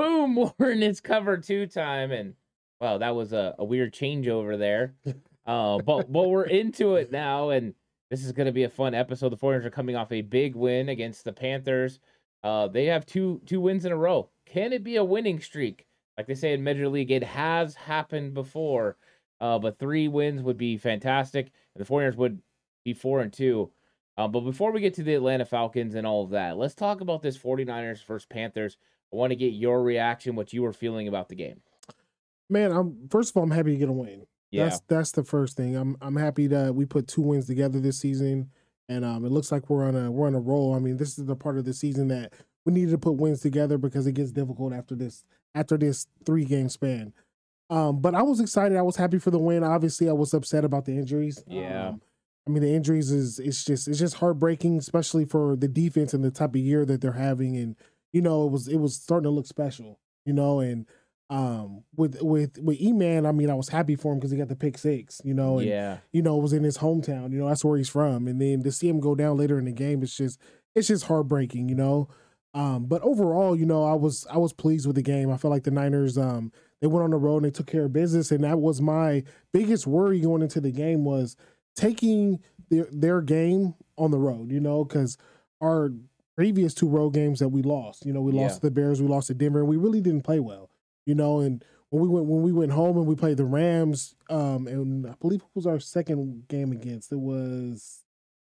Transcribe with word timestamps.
Boom, 0.00 0.34
Warren 0.58 0.82
is 0.82 1.00
cover 1.00 1.36
two 1.36 1.66
time. 1.66 2.10
And 2.10 2.34
wow, 2.80 2.98
that 2.98 3.14
was 3.14 3.32
a, 3.32 3.54
a 3.58 3.64
weird 3.64 3.92
changeover 3.92 4.58
there. 4.58 4.94
Uh, 5.46 5.78
but 5.78 6.10
but 6.10 6.28
we're 6.28 6.44
into 6.60 6.96
it 6.96 7.12
now, 7.12 7.50
and 7.50 7.74
this 8.10 8.24
is 8.24 8.32
going 8.32 8.46
to 8.46 8.52
be 8.52 8.64
a 8.64 8.70
fun 8.70 8.94
episode. 8.94 9.30
The 9.30 9.36
49ers 9.36 9.64
are 9.66 9.70
coming 9.70 9.96
off 9.96 10.12
a 10.12 10.22
big 10.22 10.54
win 10.54 10.88
against 10.88 11.24
the 11.24 11.32
Panthers. 11.32 12.00
Uh, 12.42 12.68
they 12.68 12.86
have 12.86 13.06
two 13.06 13.40
two 13.46 13.60
wins 13.60 13.84
in 13.84 13.92
a 13.92 13.96
row. 13.96 14.30
Can 14.46 14.72
it 14.72 14.82
be 14.82 14.96
a 14.96 15.04
winning 15.04 15.40
streak? 15.40 15.86
Like 16.16 16.26
they 16.26 16.34
say 16.34 16.52
in 16.52 16.64
Major 16.64 16.88
League, 16.88 17.10
it 17.10 17.22
has 17.22 17.74
happened 17.74 18.34
before. 18.34 18.96
Uh, 19.40 19.58
but 19.58 19.78
three 19.78 20.06
wins 20.06 20.42
would 20.42 20.58
be 20.58 20.76
fantastic. 20.76 21.50
And 21.74 21.84
the 21.84 21.90
49ers 21.90 22.16
would 22.16 22.42
be 22.84 22.92
four 22.92 23.20
and 23.20 23.32
two. 23.32 23.70
Uh, 24.18 24.28
but 24.28 24.40
before 24.40 24.70
we 24.70 24.82
get 24.82 24.92
to 24.94 25.02
the 25.02 25.14
Atlanta 25.14 25.46
Falcons 25.46 25.94
and 25.94 26.06
all 26.06 26.22
of 26.22 26.30
that, 26.30 26.58
let's 26.58 26.74
talk 26.74 27.00
about 27.00 27.22
this 27.22 27.38
49ers 27.38 28.04
versus 28.04 28.26
Panthers. 28.26 28.76
I 29.12 29.16
want 29.16 29.30
to 29.30 29.36
get 29.36 29.52
your 29.52 29.82
reaction, 29.82 30.36
what 30.36 30.52
you 30.52 30.62
were 30.62 30.72
feeling 30.72 31.08
about 31.08 31.28
the 31.28 31.34
game. 31.34 31.60
Man, 32.48 32.72
I'm 32.72 33.08
first 33.10 33.30
of 33.30 33.36
all, 33.36 33.42
I'm 33.42 33.50
happy 33.50 33.72
to 33.72 33.76
get 33.76 33.88
a 33.88 33.92
win. 33.92 34.26
Yeah. 34.50 34.64
That's 34.64 34.80
that's 34.88 35.12
the 35.12 35.24
first 35.24 35.56
thing. 35.56 35.76
I'm 35.76 35.96
I'm 36.00 36.16
happy 36.16 36.46
that 36.48 36.74
we 36.74 36.84
put 36.84 37.06
two 37.06 37.22
wins 37.22 37.46
together 37.46 37.80
this 37.80 37.98
season, 37.98 38.50
and 38.88 39.04
um, 39.04 39.24
it 39.24 39.30
looks 39.30 39.52
like 39.52 39.70
we're 39.70 39.86
on 39.86 39.96
a 39.96 40.10
we're 40.10 40.26
on 40.26 40.34
a 40.34 40.40
roll. 40.40 40.74
I 40.74 40.78
mean, 40.78 40.96
this 40.96 41.18
is 41.18 41.26
the 41.26 41.36
part 41.36 41.58
of 41.58 41.64
the 41.64 41.72
season 41.72 42.08
that 42.08 42.32
we 42.64 42.72
needed 42.72 42.90
to 42.90 42.98
put 42.98 43.12
wins 43.12 43.40
together 43.40 43.78
because 43.78 44.06
it 44.06 44.12
gets 44.12 44.32
difficult 44.32 44.72
after 44.72 44.94
this 44.94 45.24
after 45.54 45.76
this 45.76 46.06
three 46.24 46.44
game 46.44 46.68
span. 46.68 47.12
Um, 47.70 48.00
but 48.00 48.16
I 48.16 48.22
was 48.22 48.40
excited. 48.40 48.76
I 48.76 48.82
was 48.82 48.96
happy 48.96 49.20
for 49.20 49.30
the 49.30 49.38
win. 49.38 49.62
Obviously, 49.62 50.08
I 50.08 50.12
was 50.12 50.34
upset 50.34 50.64
about 50.64 50.84
the 50.84 50.92
injuries. 50.92 51.42
Yeah. 51.46 51.90
Um, 51.90 52.02
I 52.46 52.50
mean, 52.50 52.62
the 52.62 52.74
injuries 52.74 53.12
is 53.12 53.38
it's 53.38 53.64
just 53.64 53.86
it's 53.86 53.98
just 53.98 54.16
heartbreaking, 54.16 54.78
especially 54.78 55.24
for 55.24 55.54
the 55.54 55.68
defense 55.68 56.12
and 56.12 56.24
the 56.24 56.32
type 56.32 56.50
of 56.50 56.60
year 56.60 56.84
that 56.84 57.00
they're 57.00 57.12
having, 57.12 57.56
and 57.56 57.76
you 58.12 58.20
know, 58.20 58.46
it 58.46 58.50
was 58.50 58.68
it 58.68 58.78
was 58.78 58.96
starting 58.96 59.24
to 59.24 59.30
look 59.30 59.46
special, 59.46 59.98
you 60.24 60.32
know, 60.32 60.60
and 60.60 60.86
um 61.28 61.84
with 61.96 62.20
with 62.22 62.58
with 62.58 62.80
E-Man, 62.80 63.24
I 63.24 63.32
mean, 63.32 63.50
I 63.50 63.54
was 63.54 63.68
happy 63.68 63.94
for 63.94 64.12
him 64.12 64.18
because 64.18 64.32
he 64.32 64.38
got 64.38 64.48
the 64.48 64.56
pick 64.56 64.76
six, 64.78 65.20
you 65.24 65.34
know, 65.34 65.58
and 65.58 65.68
yeah. 65.68 65.98
you 66.12 66.22
know, 66.22 66.38
it 66.38 66.42
was 66.42 66.52
in 66.52 66.64
his 66.64 66.78
hometown, 66.78 67.32
you 67.32 67.38
know, 67.38 67.48
that's 67.48 67.64
where 67.64 67.78
he's 67.78 67.88
from. 67.88 68.26
And 68.26 68.40
then 68.40 68.62
to 68.64 68.72
see 68.72 68.88
him 68.88 69.00
go 69.00 69.14
down 69.14 69.36
later 69.36 69.58
in 69.58 69.64
the 69.64 69.72
game, 69.72 70.02
it's 70.02 70.16
just 70.16 70.40
it's 70.74 70.88
just 70.88 71.06
heartbreaking, 71.06 71.68
you 71.68 71.74
know. 71.74 72.08
Um, 72.52 72.86
but 72.86 73.00
overall, 73.02 73.54
you 73.54 73.64
know, 73.64 73.84
I 73.84 73.94
was 73.94 74.26
I 74.30 74.38
was 74.38 74.52
pleased 74.52 74.86
with 74.86 74.96
the 74.96 75.02
game. 75.02 75.30
I 75.30 75.36
felt 75.36 75.52
like 75.52 75.64
the 75.64 75.70
Niners 75.70 76.18
um 76.18 76.52
they 76.80 76.88
went 76.88 77.04
on 77.04 77.10
the 77.10 77.16
road 77.16 77.38
and 77.38 77.44
they 77.44 77.50
took 77.50 77.66
care 77.66 77.84
of 77.84 77.92
business, 77.92 78.32
and 78.32 78.42
that 78.42 78.58
was 78.58 78.80
my 78.80 79.22
biggest 79.52 79.86
worry 79.86 80.20
going 80.20 80.42
into 80.42 80.60
the 80.60 80.72
game 80.72 81.04
was 81.04 81.36
taking 81.76 82.40
their 82.70 82.88
their 82.90 83.20
game 83.20 83.74
on 83.96 84.10
the 84.10 84.18
road, 84.18 84.50
you 84.50 84.60
know, 84.60 84.84
because 84.84 85.16
our 85.60 85.92
previous 86.36 86.74
two 86.74 86.88
road 86.88 87.10
games 87.10 87.38
that 87.40 87.48
we 87.48 87.62
lost. 87.62 88.06
You 88.06 88.12
know, 88.12 88.20
we 88.20 88.32
lost 88.32 88.56
yeah. 88.56 88.68
the 88.68 88.70
Bears, 88.70 89.00
we 89.02 89.08
lost 89.08 89.28
to 89.28 89.34
Denver, 89.34 89.60
and 89.60 89.68
we 89.68 89.76
really 89.76 90.00
didn't 90.00 90.22
play 90.22 90.40
well. 90.40 90.70
You 91.06 91.14
know, 91.14 91.40
and 91.40 91.64
when 91.90 92.02
we 92.02 92.08
went 92.08 92.26
when 92.26 92.42
we 92.42 92.52
went 92.52 92.72
home 92.72 92.96
and 92.96 93.06
we 93.06 93.14
played 93.14 93.36
the 93.36 93.44
Rams, 93.44 94.14
um, 94.28 94.66
and 94.66 95.06
I 95.06 95.14
believe 95.20 95.40
it 95.40 95.48
was 95.54 95.66
our 95.66 95.80
second 95.80 96.44
game 96.48 96.72
against. 96.72 97.12
It 97.12 97.18
was 97.18 98.04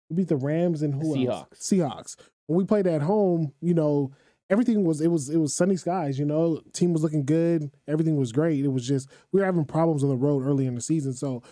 we 0.08 0.16
beat 0.16 0.28
the 0.28 0.36
Rams 0.36 0.82
and 0.82 0.94
who 0.94 1.14
Seahawks. 1.14 1.28
else? 1.28 1.48
Seahawks. 1.54 2.16
When 2.46 2.58
we 2.58 2.64
played 2.64 2.86
at 2.86 3.02
home, 3.02 3.52
you 3.60 3.74
know, 3.74 4.12
everything 4.50 4.84
was 4.84 5.00
it 5.00 5.08
was 5.08 5.28
it 5.28 5.38
was 5.38 5.54
sunny 5.54 5.76
skies. 5.76 6.18
You 6.18 6.24
know, 6.24 6.62
team 6.72 6.92
was 6.92 7.02
looking 7.02 7.24
good, 7.24 7.70
everything 7.86 8.16
was 8.16 8.32
great. 8.32 8.64
It 8.64 8.68
was 8.68 8.86
just 8.86 9.10
we 9.32 9.40
were 9.40 9.46
having 9.46 9.64
problems 9.64 10.02
on 10.02 10.10
the 10.10 10.16
road 10.16 10.42
early 10.42 10.66
in 10.66 10.74
the 10.74 10.80
season, 10.80 11.12
so 11.12 11.42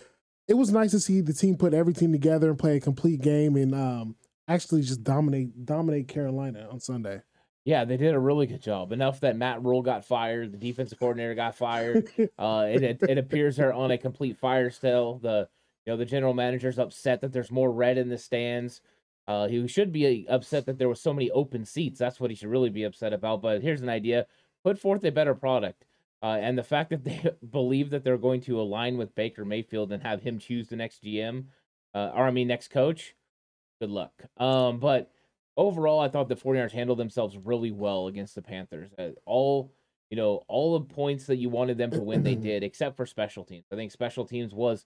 it 0.47 0.55
was 0.55 0.71
nice 0.71 0.91
to 0.91 0.99
see 0.99 1.21
the 1.21 1.33
team 1.33 1.55
put 1.55 1.73
everything 1.73 2.11
together 2.11 2.49
and 2.49 2.59
play 2.59 2.75
a 2.75 2.81
complete 2.81 3.21
game. 3.21 3.55
And 3.55 3.73
um, 3.73 4.15
actually 4.47 4.81
just 4.81 5.03
dominate 5.03 5.65
dominate 5.65 6.07
Carolina 6.07 6.67
on 6.71 6.79
Sunday. 6.79 7.21
Yeah, 7.65 7.85
they 7.85 7.95
did 7.95 8.13
a 8.13 8.19
really 8.19 8.45
good 8.45 8.61
job. 8.61 8.91
Enough 8.91 9.21
that 9.21 9.37
Matt 9.37 9.63
Rhule 9.63 9.81
got 9.81 10.03
fired, 10.03 10.51
the 10.51 10.57
defensive 10.57 10.99
coordinator 10.99 11.33
got 11.33 11.55
fired. 11.55 12.09
uh, 12.37 12.65
it, 12.69 12.83
it, 12.83 13.03
it 13.07 13.17
appears 13.17 13.55
they're 13.55 13.73
on 13.73 13.91
a 13.91 13.97
complete 13.97 14.37
fire 14.37 14.69
still. 14.69 15.19
The 15.19 15.47
you 15.85 15.93
know 15.93 15.97
the 15.97 16.05
general 16.05 16.33
manager's 16.33 16.79
upset 16.79 17.21
that 17.21 17.31
there's 17.31 17.51
more 17.51 17.71
red 17.71 17.97
in 17.97 18.09
the 18.09 18.17
stands. 18.17 18.81
Uh, 19.25 19.47
he 19.47 19.65
should 19.67 19.93
be 19.93 20.25
upset 20.27 20.65
that 20.65 20.77
there 20.77 20.89
was 20.89 21.01
so 21.01 21.13
many 21.13 21.31
open 21.31 21.63
seats. 21.63 21.97
That's 21.99 22.19
what 22.19 22.29
he 22.29 22.35
should 22.35 22.49
really 22.49 22.69
be 22.69 22.83
upset 22.83 23.13
about. 23.13 23.41
But 23.41 23.61
here's 23.61 23.81
an 23.81 23.89
idea: 23.89 24.27
put 24.63 24.77
forth 24.77 25.03
a 25.05 25.11
better 25.11 25.35
product. 25.35 25.85
Uh, 26.21 26.37
and 26.39 26.57
the 26.57 26.63
fact 26.63 26.89
that 26.89 27.03
they 27.03 27.21
believe 27.51 27.89
that 27.89 28.03
they're 28.03 28.17
going 28.17 28.41
to 28.41 28.59
align 28.59 28.97
with 28.97 29.15
Baker 29.15 29.43
Mayfield 29.43 29.91
and 29.91 30.01
have 30.03 30.21
him 30.21 30.39
choose 30.39 30.69
the 30.69 30.77
next 30.77 31.03
GM, 31.03 31.45
uh, 31.93 32.11
or 32.15 32.25
I 32.25 32.31
mean 32.31 32.47
next 32.47 32.69
coach, 32.69 33.15
good 33.83 33.91
luck. 33.91 34.13
Um, 34.37 34.79
but 34.79 35.11
overall, 35.57 35.99
I 35.99 36.07
thought 36.07 36.29
the 36.29 36.35
49ers 36.35 36.71
handled 36.71 36.99
themselves 36.99 37.37
really 37.37 37.71
well 37.71 38.07
against 38.07 38.33
the 38.33 38.41
Panthers. 38.41 38.89
Uh, 38.97 39.09
all 39.25 39.73
you 40.09 40.17
know, 40.17 40.43
all 40.47 40.77
the 40.77 40.85
points 40.85 41.25
that 41.25 41.37
you 41.37 41.49
wanted 41.49 41.77
them 41.77 41.91
to 41.91 41.99
win, 41.99 42.23
they 42.23 42.35
did, 42.49 42.63
except 42.63 42.95
for 42.95 43.05
special 43.05 43.43
teams. 43.43 43.65
I 43.71 43.75
think 43.75 43.91
special 43.91 44.25
teams 44.25 44.53
was, 44.53 44.85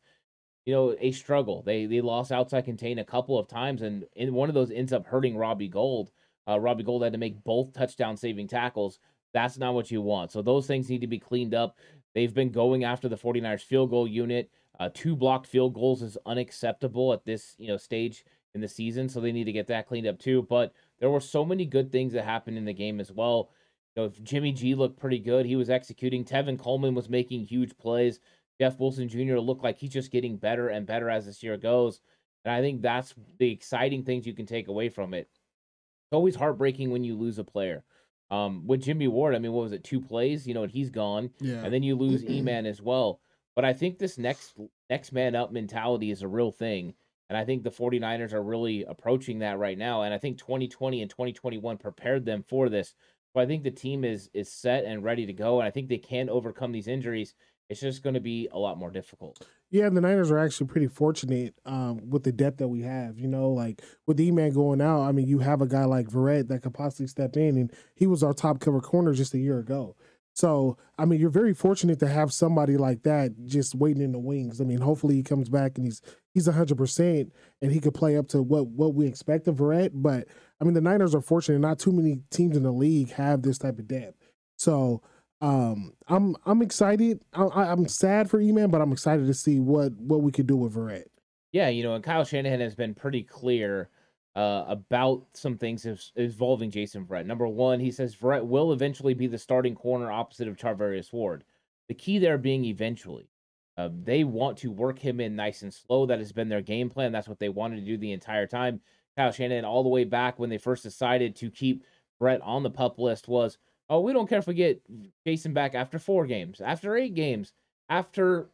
you 0.65 0.73
know, 0.73 0.95
a 0.99 1.11
struggle. 1.11 1.61
They 1.63 1.85
they 1.85 2.01
lost 2.01 2.31
outside 2.31 2.65
contain 2.65 2.97
a 2.97 3.05
couple 3.05 3.38
of 3.38 3.47
times, 3.47 3.83
and 3.83 4.05
in 4.15 4.33
one 4.33 4.49
of 4.49 4.55
those 4.55 4.71
ends 4.71 4.94
up 4.94 5.05
hurting 5.05 5.38
Robbie 5.38 5.67
Gould. 5.67 6.11
Uh, 6.47 6.59
Robbie 6.59 6.83
Gould 6.83 7.03
had 7.03 7.11
to 7.11 7.19
make 7.19 7.43
both 7.43 7.73
touchdown 7.73 8.17
saving 8.17 8.47
tackles. 8.47 9.00
That's 9.33 9.57
not 9.57 9.73
what 9.73 9.91
you 9.91 10.01
want. 10.01 10.31
So 10.31 10.41
those 10.41 10.65
things 10.65 10.89
need 10.89 11.01
to 11.01 11.07
be 11.07 11.19
cleaned 11.19 11.53
up. 11.53 11.77
They've 12.15 12.33
been 12.33 12.51
going 12.51 12.85
after 12.85 13.09
the 13.09 13.17
49ers 13.17 13.61
field 13.61 13.89
goal 13.91 14.07
unit. 14.07 14.50
Uh, 14.79 14.89
two 14.93 15.15
blocked 15.15 15.45
field 15.45 15.73
goals 15.73 16.01
is 16.01 16.17
unacceptable 16.25 17.11
at 17.11 17.25
this 17.25 17.55
you 17.59 17.67
know 17.67 17.77
stage 17.77 18.23
in 18.57 18.62
the 18.62 18.68
season, 18.68 19.07
so 19.07 19.21
they 19.21 19.31
need 19.31 19.44
to 19.44 19.51
get 19.51 19.68
that 19.68 19.88
cleaned 19.88 20.07
up 20.07 20.18
too. 20.18 20.42
But 20.50 20.74
there 21.00 21.12
were 21.12 21.19
so 21.19 21.45
many 21.45 21.65
good 21.65 21.92
things 21.92 22.13
that 22.13 22.25
happened 22.25 22.57
in 22.57 22.65
the 22.65 22.74
game 22.74 23.00
as 23.00 23.12
well. 23.12 23.51
You 23.95 24.04
know, 24.04 24.12
Jimmy 24.24 24.51
G 24.51 24.74
looked 24.74 25.00
pretty 25.00 25.19
good. 25.19 25.45
He 25.45 25.56
was 25.56 25.69
executing. 25.69 26.25
Tevin 26.25 26.59
Coleman 26.59 26.95
was 26.95 27.09
making 27.09 27.45
huge 27.45 27.77
plays. 27.77 28.19
Jeff 28.59 28.80
Wilson 28.80 29.07
Jr. 29.07 29.38
looked 29.38 29.63
like 29.63 29.77
he's 29.77 29.92
just 29.92 30.12
getting 30.12 30.38
better 30.38 30.69
and 30.69 30.88
better 30.88 31.09
as 31.09 31.25
this 31.27 31.44
year 31.44 31.57
goes. 31.57 32.01
And 32.44 32.54
I 32.54 32.62
think 32.62 32.81
that's 32.81 33.13
the 33.38 33.51
exciting 33.51 34.04
things 34.04 34.25
you 34.25 34.33
can 34.33 34.45
take 34.45 34.68
away 34.68 34.89
from 34.89 35.13
it. 35.13 35.30
It's 35.30 36.13
always 36.13 36.36
heartbreaking 36.36 36.89
when 36.89 37.03
you 37.03 37.15
lose 37.15 37.38
a 37.38 37.44
player. 37.44 37.83
Um, 38.30 38.65
with 38.65 38.83
Jimmy 38.83 39.07
Ward, 39.07 39.36
I 39.36 39.39
mean, 39.39 39.51
what 39.53 39.63
was 39.63 39.74
it, 39.74 39.83
two 39.83 40.01
plays? 40.01 40.48
You 40.48 40.53
know, 40.53 40.63
and 40.63 40.71
he's 40.71 40.89
gone. 40.89 41.30
Yeah. 41.39 41.63
And 41.63 41.74
then 41.74 41.83
you 41.83 41.95
lose 41.95 42.24
E-Man 42.30 42.65
as 42.65 42.81
well. 42.81 43.21
But 43.56 43.65
I 43.65 43.74
think 43.74 43.98
this 43.98 44.18
next 44.18 44.53
next 44.89 45.12
man 45.12 45.36
up 45.36 45.51
mentality 45.51 46.12
is 46.12 46.21
a 46.21 46.27
real 46.27 46.51
thing. 46.51 46.94
And 47.29 47.38
I 47.38 47.44
think 47.44 47.63
the 47.63 47.71
49ers 47.71 48.33
are 48.33 48.41
really 48.41 48.83
approaching 48.85 49.39
that 49.39 49.59
right 49.59 49.77
now. 49.77 50.03
And 50.03 50.13
I 50.13 50.18
think 50.18 50.38
2020 50.38 51.01
and 51.01 51.09
2021 51.09 51.77
prepared 51.77 52.25
them 52.25 52.44
for 52.47 52.69
this. 52.69 52.94
So 53.33 53.41
I 53.41 53.45
think 53.45 53.63
the 53.63 53.71
team 53.71 54.03
is 54.03 54.29
is 54.33 54.51
set 54.51 54.85
and 54.85 55.03
ready 55.03 55.25
to 55.25 55.33
go. 55.33 55.59
And 55.59 55.68
I 55.68 55.71
think 55.71 55.89
they 55.89 55.97
can 55.97 56.29
overcome 56.29 56.71
these 56.71 56.88
injuries. 56.88 57.33
It's 57.69 57.81
just 57.81 58.01
going 58.01 58.13
to 58.13 58.21
be 58.21 58.47
a 58.51 58.57
lot 58.57 58.77
more 58.77 58.89
difficult. 58.89 59.45
Yeah, 59.69 59.89
the 59.89 60.00
Niners 60.00 60.31
are 60.31 60.38
actually 60.38 60.68
pretty 60.68 60.88
fortunate 60.88 61.53
um, 61.65 62.09
with 62.09 62.24
the 62.24 62.31
depth 62.31 62.59
that 62.59 62.69
we 62.69 62.83
have. 62.83 63.19
You 63.19 63.27
know, 63.27 63.50
like 63.50 63.81
with 64.06 64.19
E 64.21 64.31
Man 64.31 64.53
going 64.53 64.81
out, 64.81 65.01
I 65.01 65.12
mean, 65.12 65.27
you 65.27 65.39
have 65.39 65.62
a 65.62 65.68
guy 65.68 65.83
like 65.83 66.07
Verrett 66.07 66.47
that 66.47 66.62
could 66.62 66.74
possibly 66.74 67.07
step 67.07 67.35
in, 67.35 67.57
and 67.57 67.74
he 67.94 68.07
was 68.07 68.24
our 68.24 68.33
top 68.33 68.62
cover 68.62 68.79
corner 68.79 69.13
just 69.13 69.33
a 69.33 69.39
year 69.39 69.59
ago. 69.59 69.97
So, 70.38 70.78
I 71.00 71.06
mean, 71.06 71.19
you're 71.19 71.31
very 71.31 71.56
fortunate 71.56 71.98
to 71.98 72.07
have 72.07 72.31
somebody 72.31 72.78
like 72.78 73.01
that 73.01 73.31
just 73.48 73.74
waiting 73.74 74.04
in 74.04 74.12
the 74.12 74.19
wings. 74.19 74.62
I 74.62 74.66
mean, 74.66 74.80
hopefully 74.80 75.16
he 75.16 75.24
comes 75.24 75.50
back 75.50 75.80
and 75.80 75.86
he's 75.86 76.00
he's 76.31 76.48
100% 76.48 77.31
and 77.63 77.72
he 77.72 77.80
could 77.80 77.95
play 77.95 78.16
up 78.16 78.28
to 78.28 78.44
what 78.44 78.68
what 78.68 78.94
we 78.94 79.07
expect 79.07 79.48
of 79.48 79.56
Verrett. 79.56 79.89
But, 79.95 80.28
I 80.62 80.63
mean, 80.63 80.75
the 80.75 80.81
Niners 80.81 81.16
are 81.16 81.22
fortunate. 81.22 81.57
Not 81.57 81.80
too 81.80 81.92
many 81.92 82.19
teams 82.30 82.56
in 82.56 82.62
the 82.62 82.72
league 82.72 83.13
have 83.13 83.42
this 83.42 83.57
type 83.57 83.80
of 83.80 83.88
depth. 83.88 84.16
So, 84.57 85.01
um, 85.42 85.94
I'm 86.07 86.36
I'm 86.45 86.62
excited. 86.62 87.19
I, 87.34 87.72
am 87.72 87.88
sad 87.88 88.30
for 88.30 88.39
E-Man, 88.39 88.69
but 88.69 88.80
I'm 88.80 88.92
excited 88.92 89.25
to 89.25 89.34
see 89.34 89.60
what 89.60 89.94
what 89.94 90.22
we 90.22 90.31
could 90.31 90.45
do 90.45 90.56
with 90.56 90.75
Verrett. 90.75 91.06
Yeah, 91.51 91.69
you 91.69 91.81
know, 91.81 91.95
and 91.95 92.04
Kyle 92.04 92.25
Shanahan 92.25 92.60
has 92.60 92.75
been 92.75 92.94
pretty 92.94 93.24
clear 93.24 93.89
uh, 94.38 94.66
about 94.68 95.25
some 95.34 95.57
things 95.57 96.12
involving 96.16 96.69
Jason 96.69 97.04
Verrett. 97.04 97.25
Number 97.25 97.48
one, 97.48 97.80
he 97.80 97.89
says 97.89 98.16
Verrett 98.16 98.45
will 98.45 98.72
eventually 98.72 99.16
be 99.16 99.25
the 99.25 99.39
starting 99.39 99.74
corner 99.74 100.12
opposite 100.12 100.48
of 100.48 100.57
Charvarius 100.57 101.12
Ward. 101.12 101.44
The 101.88 101.95
key 101.95 102.19
there 102.19 102.38
being 102.38 102.63
eventually. 102.63 103.31
Uh, 103.78 103.89
they 104.04 104.24
want 104.24 104.60
to 104.60 104.69
work 104.72 105.00
him 105.00 105.19
in 105.19 105.36
nice 105.36 105.63
and 105.63 105.74
slow. 105.74 106.06
That 106.06 106.19
has 106.19 106.31
been 106.31 106.50
their 106.50 106.62
game 106.62 106.88
plan. 106.88 107.12
That's 107.12 107.28
what 107.28 107.39
they 107.39 107.50
wanted 107.50 107.78
to 107.78 107.86
do 107.86 107.98
the 107.98 108.12
entire 108.12 108.45
time. 108.45 108.80
Kyle 109.18 109.31
Shanahan, 109.31 109.66
all 109.66 109.81
the 109.81 109.89
way 109.89 110.04
back 110.04 110.38
when 110.38 110.51
they 110.51 110.60
first 110.60 110.84
decided 110.84 111.36
to 111.38 111.50
keep 111.50 111.84
Verrett 112.22 112.39
on 112.44 112.62
the 112.62 112.69
pup 112.69 113.00
list, 113.00 113.28
was, 113.28 113.57
oh, 113.89 114.01
we 114.01 114.13
don't 114.13 114.30
care 114.30 114.38
if 114.39 114.45
we 114.45 114.54
get 114.54 114.84
Jason 115.25 115.51
back 115.51 115.74
after 115.74 115.98
four 115.98 116.28
games, 116.28 116.62
after 116.62 116.95
eight 116.95 117.16
games, 117.16 117.54
after 117.89 118.50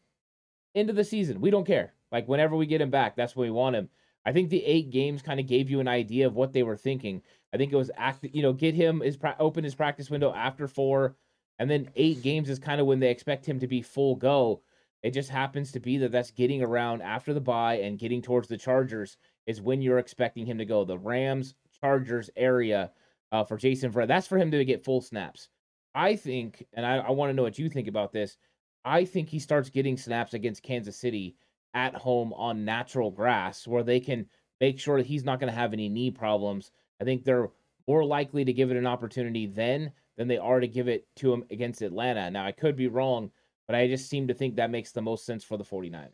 end 0.75 0.89
of 0.89 0.95
the 0.95 1.03
season. 1.03 1.41
We 1.41 1.51
don't 1.51 1.67
care. 1.67 1.93
Like 2.09 2.29
whenever 2.29 2.55
we 2.55 2.67
get 2.67 2.79
him 2.79 2.89
back, 2.89 3.17
that's 3.17 3.35
when 3.35 3.47
we 3.47 3.51
want 3.51 3.75
him. 3.75 3.89
I 4.25 4.31
think 4.31 4.49
the 4.49 4.65
eight 4.65 4.89
games 4.89 5.21
kind 5.21 5.39
of 5.39 5.47
gave 5.47 5.69
you 5.69 5.79
an 5.79 5.87
idea 5.87 6.27
of 6.27 6.35
what 6.35 6.53
they 6.53 6.63
were 6.63 6.77
thinking. 6.77 7.21
I 7.53 7.57
think 7.57 7.71
it 7.71 7.77
was 7.77 7.91
act, 7.97 8.25
you 8.31 8.41
know, 8.41 8.53
get 8.53 8.73
him 8.73 9.01
his 9.01 9.17
open 9.39 9.63
his 9.63 9.75
practice 9.75 10.09
window 10.09 10.33
after 10.33 10.67
four, 10.67 11.15
and 11.59 11.69
then 11.69 11.89
eight 11.95 12.23
games 12.23 12.49
is 12.49 12.59
kind 12.59 12.81
of 12.81 12.87
when 12.87 12.99
they 12.99 13.11
expect 13.11 13.45
him 13.45 13.59
to 13.59 13.67
be 13.67 13.81
full 13.81 14.15
go. 14.15 14.61
It 15.03 15.11
just 15.11 15.29
happens 15.29 15.71
to 15.73 15.79
be 15.79 15.97
that 15.97 16.11
that's 16.11 16.31
getting 16.31 16.63
around 16.63 17.01
after 17.01 17.33
the 17.33 17.41
bye 17.41 17.75
and 17.79 17.99
getting 17.99 18.21
towards 18.21 18.47
the 18.47 18.57
Chargers 18.57 19.17
is 19.45 19.61
when 19.61 19.81
you're 19.81 19.99
expecting 19.99 20.45
him 20.45 20.57
to 20.57 20.65
go. 20.65 20.85
The 20.85 20.97
Rams 20.97 21.55
Chargers 21.81 22.29
area 22.37 22.91
uh, 23.33 23.43
for 23.43 23.57
Jason 23.57 23.91
Verrett. 23.91 24.07
That's 24.07 24.27
for 24.27 24.37
him 24.37 24.51
to 24.51 24.63
get 24.63 24.85
full 24.85 25.01
snaps. 25.01 25.49
I 25.93 26.15
think, 26.15 26.65
and 26.73 26.85
I, 26.85 26.97
I 26.97 27.11
want 27.11 27.29
to 27.29 27.33
know 27.33 27.43
what 27.43 27.59
you 27.59 27.69
think 27.69 27.87
about 27.87 28.13
this. 28.13 28.37
I 28.85 29.05
think 29.05 29.29
he 29.29 29.39
starts 29.39 29.69
getting 29.69 29.97
snaps 29.97 30.33
against 30.33 30.63
Kansas 30.63 30.97
City 30.97 31.35
at 31.73 31.95
home 31.95 32.33
on 32.33 32.65
natural 32.65 33.11
grass 33.11 33.67
where 33.67 33.83
they 33.83 33.99
can 33.99 34.27
make 34.61 34.79
sure 34.79 34.97
that 34.97 35.07
he's 35.07 35.23
not 35.23 35.39
going 35.39 35.51
to 35.51 35.57
have 35.59 35.73
any 35.73 35.89
knee 35.89 36.11
problems. 36.11 36.71
I 37.01 37.03
think 37.03 37.23
they're 37.23 37.49
more 37.87 38.05
likely 38.05 38.45
to 38.45 38.53
give 38.53 38.71
it 38.71 38.77
an 38.77 38.87
opportunity 38.87 39.45
then 39.45 39.91
than 40.17 40.27
they 40.27 40.37
are 40.37 40.59
to 40.59 40.67
give 40.67 40.87
it 40.87 41.07
to 41.17 41.33
him 41.33 41.43
against 41.51 41.81
Atlanta. 41.81 42.29
Now, 42.29 42.45
I 42.45 42.51
could 42.51 42.75
be 42.75 42.87
wrong, 42.87 43.31
but 43.67 43.75
I 43.75 43.87
just 43.87 44.09
seem 44.09 44.27
to 44.27 44.33
think 44.33 44.55
that 44.55 44.71
makes 44.71 44.91
the 44.91 45.01
most 45.01 45.25
sense 45.25 45.43
for 45.43 45.57
the 45.57 45.63
49ers. 45.63 46.11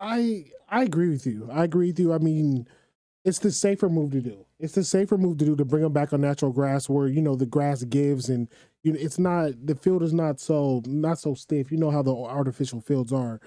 I 0.00 0.46
I 0.68 0.82
agree 0.82 1.08
with 1.08 1.26
you. 1.26 1.48
I 1.50 1.64
agree 1.64 1.88
with 1.88 1.98
you. 1.98 2.12
I 2.12 2.18
mean, 2.18 2.66
it's 3.24 3.38
the 3.38 3.50
safer 3.50 3.88
move 3.88 4.12
to 4.12 4.20
do. 4.20 4.46
It's 4.58 4.74
the 4.74 4.84
safer 4.84 5.16
move 5.18 5.38
to 5.38 5.44
do 5.44 5.56
to 5.56 5.64
bring 5.64 5.82
them 5.82 5.92
back 5.92 6.12
on 6.12 6.20
natural 6.20 6.52
grass 6.52 6.88
where, 6.88 7.08
you 7.08 7.22
know, 7.22 7.34
the 7.34 7.46
grass 7.46 7.82
gives 7.84 8.28
and 8.28 8.48
you 8.82 8.92
know, 8.92 8.98
it's 9.00 9.18
not 9.18 9.52
the 9.66 9.74
field 9.74 10.02
is 10.02 10.12
not 10.12 10.38
so 10.38 10.82
not 10.86 11.18
so 11.18 11.34
stiff. 11.34 11.72
You 11.72 11.78
know 11.78 11.90
how 11.90 12.02
the 12.02 12.14
artificial 12.14 12.80
fields 12.80 13.12
are. 13.12 13.40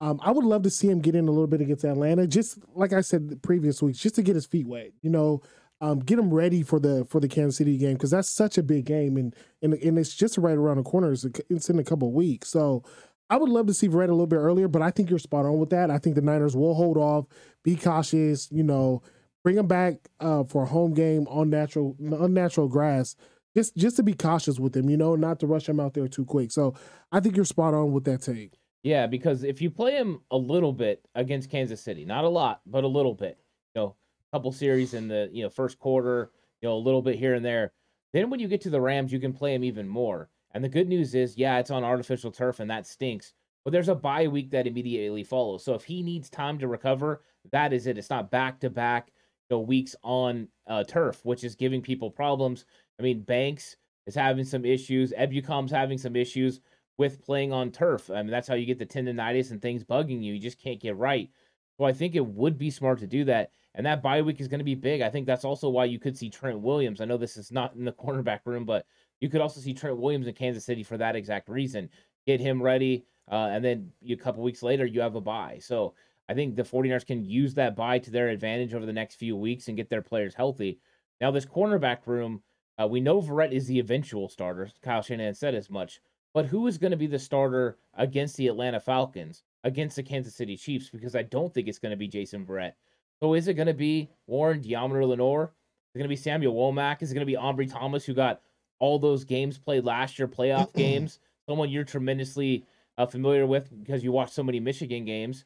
Um, 0.00 0.18
I 0.22 0.30
would 0.30 0.44
love 0.44 0.62
to 0.62 0.70
see 0.70 0.88
him 0.88 1.00
get 1.00 1.14
in 1.14 1.28
a 1.28 1.30
little 1.30 1.46
bit 1.46 1.60
against 1.60 1.84
Atlanta, 1.84 2.26
just 2.26 2.58
like 2.74 2.92
I 2.92 3.02
said 3.02 3.28
the 3.28 3.36
previous 3.36 3.82
weeks, 3.82 3.98
just 3.98 4.14
to 4.14 4.22
get 4.22 4.34
his 4.34 4.46
feet 4.46 4.66
wet. 4.66 4.92
You 5.02 5.10
know, 5.10 5.42
um, 5.80 6.00
get 6.00 6.18
him 6.18 6.32
ready 6.32 6.62
for 6.62 6.78
the 6.80 7.04
for 7.04 7.20
the 7.20 7.28
Kansas 7.28 7.56
City 7.56 7.76
game 7.76 7.94
because 7.94 8.10
that's 8.10 8.28
such 8.28 8.58
a 8.58 8.62
big 8.62 8.86
game, 8.86 9.16
and 9.16 9.34
and 9.62 9.74
and 9.74 9.98
it's 9.98 10.14
just 10.14 10.38
right 10.38 10.56
around 10.56 10.78
the 10.78 10.82
corner. 10.82 11.12
It's, 11.12 11.26
it's 11.48 11.70
in 11.70 11.78
a 11.78 11.84
couple 11.84 12.12
weeks, 12.12 12.48
so 12.48 12.82
I 13.28 13.36
would 13.36 13.48
love 13.48 13.66
to 13.66 13.74
see 13.74 13.88
Verrett 13.88 14.08
a 14.08 14.12
little 14.12 14.26
bit 14.26 14.36
earlier. 14.36 14.68
But 14.68 14.82
I 14.82 14.90
think 14.90 15.10
you're 15.10 15.18
spot 15.18 15.44
on 15.44 15.58
with 15.58 15.70
that. 15.70 15.90
I 15.90 15.98
think 15.98 16.16
the 16.16 16.22
Niners 16.22 16.56
will 16.56 16.74
hold 16.74 16.96
off, 16.96 17.26
be 17.62 17.76
cautious. 17.76 18.48
You 18.50 18.62
know, 18.62 19.02
bring 19.42 19.56
him 19.56 19.66
back 19.66 19.96
uh, 20.20 20.44
for 20.44 20.62
a 20.62 20.66
home 20.66 20.94
game 20.94 21.26
on 21.28 21.50
natural 21.50 21.96
unnatural 22.00 22.68
grass. 22.68 23.16
Just, 23.56 23.76
just 23.76 23.96
to 23.96 24.04
be 24.04 24.14
cautious 24.14 24.60
with 24.60 24.76
him, 24.76 24.88
you 24.88 24.96
know, 24.96 25.16
not 25.16 25.40
to 25.40 25.46
rush 25.48 25.68
him 25.68 25.80
out 25.80 25.94
there 25.94 26.06
too 26.06 26.24
quick. 26.24 26.52
So 26.52 26.72
I 27.10 27.18
think 27.18 27.34
you're 27.34 27.44
spot 27.44 27.74
on 27.74 27.90
with 27.90 28.04
that 28.04 28.22
take. 28.22 28.59
Yeah, 28.82 29.06
because 29.06 29.44
if 29.44 29.60
you 29.60 29.70
play 29.70 29.92
him 29.92 30.20
a 30.30 30.36
little 30.36 30.72
bit 30.72 31.06
against 31.14 31.50
Kansas 31.50 31.82
City, 31.82 32.04
not 32.04 32.24
a 32.24 32.28
lot, 32.28 32.62
but 32.66 32.84
a 32.84 32.88
little 32.88 33.14
bit, 33.14 33.38
you 33.74 33.82
know, 33.82 33.96
a 34.32 34.36
couple 34.36 34.52
series 34.52 34.94
in 34.94 35.08
the 35.08 35.28
you 35.32 35.42
know 35.42 35.50
first 35.50 35.78
quarter, 35.78 36.30
you 36.62 36.68
know, 36.68 36.76
a 36.76 36.78
little 36.78 37.02
bit 37.02 37.16
here 37.18 37.34
and 37.34 37.44
there. 37.44 37.72
Then 38.12 38.30
when 38.30 38.40
you 38.40 38.48
get 38.48 38.60
to 38.62 38.70
the 38.70 38.80
Rams, 38.80 39.12
you 39.12 39.20
can 39.20 39.32
play 39.32 39.54
him 39.54 39.64
even 39.64 39.86
more. 39.86 40.30
And 40.52 40.64
the 40.64 40.68
good 40.68 40.88
news 40.88 41.14
is, 41.14 41.36
yeah, 41.36 41.58
it's 41.58 41.70
on 41.70 41.84
artificial 41.84 42.32
turf 42.32 42.58
and 42.58 42.70
that 42.70 42.86
stinks. 42.86 43.34
But 43.64 43.72
there's 43.72 43.88
a 43.88 43.94
bye 43.94 44.26
week 44.26 44.50
that 44.50 44.66
immediately 44.66 45.22
follows. 45.22 45.64
So 45.64 45.74
if 45.74 45.84
he 45.84 46.02
needs 46.02 46.30
time 46.30 46.58
to 46.58 46.66
recover, 46.66 47.22
that 47.52 47.72
is 47.72 47.86
it. 47.86 47.98
It's 47.98 48.10
not 48.10 48.30
back 48.30 48.58
to 48.60 48.70
back 48.70 49.12
weeks 49.58 49.96
on 50.02 50.48
uh, 50.66 50.84
turf, 50.84 51.24
which 51.24 51.44
is 51.44 51.54
giving 51.54 51.82
people 51.82 52.10
problems. 52.10 52.64
I 52.98 53.02
mean, 53.02 53.22
Banks 53.22 53.76
is 54.06 54.14
having 54.14 54.44
some 54.44 54.64
issues. 54.64 55.12
Ebukam's 55.12 55.72
having 55.72 55.98
some 55.98 56.16
issues 56.16 56.60
with 56.96 57.22
playing 57.22 57.52
on 57.52 57.70
turf. 57.70 58.10
I 58.10 58.22
mean, 58.22 58.30
that's 58.30 58.48
how 58.48 58.54
you 58.54 58.66
get 58.66 58.78
the 58.78 58.86
tendonitis 58.86 59.50
and 59.50 59.60
things 59.60 59.84
bugging 59.84 60.22
you. 60.22 60.34
You 60.34 60.40
just 60.40 60.60
can't 60.62 60.80
get 60.80 60.96
right. 60.96 61.30
So 61.78 61.84
I 61.84 61.92
think 61.92 62.14
it 62.14 62.26
would 62.26 62.58
be 62.58 62.70
smart 62.70 62.98
to 63.00 63.06
do 63.06 63.24
that. 63.24 63.52
And 63.74 63.86
that 63.86 64.02
bye 64.02 64.20
week 64.20 64.40
is 64.40 64.48
going 64.48 64.58
to 64.58 64.64
be 64.64 64.74
big. 64.74 65.00
I 65.00 65.08
think 65.08 65.26
that's 65.26 65.44
also 65.44 65.68
why 65.68 65.86
you 65.86 65.98
could 65.98 66.16
see 66.16 66.28
Trent 66.28 66.60
Williams. 66.60 67.00
I 67.00 67.04
know 67.04 67.16
this 67.16 67.36
is 67.36 67.50
not 67.52 67.74
in 67.74 67.84
the 67.84 67.92
cornerback 68.04 68.40
room, 68.44 68.64
but 68.64 68.84
you 69.20 69.28
could 69.28 69.40
also 69.40 69.60
see 69.60 69.72
Trent 69.72 69.96
Williams 69.96 70.26
in 70.26 70.34
Kansas 70.34 70.64
City 70.64 70.82
for 70.82 70.98
that 70.98 71.16
exact 71.16 71.48
reason. 71.48 71.88
Get 72.26 72.40
him 72.40 72.62
ready. 72.62 73.06
Uh, 73.30 73.48
and 73.52 73.64
then 73.64 73.92
a 74.08 74.16
couple 74.16 74.42
weeks 74.42 74.62
later, 74.62 74.84
you 74.84 75.00
have 75.00 75.14
a 75.14 75.20
bye. 75.20 75.58
So 75.62 75.94
I 76.28 76.34
think 76.34 76.54
the 76.54 76.62
49ers 76.62 77.06
can 77.06 77.24
use 77.24 77.54
that 77.54 77.76
bye 77.76 77.98
to 78.00 78.10
their 78.10 78.28
advantage 78.28 78.74
over 78.74 78.86
the 78.86 78.92
next 78.92 79.14
few 79.14 79.36
weeks 79.36 79.68
and 79.68 79.76
get 79.76 79.88
their 79.88 80.02
players 80.02 80.34
healthy. 80.34 80.80
Now, 81.20 81.30
this 81.30 81.46
cornerback 81.46 82.06
room, 82.06 82.42
uh, 82.80 82.86
we 82.86 83.00
know 83.00 83.20
Verrett 83.20 83.52
is 83.52 83.66
the 83.66 83.78
eventual 83.78 84.28
starter. 84.28 84.70
Kyle 84.82 85.02
Shanahan 85.02 85.34
said 85.34 85.54
as 85.54 85.70
much. 85.70 86.00
But 86.32 86.46
who 86.46 86.66
is 86.66 86.78
going 86.78 86.92
to 86.92 86.96
be 86.96 87.06
the 87.06 87.18
starter 87.18 87.78
against 87.94 88.36
the 88.36 88.48
Atlanta 88.48 88.80
Falcons, 88.80 89.42
against 89.64 89.96
the 89.96 90.02
Kansas 90.02 90.34
City 90.34 90.56
Chiefs? 90.56 90.88
Because 90.90 91.16
I 91.16 91.22
don't 91.22 91.52
think 91.52 91.68
it's 91.68 91.78
going 91.78 91.90
to 91.90 91.96
be 91.96 92.08
Jason 92.08 92.46
Verrett. 92.46 92.74
So 93.20 93.34
is 93.34 93.48
it 93.48 93.54
going 93.54 93.66
to 93.66 93.74
be 93.74 94.10
Warren 94.26 94.62
Deommodore 94.62 95.08
Lenoir? 95.08 95.44
Is 95.44 95.96
it 95.96 95.98
going 95.98 96.04
to 96.04 96.08
be 96.08 96.16
Samuel 96.16 96.54
Womack? 96.54 97.02
Is 97.02 97.10
it 97.10 97.14
going 97.14 97.26
to 97.26 97.32
be 97.32 97.36
Ambry 97.36 97.70
Thomas, 97.70 98.04
who 98.04 98.14
got 98.14 98.40
all 98.78 98.98
those 98.98 99.24
games 99.24 99.58
played 99.58 99.84
last 99.84 100.18
year, 100.18 100.28
playoff 100.28 100.72
games? 100.76 101.18
Someone 101.48 101.68
you're 101.68 101.84
tremendously 101.84 102.64
uh, 102.96 103.06
familiar 103.06 103.46
with 103.46 103.68
because 103.80 104.04
you 104.04 104.12
watched 104.12 104.34
so 104.34 104.42
many 104.42 104.60
Michigan 104.60 105.04
games. 105.04 105.44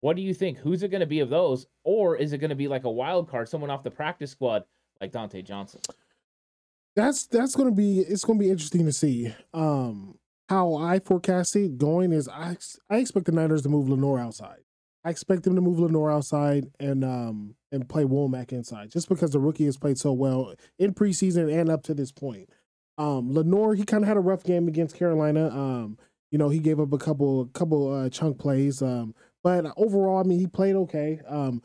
What 0.00 0.16
do 0.16 0.22
you 0.22 0.34
think? 0.34 0.58
Who's 0.58 0.82
it 0.82 0.90
going 0.90 1.00
to 1.00 1.06
be 1.06 1.20
of 1.20 1.30
those? 1.30 1.66
Or 1.82 2.16
is 2.16 2.32
it 2.32 2.38
going 2.38 2.50
to 2.50 2.56
be 2.56 2.68
like 2.68 2.84
a 2.84 2.90
wild 2.90 3.28
card, 3.28 3.48
someone 3.48 3.70
off 3.70 3.82
the 3.82 3.90
practice 3.90 4.30
squad 4.30 4.64
like 5.00 5.12
Dante 5.12 5.42
Johnson? 5.42 5.80
That's 6.96 7.26
that's 7.26 7.56
gonna 7.56 7.72
be 7.72 8.00
it's 8.00 8.24
gonna 8.24 8.38
be 8.38 8.50
interesting 8.50 8.86
to 8.86 8.92
see. 8.92 9.34
Um, 9.52 10.18
how 10.48 10.74
I 10.74 10.98
forecast 11.00 11.56
it 11.56 11.78
going 11.78 12.12
is 12.12 12.28
I 12.28 12.56
I 12.90 12.98
expect 12.98 13.26
the 13.26 13.32
Niners 13.32 13.62
to 13.62 13.68
move 13.68 13.88
Lenoir 13.88 14.18
outside. 14.18 14.60
I 15.04 15.10
expect 15.10 15.42
them 15.42 15.54
to 15.54 15.60
move 15.60 15.78
Lenoir 15.78 16.10
outside 16.10 16.70
and 16.80 17.04
um 17.04 17.54
and 17.72 17.88
play 17.88 18.04
Womack 18.04 18.52
inside, 18.52 18.90
just 18.90 19.08
because 19.08 19.32
the 19.32 19.40
rookie 19.40 19.64
has 19.64 19.76
played 19.76 19.98
so 19.98 20.12
well 20.12 20.54
in 20.78 20.94
preseason 20.94 21.52
and 21.52 21.68
up 21.68 21.82
to 21.84 21.94
this 21.94 22.12
point. 22.12 22.48
Um, 22.96 23.32
Lenoir 23.32 23.74
he 23.74 23.84
kind 23.84 24.04
of 24.04 24.08
had 24.08 24.16
a 24.16 24.20
rough 24.20 24.44
game 24.44 24.68
against 24.68 24.96
Carolina. 24.96 25.48
Um, 25.48 25.98
you 26.30 26.38
know 26.38 26.48
he 26.48 26.58
gave 26.58 26.80
up 26.80 26.92
a 26.92 26.98
couple 26.98 27.42
a 27.42 27.46
couple 27.48 27.92
uh, 27.92 28.08
chunk 28.08 28.38
plays. 28.38 28.82
Um, 28.82 29.14
but 29.42 29.66
overall, 29.76 30.18
I 30.18 30.22
mean 30.22 30.38
he 30.38 30.46
played 30.46 30.76
okay. 30.76 31.20
Um, 31.28 31.62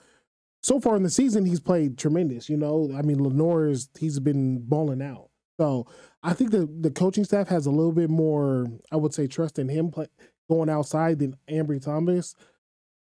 so 0.61 0.79
far 0.79 0.95
in 0.95 1.03
the 1.03 1.09
season, 1.09 1.45
he's 1.45 1.59
played 1.59 1.97
tremendous. 1.97 2.49
You 2.49 2.57
know, 2.57 2.91
I 2.95 3.01
mean, 3.01 3.23
Lenoir 3.23 3.67
is 3.67 3.89
he's 3.99 4.19
been 4.19 4.59
balling 4.59 5.01
out. 5.01 5.29
So 5.59 5.87
I 6.23 6.33
think 6.33 6.51
the 6.51 6.69
the 6.79 6.91
coaching 6.91 7.25
staff 7.25 7.47
has 7.49 7.65
a 7.65 7.71
little 7.71 7.91
bit 7.91 8.09
more, 8.09 8.67
I 8.91 8.95
would 8.95 9.13
say, 9.13 9.27
trust 9.27 9.59
in 9.59 9.69
him 9.69 9.91
play, 9.91 10.07
going 10.49 10.69
outside 10.69 11.19
than 11.19 11.35
Ambry 11.49 11.81
Thomas. 11.81 12.35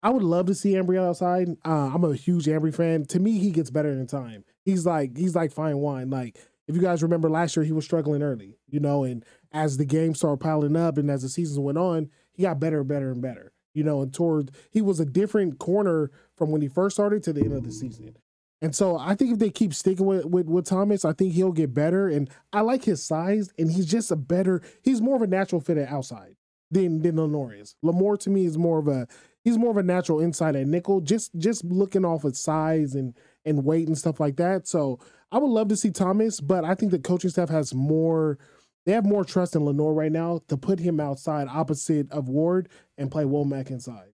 I 0.02 0.10
would 0.10 0.22
love 0.22 0.46
to 0.46 0.54
see 0.54 0.72
Ambry 0.72 0.98
outside. 0.98 1.48
Uh, 1.64 1.90
I'm 1.94 2.04
a 2.04 2.14
huge 2.14 2.46
Ambry 2.46 2.74
fan. 2.74 3.04
To 3.06 3.20
me, 3.20 3.38
he 3.38 3.50
gets 3.50 3.70
better 3.70 3.90
in 3.90 4.06
time. 4.06 4.44
He's 4.64 4.84
like 4.84 5.16
he's 5.16 5.34
like 5.34 5.52
fine 5.52 5.78
wine. 5.78 6.10
Like 6.10 6.38
if 6.68 6.76
you 6.76 6.82
guys 6.82 7.02
remember 7.02 7.30
last 7.30 7.56
year, 7.56 7.64
he 7.64 7.72
was 7.72 7.84
struggling 7.84 8.22
early, 8.22 8.58
you 8.68 8.80
know, 8.80 9.04
and 9.04 9.24
as 9.52 9.76
the 9.76 9.84
game 9.84 10.14
started 10.14 10.42
piling 10.42 10.76
up 10.76 10.98
and 10.98 11.10
as 11.10 11.22
the 11.22 11.28
season 11.28 11.62
went 11.62 11.78
on, 11.78 12.10
he 12.32 12.42
got 12.42 12.60
better, 12.60 12.84
better, 12.84 13.10
and 13.10 13.22
better. 13.22 13.52
You 13.74 13.84
know, 13.84 14.02
and 14.02 14.12
toward 14.12 14.50
he 14.70 14.82
was 14.82 15.00
a 15.00 15.06
different 15.06 15.58
corner 15.58 16.10
from 16.42 16.50
when 16.50 16.60
he 16.60 16.66
first 16.66 16.96
started 16.96 17.22
to 17.22 17.32
the 17.32 17.40
end 17.40 17.52
of 17.52 17.62
the 17.62 17.70
season. 17.70 18.16
And 18.60 18.74
so 18.74 18.98
I 18.98 19.14
think 19.14 19.30
if 19.32 19.38
they 19.38 19.48
keep 19.48 19.72
sticking 19.72 20.06
with, 20.06 20.24
with, 20.24 20.46
with 20.46 20.66
Thomas, 20.66 21.04
I 21.04 21.12
think 21.12 21.34
he'll 21.34 21.52
get 21.52 21.72
better. 21.72 22.08
And 22.08 22.28
I 22.52 22.62
like 22.62 22.82
his 22.82 23.04
size, 23.04 23.52
and 23.56 23.70
he's 23.70 23.86
just 23.86 24.10
a 24.10 24.16
better. 24.16 24.60
He's 24.82 25.00
more 25.00 25.14
of 25.14 25.22
a 25.22 25.28
natural 25.28 25.60
fit 25.60 25.78
at 25.78 25.88
outside 25.88 26.34
than 26.72 27.00
than 27.02 27.16
Lenoir 27.16 27.54
is. 27.54 27.76
Lenoir 27.80 28.16
to 28.16 28.30
me 28.30 28.44
is 28.44 28.58
more 28.58 28.80
of 28.80 28.88
a 28.88 29.06
he's 29.44 29.56
more 29.56 29.70
of 29.70 29.76
a 29.76 29.84
natural 29.84 30.18
inside 30.18 30.56
at 30.56 30.66
nickel, 30.66 31.00
just 31.00 31.30
just 31.38 31.64
looking 31.64 32.04
off 32.04 32.24
of 32.24 32.36
size 32.36 32.96
and 32.96 33.16
and 33.44 33.64
weight 33.64 33.86
and 33.86 33.96
stuff 33.96 34.18
like 34.18 34.34
that. 34.38 34.66
So 34.66 34.98
I 35.30 35.38
would 35.38 35.46
love 35.46 35.68
to 35.68 35.76
see 35.76 35.92
Thomas, 35.92 36.40
but 36.40 36.64
I 36.64 36.74
think 36.74 36.90
the 36.90 36.98
coaching 36.98 37.30
staff 37.30 37.50
has 37.50 37.72
more. 37.72 38.36
They 38.84 38.92
have 38.92 39.06
more 39.06 39.24
trust 39.24 39.54
in 39.54 39.64
Lenoir 39.64 39.94
right 39.94 40.10
now 40.10 40.40
to 40.48 40.56
put 40.56 40.80
him 40.80 40.98
outside 40.98 41.46
opposite 41.48 42.10
of 42.10 42.28
Ward 42.28 42.68
and 42.98 43.12
play 43.12 43.22
Womack 43.22 43.70
inside. 43.70 44.11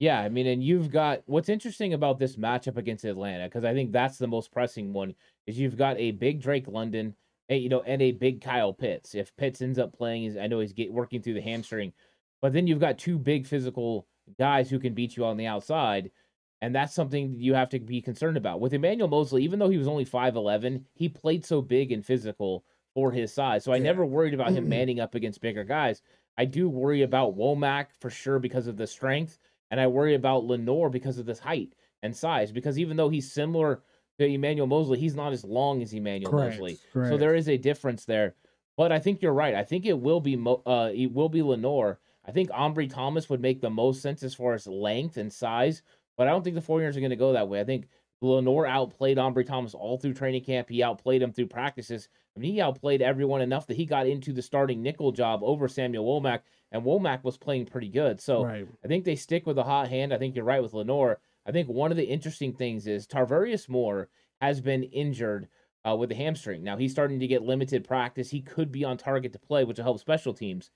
Yeah, 0.00 0.20
I 0.20 0.28
mean, 0.28 0.46
and 0.46 0.62
you've 0.62 0.90
got 0.92 1.22
what's 1.26 1.48
interesting 1.48 1.92
about 1.92 2.18
this 2.18 2.36
matchup 2.36 2.76
against 2.76 3.04
Atlanta 3.04 3.44
because 3.44 3.64
I 3.64 3.74
think 3.74 3.90
that's 3.90 4.16
the 4.18 4.28
most 4.28 4.52
pressing 4.52 4.92
one 4.92 5.14
is 5.46 5.58
you've 5.58 5.76
got 5.76 5.98
a 5.98 6.12
big 6.12 6.40
Drake 6.40 6.68
London, 6.68 7.14
and, 7.48 7.60
you 7.60 7.68
know, 7.68 7.82
and 7.82 8.00
a 8.00 8.12
big 8.12 8.40
Kyle 8.40 8.72
Pitts. 8.72 9.14
If 9.14 9.36
Pitts 9.36 9.60
ends 9.60 9.78
up 9.78 9.96
playing, 9.96 10.38
I 10.38 10.46
know 10.46 10.60
he's 10.60 10.72
get, 10.72 10.92
working 10.92 11.20
through 11.20 11.34
the 11.34 11.40
hamstring, 11.40 11.92
but 12.40 12.52
then 12.52 12.66
you've 12.66 12.80
got 12.80 12.98
two 12.98 13.18
big 13.18 13.46
physical 13.46 14.06
guys 14.38 14.70
who 14.70 14.78
can 14.78 14.94
beat 14.94 15.16
you 15.16 15.24
on 15.24 15.36
the 15.36 15.46
outside, 15.46 16.12
and 16.60 16.74
that's 16.74 16.94
something 16.94 17.34
you 17.36 17.54
have 17.54 17.70
to 17.70 17.80
be 17.80 18.00
concerned 18.00 18.36
about. 18.36 18.60
With 18.60 18.74
Emmanuel 18.74 19.08
Moseley, 19.08 19.42
even 19.42 19.58
though 19.58 19.70
he 19.70 19.78
was 19.78 19.88
only 19.88 20.04
five 20.04 20.36
eleven, 20.36 20.86
he 20.94 21.08
played 21.08 21.44
so 21.44 21.60
big 21.60 21.90
and 21.90 22.06
physical 22.06 22.64
for 22.94 23.10
his 23.10 23.32
size, 23.32 23.64
so 23.64 23.72
I 23.72 23.76
yeah. 23.76 23.82
never 23.82 24.06
worried 24.06 24.34
about 24.34 24.52
him 24.52 24.68
manning 24.68 25.00
up 25.00 25.16
against 25.16 25.40
bigger 25.40 25.64
guys. 25.64 26.02
I 26.36 26.44
do 26.44 26.68
worry 26.68 27.02
about 27.02 27.36
Womack 27.36 27.86
for 28.00 28.10
sure 28.10 28.38
because 28.38 28.68
of 28.68 28.76
the 28.76 28.86
strength 28.86 29.38
and 29.70 29.80
I 29.80 29.86
worry 29.86 30.14
about 30.14 30.44
Lenoir 30.44 30.90
because 30.90 31.18
of 31.18 31.26
this 31.26 31.38
height 31.38 31.74
and 32.02 32.16
size. 32.16 32.52
Because 32.52 32.78
even 32.78 32.96
though 32.96 33.08
he's 33.08 33.30
similar 33.30 33.82
to 34.18 34.26
Emmanuel 34.26 34.66
Moseley, 34.66 34.98
he's 34.98 35.14
not 35.14 35.32
as 35.32 35.44
long 35.44 35.82
as 35.82 35.92
Emmanuel 35.92 36.30
correct, 36.30 36.58
Moseley. 36.58 36.78
Correct. 36.92 37.10
So 37.10 37.16
there 37.16 37.34
is 37.34 37.48
a 37.48 37.56
difference 37.56 38.04
there. 38.04 38.34
But 38.76 38.92
I 38.92 38.98
think 38.98 39.22
you're 39.22 39.32
right. 39.32 39.54
I 39.54 39.64
think 39.64 39.86
it 39.86 39.98
will 39.98 40.20
be 40.20 40.36
Mo- 40.36 40.62
uh 40.64 40.90
it 40.94 41.12
will 41.12 41.28
be 41.28 41.42
Lenoir. 41.42 41.98
I 42.24 42.30
think 42.30 42.50
Ambry 42.50 42.92
Thomas 42.92 43.28
would 43.30 43.40
make 43.40 43.60
the 43.60 43.70
most 43.70 44.02
sense 44.02 44.22
as 44.22 44.34
far 44.34 44.54
as 44.54 44.66
length 44.66 45.16
and 45.16 45.32
size, 45.32 45.82
but 46.16 46.28
I 46.28 46.30
don't 46.30 46.44
think 46.44 46.56
the 46.56 46.62
49ers 46.62 46.96
are 46.96 47.00
going 47.00 47.10
to 47.10 47.16
go 47.16 47.32
that 47.32 47.48
way. 47.48 47.58
I 47.58 47.64
think 47.64 47.88
Lenoir 48.20 48.66
outplayed 48.66 49.16
Ambry 49.16 49.46
Thomas 49.46 49.74
all 49.74 49.96
through 49.96 50.14
training 50.14 50.44
camp. 50.44 50.68
He 50.68 50.82
outplayed 50.82 51.22
him 51.22 51.32
through 51.32 51.46
practices. 51.46 52.08
I 52.36 52.40
mean, 52.40 52.52
he 52.52 52.60
outplayed 52.60 53.02
everyone 53.02 53.40
enough 53.40 53.66
that 53.68 53.76
he 53.76 53.86
got 53.86 54.06
into 54.06 54.32
the 54.32 54.42
starting 54.42 54.82
nickel 54.82 55.12
job 55.12 55.40
over 55.42 55.68
Samuel 55.68 56.04
Womack 56.04 56.40
and 56.72 56.82
Womack 56.82 57.24
was 57.24 57.36
playing 57.36 57.66
pretty 57.66 57.88
good. 57.88 58.20
So 58.20 58.44
right. 58.44 58.66
I 58.84 58.88
think 58.88 59.04
they 59.04 59.16
stick 59.16 59.46
with 59.46 59.58
a 59.58 59.64
hot 59.64 59.88
hand. 59.88 60.12
I 60.12 60.18
think 60.18 60.34
you're 60.34 60.44
right 60.44 60.62
with 60.62 60.74
Lenoir. 60.74 61.18
I 61.46 61.52
think 61.52 61.68
one 61.68 61.90
of 61.90 61.96
the 61.96 62.04
interesting 62.04 62.52
things 62.52 62.86
is 62.86 63.06
Tarvarius 63.06 63.68
Moore 63.68 64.08
has 64.40 64.60
been 64.60 64.82
injured 64.84 65.48
uh, 65.88 65.96
with 65.96 66.10
the 66.10 66.14
hamstring. 66.14 66.62
Now 66.62 66.76
he's 66.76 66.92
starting 66.92 67.20
to 67.20 67.26
get 67.26 67.42
limited 67.42 67.84
practice. 67.84 68.30
He 68.30 68.40
could 68.40 68.70
be 68.70 68.84
on 68.84 68.96
target 68.96 69.32
to 69.32 69.38
play, 69.38 69.64
which 69.64 69.78
will 69.78 69.84
help 69.84 70.00
special 70.00 70.34
teams. 70.34 70.70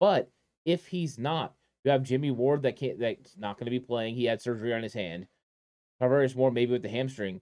But 0.00 0.30
if 0.64 0.86
he's 0.86 1.18
not, 1.18 1.54
you 1.84 1.90
have 1.90 2.02
Jimmy 2.02 2.30
Ward 2.30 2.62
that 2.62 2.76
can't 2.76 2.98
that's 2.98 3.36
not 3.36 3.58
going 3.58 3.66
to 3.66 3.70
be 3.70 3.80
playing. 3.80 4.14
He 4.14 4.24
had 4.24 4.40
surgery 4.40 4.72
on 4.72 4.82
his 4.82 4.94
hand. 4.94 5.26
Tarvarius 6.04 6.36
Moore 6.36 6.50
maybe 6.50 6.72
with 6.72 6.82
the 6.82 6.88
hamstring. 6.88 7.40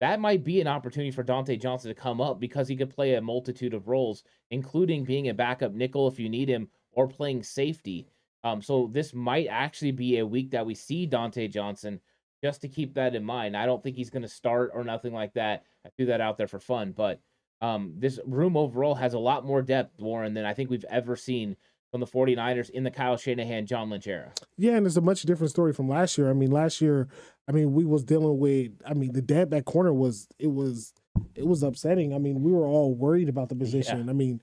That 0.00 0.20
might 0.20 0.44
be 0.44 0.60
an 0.60 0.66
opportunity 0.66 1.10
for 1.10 1.22
Dante 1.22 1.56
Johnson 1.56 1.88
to 1.88 1.94
come 1.94 2.20
up 2.20 2.40
because 2.40 2.68
he 2.68 2.76
could 2.76 2.90
play 2.90 3.14
a 3.14 3.22
multitude 3.22 3.74
of 3.74 3.88
roles, 3.88 4.24
including 4.50 5.04
being 5.04 5.28
a 5.28 5.34
backup 5.34 5.72
nickel 5.72 6.08
if 6.08 6.18
you 6.18 6.28
need 6.28 6.48
him, 6.48 6.68
or 6.92 7.08
playing 7.08 7.42
safety. 7.42 8.06
Um, 8.42 8.60
so 8.60 8.90
this 8.92 9.14
might 9.14 9.46
actually 9.46 9.92
be 9.92 10.18
a 10.18 10.26
week 10.26 10.50
that 10.50 10.66
we 10.66 10.74
see 10.74 11.06
Dante 11.06 11.48
Johnson, 11.48 12.00
just 12.42 12.60
to 12.60 12.68
keep 12.68 12.94
that 12.94 13.14
in 13.14 13.24
mind. 13.24 13.56
I 13.56 13.66
don't 13.66 13.82
think 13.82 13.96
he's 13.96 14.10
going 14.10 14.22
to 14.22 14.28
start 14.28 14.72
or 14.74 14.84
nothing 14.84 15.14
like 15.14 15.32
that. 15.34 15.64
I 15.86 15.88
threw 15.90 16.06
that 16.06 16.20
out 16.20 16.36
there 16.36 16.48
for 16.48 16.58
fun, 16.58 16.92
but 16.92 17.20
um, 17.62 17.94
this 17.96 18.20
room 18.26 18.56
overall 18.56 18.94
has 18.96 19.14
a 19.14 19.18
lot 19.18 19.46
more 19.46 19.62
depth, 19.62 19.98
Warren, 20.00 20.34
than 20.34 20.44
I 20.44 20.52
think 20.52 20.68
we've 20.68 20.84
ever 20.90 21.16
seen 21.16 21.56
from 21.94 22.00
the 22.00 22.06
49ers 22.08 22.70
in 22.70 22.82
the 22.82 22.90
Kyle 22.90 23.16
Shanahan, 23.16 23.66
John 23.66 23.88
Lynch 23.88 24.08
era. 24.08 24.32
Yeah, 24.58 24.72
and 24.72 24.84
it's 24.84 24.96
a 24.96 25.00
much 25.00 25.22
different 25.22 25.52
story 25.52 25.72
from 25.72 25.88
last 25.88 26.18
year. 26.18 26.28
I 26.28 26.32
mean, 26.32 26.50
last 26.50 26.80
year, 26.80 27.06
I 27.46 27.52
mean, 27.52 27.72
we 27.72 27.84
was 27.84 28.02
dealing 28.02 28.40
with, 28.40 28.72
I 28.84 28.94
mean, 28.94 29.12
the 29.12 29.22
depth 29.22 29.54
at 29.54 29.64
corner 29.64 29.94
was, 29.94 30.26
it 30.40 30.48
was, 30.48 30.92
it 31.36 31.46
was 31.46 31.62
upsetting. 31.62 32.12
I 32.12 32.18
mean, 32.18 32.42
we 32.42 32.50
were 32.50 32.66
all 32.66 32.96
worried 32.96 33.28
about 33.28 33.48
the 33.48 33.54
position. 33.64 34.06
Yeah. 34.06 34.10
I 34.10 34.12
mean, 34.12 34.40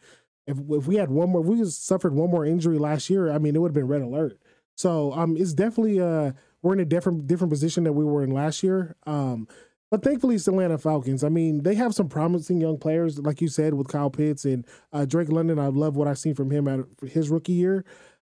if 0.48 0.58
if 0.70 0.88
we 0.88 0.96
had 0.96 1.12
one 1.12 1.30
more, 1.30 1.42
if 1.42 1.48
we 1.48 1.66
suffered 1.66 2.14
one 2.14 2.32
more 2.32 2.46
injury 2.46 2.78
last 2.78 3.10
year, 3.10 3.30
I 3.30 3.38
mean, 3.38 3.54
it 3.54 3.60
would 3.60 3.72
have 3.72 3.76
been 3.76 3.88
red 3.88 4.02
alert. 4.02 4.40
So 4.78 5.12
um, 5.12 5.36
it's 5.36 5.54
definitely 5.54 6.00
uh, 6.00 6.32
we're 6.62 6.72
in 6.72 6.80
a 6.80 6.86
different 6.86 7.28
different 7.28 7.52
position 7.52 7.84
that 7.84 7.92
we 7.92 8.06
were 8.06 8.24
in 8.24 8.32
last 8.32 8.64
year. 8.64 8.96
Um, 9.06 9.50
but 9.92 10.04
thankfully, 10.04 10.36
it's 10.36 10.48
Atlanta 10.48 10.78
Falcons. 10.78 11.22
I 11.22 11.30
mean, 11.30 11.64
they 11.64 11.76
have 11.76 11.94
some 11.94 12.08
promising 12.08 12.62
young 12.62 12.78
players, 12.78 13.20
like 13.20 13.42
you 13.42 13.50
said, 13.50 13.74
with 13.74 13.90
Kyle 13.90 14.10
Pitts 14.10 14.46
and 14.46 14.66
uh, 14.94 15.04
Drake 15.04 15.30
London. 15.30 15.60
I 15.60 15.68
love 15.68 15.98
what 15.98 16.08
I've 16.08 16.18
seen 16.18 16.34
from 16.34 16.50
him 16.50 16.68
at 16.70 16.80
his 17.10 17.30
rookie 17.30 17.52
year. 17.52 17.84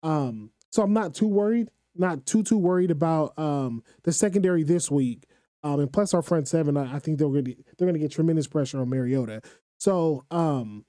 Um, 0.04 0.52
so 0.70 0.82
I'm 0.82 0.92
not 0.92 1.14
too 1.14 1.26
worried, 1.26 1.68
not 1.96 2.24
too 2.26 2.44
too 2.44 2.58
worried 2.58 2.92
about 2.92 3.36
um, 3.36 3.82
the 4.04 4.12
secondary 4.12 4.62
this 4.62 4.88
week. 4.88 5.24
Um, 5.64 5.80
and 5.80 5.92
plus 5.92 6.14
our 6.14 6.22
front 6.22 6.46
seven, 6.46 6.76
I, 6.76 6.94
I 6.94 6.98
think 7.00 7.18
they're 7.18 7.28
going 7.28 7.44
to 7.46 7.54
they're 7.76 7.86
going 7.86 7.94
to 7.94 8.00
get 8.00 8.12
tremendous 8.12 8.46
pressure 8.46 8.80
on 8.80 8.88
Mariota. 8.88 9.42
So, 9.78 10.24
um, 10.30 10.84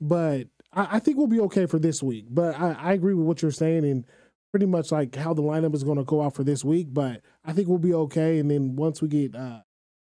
but 0.00 0.46
I, 0.72 0.88
I 0.92 0.98
think 1.00 1.16
we'll 1.16 1.26
be 1.26 1.40
okay 1.40 1.66
for 1.66 1.80
this 1.80 2.00
week. 2.00 2.26
But 2.30 2.58
I, 2.60 2.76
I 2.78 2.92
agree 2.92 3.14
with 3.14 3.26
what 3.26 3.42
you're 3.42 3.50
saying 3.50 3.84
and 3.84 4.04
pretty 4.52 4.66
much 4.66 4.92
like 4.92 5.16
how 5.16 5.34
the 5.34 5.42
lineup 5.42 5.74
is 5.74 5.82
going 5.82 5.98
to 5.98 6.04
go 6.04 6.22
out 6.22 6.36
for 6.36 6.44
this 6.44 6.64
week. 6.64 6.88
But 6.92 7.22
I 7.44 7.52
think 7.52 7.66
we'll 7.66 7.78
be 7.78 7.94
okay. 7.94 8.38
And 8.38 8.48
then 8.48 8.76
once 8.76 9.02
we 9.02 9.08
get 9.08 9.34
uh, 9.34 9.62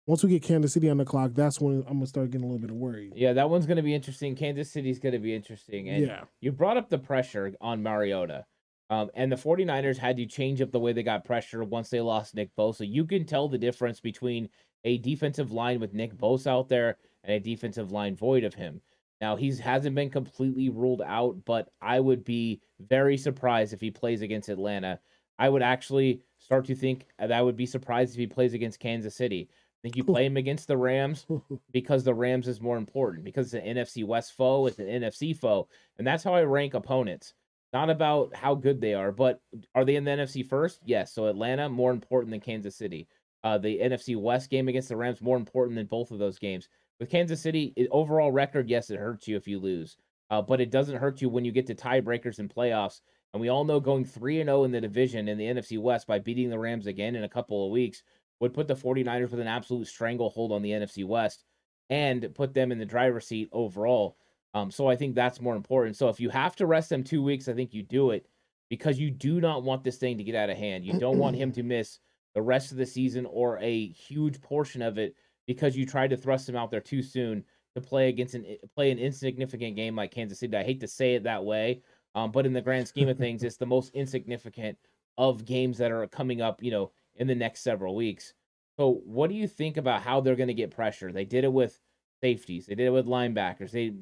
once 0.05 0.23
we 0.23 0.29
get 0.29 0.43
Kansas 0.43 0.73
City 0.73 0.89
on 0.89 0.97
the 0.97 1.05
clock, 1.05 1.31
that's 1.33 1.61
when 1.61 1.83
I'm 1.87 1.93
gonna 1.93 2.07
start 2.07 2.31
getting 2.31 2.45
a 2.45 2.47
little 2.47 2.59
bit 2.59 2.71
of 2.71 2.75
worried. 2.75 3.13
Yeah, 3.15 3.33
that 3.33 3.49
one's 3.49 3.65
gonna 3.65 3.83
be 3.83 3.95
interesting. 3.95 4.35
Kansas 4.35 4.71
City's 4.71 4.99
gonna 4.99 5.19
be 5.19 5.33
interesting. 5.33 5.89
And 5.89 6.05
yeah. 6.05 6.23
you 6.41 6.51
brought 6.51 6.77
up 6.77 6.89
the 6.89 6.97
pressure 6.97 7.53
on 7.61 7.81
Mariota. 7.81 8.45
Um, 8.89 9.09
and 9.15 9.31
the 9.31 9.37
49ers 9.37 9.97
had 9.97 10.17
to 10.17 10.25
change 10.25 10.61
up 10.61 10.71
the 10.71 10.79
way 10.79 10.93
they 10.93 11.03
got 11.03 11.25
pressure 11.25 11.63
once 11.63 11.89
they 11.89 12.01
lost 12.01 12.35
Nick 12.35 12.55
Bosa. 12.55 12.87
You 12.87 13.05
can 13.05 13.25
tell 13.25 13.47
the 13.47 13.57
difference 13.57 13.99
between 13.99 14.49
a 14.83 14.97
defensive 14.97 15.51
line 15.51 15.79
with 15.79 15.93
Nick 15.93 16.15
Bosa 16.15 16.47
out 16.47 16.69
there 16.69 16.97
and 17.23 17.33
a 17.33 17.39
defensive 17.39 17.91
line 17.91 18.15
void 18.15 18.43
of 18.43 18.53
him. 18.53 18.81
Now 19.21 19.37
he 19.37 19.55
hasn't 19.55 19.95
been 19.95 20.09
completely 20.09 20.69
ruled 20.69 21.01
out, 21.01 21.37
but 21.45 21.69
I 21.81 22.01
would 22.01 22.25
be 22.25 22.59
very 22.81 23.17
surprised 23.17 23.73
if 23.73 23.79
he 23.79 23.89
plays 23.89 24.21
against 24.21 24.49
Atlanta. 24.49 24.99
I 25.39 25.49
would 25.49 25.63
actually 25.63 26.21
start 26.37 26.65
to 26.65 26.75
think 26.75 27.07
that 27.17 27.31
I 27.31 27.41
would 27.41 27.55
be 27.55 27.65
surprised 27.65 28.11
if 28.11 28.19
he 28.19 28.27
plays 28.27 28.53
against 28.53 28.79
Kansas 28.79 29.15
City. 29.15 29.49
Think 29.83 29.97
you 29.97 30.05
play 30.05 30.25
him 30.25 30.37
against 30.37 30.67
the 30.69 30.77
Rams 30.77 31.27
because 31.73 32.05
the 32.05 32.13
Rams 32.13 32.47
is 32.47 32.61
more 32.61 32.77
important 32.77 33.25
because 33.25 33.53
it's 33.53 33.65
an 33.65 33.75
NFC 33.75 34.05
West 34.05 34.31
foe, 34.31 34.65
it's 34.65 34.79
an 34.79 34.87
NFC 34.87 35.37
foe, 35.37 35.67
and 35.97 36.07
that's 36.07 36.23
how 36.23 36.33
I 36.33 36.43
rank 36.43 36.73
opponents. 36.73 37.33
Not 37.73 37.89
about 37.89 38.33
how 38.33 38.55
good 38.55 38.79
they 38.79 38.93
are, 38.93 39.11
but 39.11 39.41
are 39.75 39.83
they 39.83 39.97
in 39.97 40.05
the 40.05 40.11
NFC 40.11 40.47
first? 40.47 40.79
Yes. 40.85 41.11
So 41.11 41.25
Atlanta 41.25 41.67
more 41.67 41.91
important 41.91 42.31
than 42.31 42.39
Kansas 42.39 42.77
City. 42.77 43.07
Uh, 43.43 43.57
the 43.57 43.79
NFC 43.79 44.15
West 44.15 44.49
game 44.49 44.69
against 44.69 44.87
the 44.87 44.95
Rams 44.95 45.21
more 45.21 45.35
important 45.35 45.75
than 45.75 45.87
both 45.87 46.11
of 46.11 46.19
those 46.19 46.39
games. 46.39 46.69
With 46.99 47.09
Kansas 47.09 47.41
City, 47.41 47.73
overall 47.91 48.31
record, 48.31 48.69
yes, 48.69 48.89
it 48.89 48.99
hurts 48.99 49.27
you 49.27 49.35
if 49.35 49.47
you 49.49 49.59
lose, 49.59 49.97
uh, 50.29 50.41
but 50.41 50.61
it 50.61 50.71
doesn't 50.71 50.97
hurt 50.97 51.21
you 51.21 51.27
when 51.27 51.43
you 51.43 51.51
get 51.51 51.67
to 51.67 51.75
tiebreakers 51.75 52.39
and 52.39 52.53
playoffs. 52.53 53.01
And 53.33 53.41
we 53.41 53.49
all 53.49 53.65
know 53.65 53.79
going 53.79 54.05
3 54.05 54.41
and 54.41 54.47
0 54.47 54.63
in 54.63 54.71
the 54.71 54.79
division 54.79 55.27
in 55.27 55.37
the 55.37 55.45
NFC 55.45 55.77
West 55.79 56.07
by 56.07 56.19
beating 56.19 56.49
the 56.49 56.59
Rams 56.59 56.85
again 56.85 57.15
in 57.15 57.23
a 57.23 57.29
couple 57.29 57.65
of 57.65 57.71
weeks 57.71 58.03
would 58.43 58.53
put 58.53 58.67
the 58.67 58.75
49ers 58.75 59.31
with 59.31 59.39
an 59.39 59.47
absolute 59.47 59.87
stranglehold 59.87 60.51
on 60.51 60.61
the 60.61 60.71
NFC 60.71 61.05
West 61.05 61.45
and 61.89 62.27
put 62.35 62.53
them 62.53 62.73
in 62.73 62.77
the 62.77 62.85
driver's 62.85 63.25
seat 63.25 63.47
overall. 63.53 64.17
Um, 64.53 64.69
so 64.69 64.85
I 64.89 64.97
think 64.97 65.15
that's 65.15 65.39
more 65.39 65.55
important. 65.55 65.95
So 65.95 66.09
if 66.09 66.19
you 66.19 66.29
have 66.29 66.53
to 66.57 66.65
rest 66.65 66.89
them 66.89 67.05
two 67.05 67.23
weeks, 67.23 67.47
I 67.47 67.53
think 67.53 67.73
you 67.73 67.83
do 67.83 68.11
it 68.11 68.27
because 68.69 68.99
you 68.99 69.11
do 69.11 69.39
not 69.39 69.63
want 69.63 69.85
this 69.85 69.95
thing 69.95 70.17
to 70.17 70.25
get 70.25 70.35
out 70.35 70.49
of 70.49 70.57
hand. 70.57 70.83
You 70.83 70.99
don't 70.99 71.19
want 71.19 71.37
him 71.37 71.53
to 71.53 71.63
miss 71.73 71.99
the 72.35 72.41
rest 72.41 72.71
of 72.71 72.77
the 72.77 72.85
season 72.85 73.25
or 73.27 73.59
a 73.59 73.87
huge 73.87 74.41
portion 74.41 74.81
of 74.81 74.97
it 74.97 75.15
because 75.47 75.77
you 75.77 75.85
tried 75.85 76.09
to 76.09 76.17
thrust 76.17 76.49
him 76.49 76.57
out 76.57 76.69
there 76.69 76.81
too 76.81 77.01
soon 77.01 77.45
to 77.75 77.81
play 77.81 78.09
against 78.09 78.35
an 78.35 78.45
play 78.75 78.91
an 78.91 78.99
insignificant 78.99 79.77
game 79.77 79.95
like 79.95 80.11
Kansas 80.11 80.39
City. 80.39 80.57
I 80.57 80.63
hate 80.63 80.81
to 80.81 80.87
say 80.87 81.15
it 81.15 81.23
that 81.23 81.45
way, 81.45 81.81
um, 82.13 82.29
but 82.29 82.45
in 82.45 82.51
the 82.51 82.61
grand 82.61 82.89
scheme 82.89 83.07
of 83.07 83.17
things, 83.17 83.41
it's 83.41 83.55
the 83.55 83.65
most 83.65 83.95
insignificant 83.95 84.77
of 85.17 85.45
games 85.45 85.77
that 85.77 85.91
are 85.91 86.05
coming 86.07 86.41
up. 86.41 86.61
You 86.61 86.71
know, 86.71 86.91
in 87.15 87.27
the 87.27 87.35
next 87.35 87.61
several 87.61 87.95
weeks. 87.95 88.33
So, 88.77 89.01
what 89.05 89.29
do 89.29 89.35
you 89.35 89.47
think 89.47 89.77
about 89.77 90.01
how 90.01 90.21
they're 90.21 90.35
going 90.35 90.47
to 90.47 90.53
get 90.53 90.71
pressure? 90.71 91.11
They 91.11 91.25
did 91.25 91.43
it 91.43 91.53
with 91.53 91.79
safeties. 92.21 92.65
They 92.65 92.75
did 92.75 92.87
it 92.87 92.91
with 92.91 93.05
linebackers. 93.05 93.71
They 93.71 93.93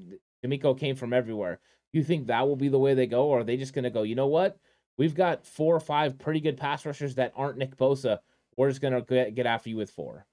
DeMeco 0.46 0.78
came 0.80 0.96
from 0.96 1.14
everywhere. 1.14 1.60
Do 1.92 2.00
you 2.00 2.06
think 2.06 2.28
that 2.28 2.48
will 2.48 2.56
be 2.56 2.70
the 2.70 2.80
way 2.80 2.94
they 2.94 3.08
go, 3.08 3.26
or 3.26 3.42
are 3.42 3.44
they 3.44 3.58
just 3.58 3.74
going 3.74 3.84
to 3.84 3.90
go? 3.90 4.04
You 4.04 4.16
know 4.16 4.28
what? 4.28 4.58
we've 5.02 5.16
got 5.16 5.46
four 5.46 5.76
or 5.76 5.80
five 5.80 6.20
pretty 6.20 6.40
good 6.40 6.58
pass 6.58 6.86
rushers 6.86 7.16
that 7.16 7.34
aren't 7.36 7.58
Nick 7.58 7.76
Bosa. 7.76 8.20
We're 8.56 8.70
just 8.70 8.82
gonna 8.82 9.02
get, 9.02 9.34
get 9.34 9.46
after 9.48 9.70
you 9.70 9.78
with 9.78 9.90
four. 9.90 10.28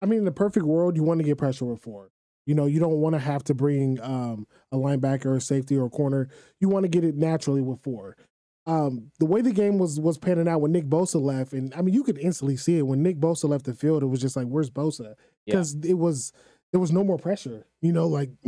I 0.00 0.06
mean, 0.06 0.20
in 0.20 0.24
the 0.24 0.32
perfect 0.32 0.64
world, 0.64 0.96
you 0.96 1.02
want 1.02 1.20
to 1.20 1.24
get 1.24 1.36
pressure 1.36 1.66
with 1.66 1.82
four. 1.82 2.10
You 2.46 2.54
know, 2.54 2.64
you 2.66 2.80
don't 2.80 3.00
want 3.00 3.14
to 3.14 3.18
have 3.18 3.44
to 3.44 3.54
bring 3.54 4.00
um, 4.00 4.46
a 4.70 4.76
linebacker, 4.76 5.36
a 5.36 5.40
safety, 5.40 5.76
or 5.76 5.90
corner. 5.90 6.28
You 6.60 6.68
want 6.68 6.84
to 6.84 6.88
get 6.88 7.04
it 7.04 7.16
naturally 7.16 7.60
with 7.60 7.82
four. 7.82 8.16
Um, 8.66 9.12
the 9.20 9.26
way 9.26 9.42
the 9.42 9.52
game 9.52 9.78
was 9.78 10.00
was 10.00 10.18
panning 10.18 10.48
out 10.48 10.60
when 10.60 10.72
Nick 10.72 10.86
Bosa 10.86 11.20
left, 11.20 11.52
and 11.52 11.72
I 11.74 11.82
mean, 11.82 11.94
you 11.94 12.02
could 12.02 12.18
instantly 12.18 12.56
see 12.56 12.78
it 12.78 12.86
when 12.86 13.02
Nick 13.02 13.18
Bosa 13.18 13.48
left 13.48 13.64
the 13.64 13.74
field. 13.74 14.02
It 14.02 14.06
was 14.06 14.20
just 14.20 14.36
like, 14.36 14.48
"Where's 14.48 14.70
Bosa?" 14.70 15.14
Because 15.44 15.76
yeah. 15.76 15.92
it 15.92 15.98
was 15.98 16.32
there 16.72 16.80
was 16.80 16.92
no 16.92 17.04
more 17.04 17.18
pressure. 17.18 17.66
You 17.80 17.92
know, 17.92 18.08
like 18.08 18.30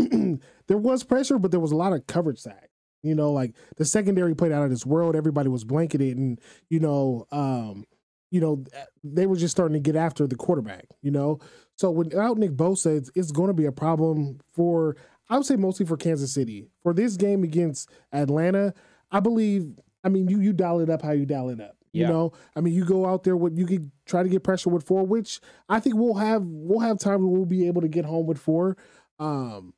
there 0.67 0.77
was 0.77 1.05
pressure, 1.05 1.39
but 1.39 1.51
there 1.51 1.61
was 1.61 1.73
a 1.73 1.77
lot 1.77 1.93
of 1.93 2.07
coverage 2.07 2.41
sack. 2.41 2.71
You 3.03 3.15
know, 3.15 3.31
like 3.31 3.55
the 3.77 3.85
secondary 3.85 4.35
played 4.35 4.53
out 4.53 4.65
of 4.65 4.71
this 4.71 4.85
world. 4.85 5.15
Everybody 5.15 5.49
was 5.49 5.65
blanketed, 5.65 6.17
and 6.17 6.41
you 6.69 6.81
know, 6.81 7.27
um, 7.31 7.85
you 8.31 8.41
know, 8.41 8.65
they 9.05 9.27
were 9.27 9.37
just 9.37 9.53
starting 9.53 9.75
to 9.75 9.81
get 9.81 9.97
after 9.97 10.27
the 10.27 10.35
quarterback. 10.35 10.87
You 11.01 11.13
know, 11.13 11.39
so 11.77 11.91
without 11.93 12.39
Nick 12.39 12.53
Bosa, 12.53 12.97
it's, 12.99 13.11
it's 13.15 13.31
going 13.31 13.49
to 13.49 13.55
be 13.55 13.67
a 13.67 13.73
problem 13.73 14.41
for 14.53 14.97
I 15.31 15.37
would 15.37 15.47
say 15.47 15.57
mostly 15.57 15.87
for 15.87 15.97
Kansas 15.97 16.33
City 16.33 16.67
for 16.83 16.93
this 16.93 17.17
game 17.17 17.45
against 17.45 17.89
Atlanta. 18.13 18.75
I 19.11 19.21
believe. 19.21 19.79
I 20.05 20.09
mean, 20.09 20.29
you 20.29 20.41
you 20.41 20.53
dial 20.53 20.81
it 20.81 20.91
up 20.91 21.03
how 21.03 21.13
you 21.13 21.27
dial 21.27 21.49
it 21.51 21.61
up. 21.61 21.77
You 21.93 22.03
yeah. 22.03 22.09
know, 22.09 22.33
I 22.55 22.61
mean, 22.61 22.75
you 22.75 22.85
go 22.85 23.07
out 23.07 23.25
there 23.25 23.37
with 23.37 23.57
you 23.57 23.67
could 23.67 23.91
try 24.07 24.23
to 24.23 24.29
get 24.29 24.43
pressure 24.43 24.71
with 24.71 24.87
four, 24.87 25.05
which 25.05 25.41
I 25.69 25.81
think 25.81 25.97
we'll 25.97 26.15
have 26.15 26.43
we'll 26.45 26.81
have 26.81 26.99
time. 26.99 27.31
We'll 27.31 27.45
be 27.45 27.67
able 27.67 27.81
to 27.81 27.89
get 27.89 28.05
home 28.05 28.27
with 28.27 28.39
four. 28.39 28.77
Um, 29.19 29.75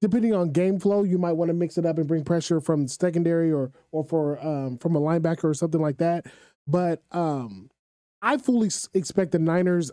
depending 0.00 0.34
on 0.34 0.52
game 0.52 0.78
flow, 0.78 1.02
you 1.02 1.18
might 1.18 1.32
want 1.32 1.50
to 1.50 1.54
mix 1.54 1.78
it 1.78 1.86
up 1.86 1.98
and 1.98 2.08
bring 2.08 2.24
pressure 2.24 2.60
from 2.60 2.88
secondary 2.88 3.52
or 3.52 3.70
or 3.92 4.04
for 4.04 4.44
um, 4.44 4.78
from 4.78 4.96
a 4.96 5.00
linebacker 5.00 5.44
or 5.44 5.54
something 5.54 5.80
like 5.80 5.98
that. 5.98 6.26
But 6.66 7.02
um, 7.12 7.70
I 8.22 8.38
fully 8.38 8.70
expect 8.94 9.32
the 9.32 9.38
Niners. 9.38 9.90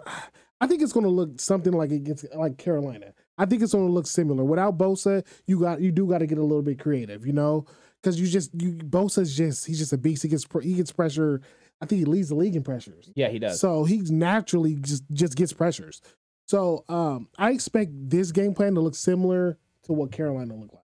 I 0.62 0.68
think 0.68 0.82
it's 0.82 0.94
going 0.94 1.06
to 1.06 1.10
look 1.10 1.42
something 1.42 1.74
like 1.74 1.92
against 1.92 2.26
like 2.36 2.58
Carolina. 2.58 3.14
I 3.38 3.46
think 3.46 3.64
it's 3.64 3.74
going 3.74 3.88
to 3.88 3.92
look 3.92 4.06
similar. 4.08 4.44
Without 4.44 4.78
Bosa, 4.78 5.26
you 5.48 5.60
got 5.60 5.82
you 5.82 5.92
do 5.92 6.08
got 6.08 6.20
to 6.20 6.28
get 6.28 6.38
a 6.38 6.44
little 6.44 6.62
bit 6.62 6.80
creative, 6.80 7.26
you 7.26 7.34
know, 7.34 7.66
because 8.02 8.20
you 8.20 8.28
just 8.28 8.52
you 8.60 8.74
Bosa's 8.74 9.36
just 9.36 9.66
he's 9.66 9.80
just 9.80 9.94
a 9.94 9.98
beast. 9.98 10.24
He 10.24 10.30
gets 10.30 10.46
he 10.62 10.74
gets 10.74 10.92
pressure. 10.92 11.42
I 11.82 11.86
think 11.86 12.00
he 12.00 12.06
leads 12.06 12.30
the 12.30 12.36
league 12.36 12.56
in 12.56 12.64
pressures. 12.64 13.10
Yeah, 13.16 13.30
he 13.30 13.40
does. 13.40 13.60
So 13.60 13.84
he 13.84 14.02
naturally 14.02 14.76
just 14.76 15.04
just 15.12 15.36
gets 15.36 15.54
pressures. 15.54 16.02
So 16.48 16.84
um, 16.90 17.30
I 17.38 17.52
expect 17.52 17.92
this 17.94 18.32
game 18.32 18.54
plan 18.54 18.76
to 18.76 18.82
look 18.82 18.96
similar 18.96 19.58
to 19.84 19.94
what 19.94 20.12
Carolina 20.12 20.56
looked 20.56 20.74
like. 20.74 20.84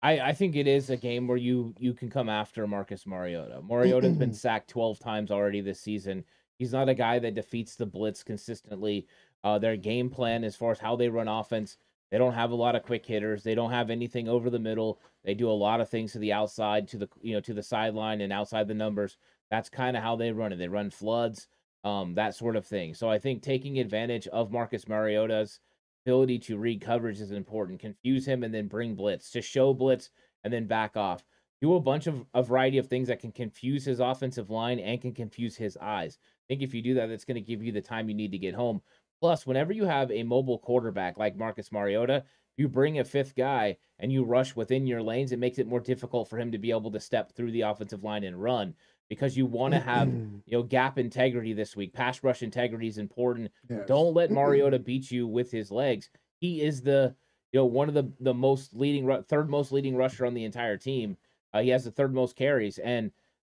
I, 0.00 0.20
I 0.20 0.32
think 0.32 0.54
it 0.54 0.68
is 0.68 0.90
a 0.90 0.96
game 0.96 1.26
where 1.26 1.36
you 1.36 1.74
you 1.78 1.94
can 1.94 2.10
come 2.10 2.28
after 2.28 2.66
Marcus 2.66 3.06
Mariota. 3.06 3.60
Mariota's 3.62 4.16
been 4.16 4.32
sacked 4.32 4.70
12 4.70 4.98
times 4.98 5.30
already 5.30 5.60
this 5.60 5.80
season. 5.80 6.24
He's 6.58 6.72
not 6.72 6.88
a 6.88 6.94
guy 6.94 7.18
that 7.20 7.34
defeats 7.34 7.76
the 7.76 7.86
blitz 7.86 8.22
consistently. 8.22 9.06
Uh, 9.44 9.58
their 9.58 9.76
game 9.76 10.10
plan, 10.10 10.42
as 10.44 10.56
far 10.56 10.72
as 10.72 10.78
how 10.78 10.96
they 10.96 11.08
run 11.08 11.28
offense, 11.28 11.76
they 12.10 12.18
don't 12.18 12.32
have 12.32 12.50
a 12.50 12.56
lot 12.56 12.74
of 12.74 12.82
quick 12.82 13.04
hitters. 13.04 13.42
They 13.42 13.54
don't 13.54 13.70
have 13.70 13.90
anything 13.90 14.28
over 14.28 14.50
the 14.50 14.58
middle. 14.58 15.00
They 15.24 15.34
do 15.34 15.50
a 15.50 15.52
lot 15.52 15.80
of 15.80 15.88
things 15.88 16.12
to 16.12 16.18
the 16.18 16.32
outside, 16.32 16.88
to 16.88 16.98
the 16.98 17.08
you 17.20 17.34
know 17.34 17.40
to 17.40 17.54
the 17.54 17.62
sideline 17.62 18.20
and 18.20 18.32
outside 18.32 18.68
the 18.68 18.74
numbers. 18.74 19.18
That's 19.50 19.68
kind 19.68 19.96
of 19.96 20.02
how 20.02 20.16
they 20.16 20.32
run 20.32 20.52
it. 20.52 20.56
They 20.56 20.68
run 20.68 20.90
floods, 20.90 21.48
um, 21.84 22.14
that 22.14 22.34
sort 22.34 22.56
of 22.56 22.66
thing. 22.66 22.94
So 22.94 23.10
I 23.10 23.18
think 23.18 23.42
taking 23.42 23.78
advantage 23.78 24.26
of 24.28 24.50
Marcus 24.50 24.88
Mariota's 24.88 25.60
ability 26.04 26.38
to 26.38 26.58
read 26.58 26.80
coverage 26.80 27.20
is 27.20 27.32
important. 27.32 27.80
Confuse 27.80 28.26
him 28.26 28.42
and 28.42 28.54
then 28.54 28.68
bring 28.68 28.94
blitz. 28.94 29.30
To 29.32 29.42
show 29.42 29.74
blitz 29.74 30.10
and 30.44 30.52
then 30.52 30.66
back 30.66 30.96
off. 30.96 31.24
Do 31.60 31.74
a 31.74 31.80
bunch 31.80 32.06
of 32.06 32.24
a 32.34 32.42
variety 32.42 32.78
of 32.78 32.86
things 32.86 33.08
that 33.08 33.20
can 33.20 33.32
confuse 33.32 33.84
his 33.84 34.00
offensive 34.00 34.48
line 34.48 34.78
and 34.78 35.00
can 35.00 35.12
confuse 35.12 35.56
his 35.56 35.76
eyes. 35.78 36.18
I 36.22 36.44
think 36.48 36.62
if 36.62 36.72
you 36.72 36.80
do 36.80 36.94
that, 36.94 37.08
that's 37.08 37.24
going 37.24 37.34
to 37.34 37.40
give 37.40 37.62
you 37.62 37.72
the 37.72 37.80
time 37.80 38.08
you 38.08 38.14
need 38.14 38.30
to 38.30 38.38
get 38.38 38.54
home. 38.54 38.80
Plus, 39.20 39.46
whenever 39.46 39.72
you 39.72 39.84
have 39.84 40.10
a 40.10 40.22
mobile 40.22 40.58
quarterback 40.58 41.18
like 41.18 41.36
Marcus 41.36 41.72
Mariota, 41.72 42.24
you 42.56 42.68
bring 42.68 42.98
a 42.98 43.04
fifth 43.04 43.34
guy 43.34 43.76
and 43.98 44.12
you 44.12 44.24
rush 44.24 44.54
within 44.54 44.86
your 44.86 45.02
lanes, 45.02 45.32
it 45.32 45.38
makes 45.38 45.58
it 45.58 45.66
more 45.66 45.80
difficult 45.80 46.28
for 46.28 46.38
him 46.38 46.52
to 46.52 46.58
be 46.58 46.70
able 46.70 46.90
to 46.90 47.00
step 47.00 47.32
through 47.32 47.52
the 47.52 47.62
offensive 47.62 48.04
line 48.04 48.24
and 48.24 48.40
run 48.40 48.74
because 49.08 49.36
you 49.36 49.46
want 49.46 49.74
to 49.74 49.80
have 49.80 50.08
you 50.08 50.42
know 50.52 50.62
gap 50.62 50.98
integrity 50.98 51.52
this 51.52 51.74
week. 51.74 51.92
Pass 51.92 52.22
rush 52.22 52.42
integrity 52.42 52.88
is 52.88 52.98
important. 52.98 53.50
Yes. 53.68 53.86
Don't 53.86 54.14
let 54.14 54.30
Mariota 54.30 54.78
beat 54.78 55.10
you 55.10 55.26
with 55.26 55.50
his 55.50 55.70
legs. 55.70 56.10
He 56.38 56.62
is 56.62 56.82
the 56.82 57.14
you 57.52 57.60
know 57.60 57.66
one 57.66 57.88
of 57.88 57.94
the 57.94 58.12
the 58.20 58.34
most 58.34 58.74
leading 58.74 59.22
third 59.24 59.48
most 59.48 59.72
leading 59.72 59.96
rusher 59.96 60.26
on 60.26 60.34
the 60.34 60.44
entire 60.44 60.76
team. 60.76 61.16
Uh, 61.54 61.60
he 61.60 61.70
has 61.70 61.84
the 61.84 61.90
third 61.90 62.12
most 62.12 62.36
carries, 62.36 62.78
and 62.78 63.10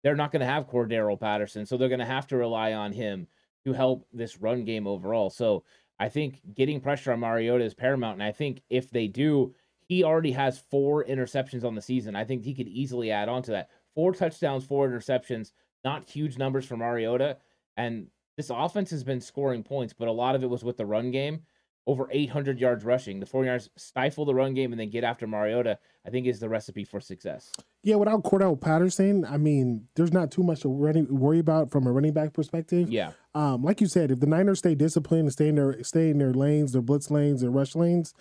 they're 0.03 0.17
not 0.17 0.31
going 0.31 0.41
to 0.41 0.47
have 0.47 0.69
Cordarrelle 0.69 1.19
Patterson, 1.19 1.65
so 1.67 1.77
they're 1.77 1.89
going 1.89 1.99
to 1.99 2.05
have 2.05 2.27
to 2.29 2.37
rely 2.37 2.75
on 2.75 2.93
him 2.93 3.27
to 3.69 3.73
help 3.75 4.07
this 4.13 4.41
run 4.41 4.65
game 4.65 4.87
overall. 4.87 5.31
So 5.31 5.65
I 5.99 6.09
think 6.09 6.41
getting 6.55 6.81
pressure 6.81 7.13
on 7.13 7.21
Mariota 7.21 7.65
is 7.65 7.75
paramount, 7.75 8.15
and 8.15 8.23
I 8.23 8.33
think 8.33 8.63
if 8.71 8.91
they 8.91 9.07
do, 9.07 9.55
he 9.89 10.05
already 10.05 10.33
has 10.33 10.59
four 10.71 11.05
interceptions 11.05 11.65
on 11.65 11.75
the 11.75 11.83
season. 11.83 12.15
I 12.15 12.25
think 12.25 12.45
he 12.45 12.55
could 12.55 12.69
easily 12.69 13.11
add 13.11 13.29
on 13.29 13.43
to 13.45 13.51
that 13.53 13.71
four 13.95 14.13
touchdowns, 14.13 14.65
four 14.65 14.89
interceptions, 14.89 15.53
not 15.85 16.09
huge 16.09 16.39
numbers 16.39 16.67
for 16.67 16.77
Mariota. 16.77 17.39
And 17.77 18.09
this 18.37 18.51
offense 18.51 18.91
has 18.91 19.03
been 19.03 19.21
scoring 19.21 19.63
points, 19.63 19.93
but 19.93 20.09
a 20.09 20.13
lot 20.13 20.35
of 20.35 20.43
it 20.43 20.51
was 20.51 20.63
with 20.63 20.77
the 20.77 20.87
run 20.87 21.11
game. 21.11 21.41
Over 21.89 22.09
800 22.13 22.61
yards 22.61 22.85
rushing. 22.85 23.19
The 23.19 23.27
49ers 23.27 23.71
stifle 23.77 24.25
the 24.25 24.35
run 24.35 24.55
game 24.55 24.73
and 24.73 24.81
then 24.81 24.91
get 24.91 25.03
after 25.03 25.27
Mariota, 25.27 25.79
I 26.07 26.11
think 26.11 26.27
is 26.27 26.39
the 26.39 26.49
recipe 26.49 26.85
for 26.85 27.01
success. 27.01 27.51
Yeah, 27.83 27.97
without 27.97 28.23
Cordarrelle 28.23 28.61
Patterson, 28.61 29.25
I 29.25 29.39
mean, 29.39 29.89
there's 29.97 30.13
not 30.13 30.31
too 30.31 30.43
much 30.43 30.61
to 30.61 30.69
worry 30.69 31.39
about 31.39 31.71
from 31.71 31.87
a 31.87 31.93
running 31.93 32.13
back 32.13 32.35
perspective. 32.35 32.91
Yeah. 32.91 33.13
Um, 33.35 33.65
like 33.65 33.81
you 33.81 33.87
said, 33.87 34.11
if 34.11 34.21
the 34.21 34.27
Niners 34.27 34.61
stay 34.61 34.75
disciplined 34.75 35.23
and 35.23 35.33
stay 35.33 35.49
in 35.49 35.57
their 35.57 35.83
stay 35.83 36.11
in 36.11 36.19
their 36.19 36.33
lanes, 36.33 36.73
their 36.73 36.83
blitz 36.83 37.11
lanes, 37.11 37.41
their 37.41 37.51
rush 37.51 37.75
lanes, 37.75 38.15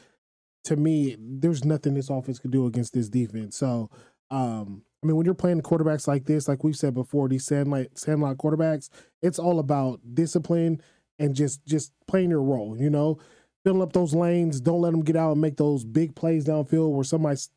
to 0.63 0.75
me, 0.75 1.15
there's 1.19 1.65
nothing 1.65 1.93
this 1.93 2.09
offense 2.09 2.39
could 2.39 2.51
do 2.51 2.65
against 2.65 2.93
this 2.93 3.09
defense. 3.09 3.57
So 3.57 3.89
um, 4.31 4.83
I 5.03 5.07
mean, 5.07 5.15
when 5.15 5.25
you're 5.25 5.35
playing 5.35 5.61
quarterbacks 5.61 6.07
like 6.07 6.25
this, 6.25 6.47
like 6.47 6.63
we've 6.63 6.75
said 6.75 6.93
before, 6.93 7.29
these 7.29 7.45
sandlot 7.45 7.87
sandlot 7.95 8.37
quarterbacks, 8.37 8.89
it's 9.21 9.39
all 9.39 9.59
about 9.59 9.99
discipline 10.13 10.81
and 11.19 11.35
just 11.35 11.65
just 11.65 11.91
playing 12.07 12.31
your 12.31 12.41
role. 12.41 12.75
You 12.77 12.89
know, 12.89 13.19
filling 13.67 13.81
up 13.81 13.91
those 13.91 14.15
lanes. 14.15 14.61
Don't 14.61 14.79
let 14.79 14.91
them 14.91 15.03
get 15.03 15.17
out 15.17 15.33
and 15.33 15.41
make 15.41 15.57
those 15.57 15.83
big 15.83 16.15
plays 16.15 16.45
downfield 16.45 16.93
where 16.93 17.03
somebody's 17.03 17.49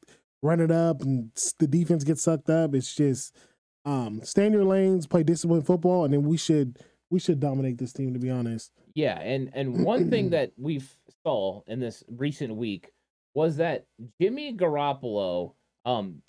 run 0.43 0.59
it 0.59 0.73
up 0.73 1.03
and 1.03 1.31
the 1.61 1.69
defense 1.69 2.03
gets 2.03 2.23
sucked 2.23 2.51
up. 2.51 2.75
It's 2.75 2.97
just 2.97 3.37
um, 3.85 4.21
stay 4.25 4.47
in 4.47 4.53
your 4.53 4.65
lanes, 4.65 5.07
play 5.07 5.23
disciplined 5.23 5.67
football, 5.67 6.05
and 6.05 6.13
then 6.13 6.25
we 6.25 6.37
should 6.37 6.81
we 7.11 7.21
should 7.21 7.39
dominate 7.39 7.79
this 7.79 7.93
team. 7.93 8.13
To 8.13 8.19
be 8.19 8.29
honest. 8.29 8.73
Yeah, 8.95 9.21
and 9.21 9.53
and 9.55 9.85
one 9.85 10.11
thing 10.11 10.31
that 10.31 10.51
we've 10.57 10.93
saw 11.25 11.63
in 11.69 11.79
this 11.79 12.03
recent 12.09 12.57
week 12.57 12.91
was 13.35 13.59
that 13.59 13.87
Jimmy 14.21 14.57
Garoppolo 14.57 15.55
um 15.85 16.23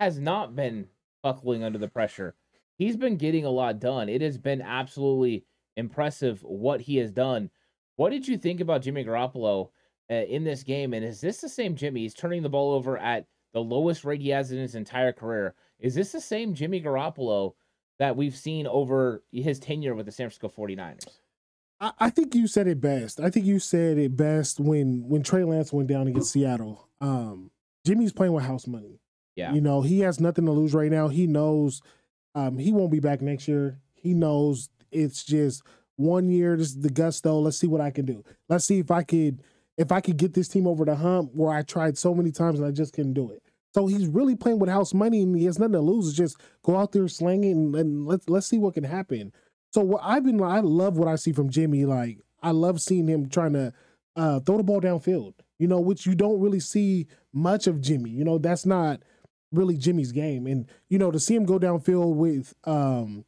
has 0.00 0.18
not 0.18 0.56
been 0.56 0.88
buckling 1.22 1.62
under 1.62 1.78
the 1.78 1.86
pressure. 1.86 2.34
He's 2.76 2.96
been 2.96 3.18
getting 3.18 3.44
a 3.44 3.50
lot 3.50 3.78
done. 3.78 4.08
It 4.08 4.20
has 4.20 4.36
been 4.36 4.60
absolutely 4.60 5.44
impressive 5.76 6.40
what 6.42 6.80
he 6.80 6.96
has 6.96 7.12
done. 7.12 7.50
What 7.96 8.10
did 8.10 8.28
you 8.28 8.38
think 8.38 8.60
about 8.60 8.82
Jimmy 8.82 9.04
Garoppolo 9.04 9.70
uh, 10.10 10.14
in 10.14 10.44
this 10.44 10.62
game? 10.62 10.94
And 10.94 11.04
is 11.04 11.20
this 11.20 11.40
the 11.40 11.48
same 11.48 11.74
Jimmy? 11.74 12.02
He's 12.02 12.14
turning 12.14 12.42
the 12.42 12.48
ball 12.48 12.72
over 12.72 12.98
at 12.98 13.26
the 13.52 13.62
lowest 13.62 14.04
rate 14.04 14.20
he 14.20 14.28
has 14.30 14.52
in 14.52 14.58
his 14.58 14.74
entire 14.74 15.12
career. 15.12 15.54
Is 15.80 15.94
this 15.94 16.12
the 16.12 16.20
same 16.20 16.54
Jimmy 16.54 16.80
Garoppolo 16.80 17.54
that 17.98 18.16
we've 18.16 18.36
seen 18.36 18.66
over 18.66 19.22
his 19.32 19.58
tenure 19.58 19.94
with 19.94 20.06
the 20.06 20.12
San 20.12 20.28
Francisco 20.28 20.48
49ers? 20.48 21.06
I, 21.80 22.08
think 22.10 22.34
you 22.34 22.46
said 22.46 22.66
it 22.68 22.80
best. 22.80 23.20
I 23.20 23.28
think 23.28 23.44
you 23.44 23.58
said 23.58 23.98
it 23.98 24.16
best 24.16 24.58
when 24.58 25.06
when 25.08 25.22
Trey 25.22 25.44
Lance 25.44 25.74
went 25.74 25.88
down 25.88 26.08
against 26.08 26.32
Seattle. 26.32 26.88
Um, 27.02 27.50
Jimmy's 27.84 28.14
playing 28.14 28.32
with 28.32 28.44
house 28.44 28.66
money. 28.66 29.00
Yeah. 29.34 29.52
You 29.52 29.60
know, 29.60 29.82
he 29.82 30.00
has 30.00 30.18
nothing 30.18 30.46
to 30.46 30.52
lose 30.52 30.72
right 30.72 30.90
now. 30.90 31.08
He 31.08 31.26
knows 31.26 31.82
um, 32.34 32.56
he 32.56 32.72
won't 32.72 32.90
be 32.90 33.00
back 33.00 33.20
next 33.20 33.46
year. 33.46 33.78
He 33.92 34.14
knows 34.14 34.70
it's 34.90 35.22
just 35.22 35.62
one 35.96 36.28
year, 36.28 36.56
this 36.56 36.68
is 36.68 36.80
the 36.80 36.90
gusto. 36.90 37.38
Let's 37.38 37.58
see 37.58 37.66
what 37.66 37.80
I 37.80 37.90
can 37.90 38.04
do. 38.04 38.24
Let's 38.48 38.64
see 38.64 38.78
if 38.78 38.90
I 38.90 39.02
could 39.02 39.42
if 39.76 39.92
I 39.92 40.00
could 40.00 40.16
get 40.16 40.34
this 40.34 40.48
team 40.48 40.66
over 40.66 40.84
the 40.84 40.96
hump 40.96 41.32
where 41.34 41.52
I 41.52 41.62
tried 41.62 41.98
so 41.98 42.14
many 42.14 42.32
times 42.32 42.58
and 42.58 42.66
I 42.66 42.70
just 42.70 42.94
couldn't 42.94 43.12
do 43.12 43.30
it. 43.30 43.42
So 43.74 43.86
he's 43.86 44.06
really 44.06 44.34
playing 44.34 44.58
with 44.58 44.70
house 44.70 44.94
money 44.94 45.22
and 45.22 45.36
he 45.36 45.44
has 45.44 45.58
nothing 45.58 45.74
to 45.74 45.80
lose. 45.80 46.08
It's 46.08 46.16
just 46.16 46.40
go 46.62 46.78
out 46.78 46.92
there 46.92 47.08
slanging 47.08 47.52
and, 47.52 47.76
and 47.76 48.06
let's 48.06 48.28
let's 48.28 48.46
see 48.46 48.58
what 48.58 48.74
can 48.74 48.84
happen. 48.84 49.32
So 49.72 49.82
what 49.82 50.00
I've 50.02 50.24
been 50.24 50.42
I 50.42 50.60
love 50.60 50.96
what 50.96 51.08
I 51.08 51.16
see 51.16 51.32
from 51.32 51.50
Jimmy. 51.50 51.84
Like 51.84 52.18
I 52.42 52.52
love 52.52 52.80
seeing 52.80 53.06
him 53.06 53.28
trying 53.28 53.52
to 53.52 53.72
uh, 54.16 54.40
throw 54.40 54.56
the 54.56 54.62
ball 54.62 54.80
downfield. 54.80 55.34
You 55.58 55.68
know, 55.68 55.80
which 55.80 56.06
you 56.06 56.14
don't 56.14 56.40
really 56.40 56.60
see 56.60 57.06
much 57.32 57.66
of 57.66 57.80
Jimmy. 57.80 58.10
You 58.10 58.24
know, 58.24 58.38
that's 58.38 58.66
not 58.66 59.02
really 59.52 59.76
Jimmy's 59.76 60.12
game. 60.12 60.46
And 60.46 60.66
you 60.88 60.98
know, 60.98 61.10
to 61.10 61.20
see 61.20 61.34
him 61.34 61.44
go 61.44 61.58
downfield 61.58 62.14
with 62.14 62.54
um 62.64 63.24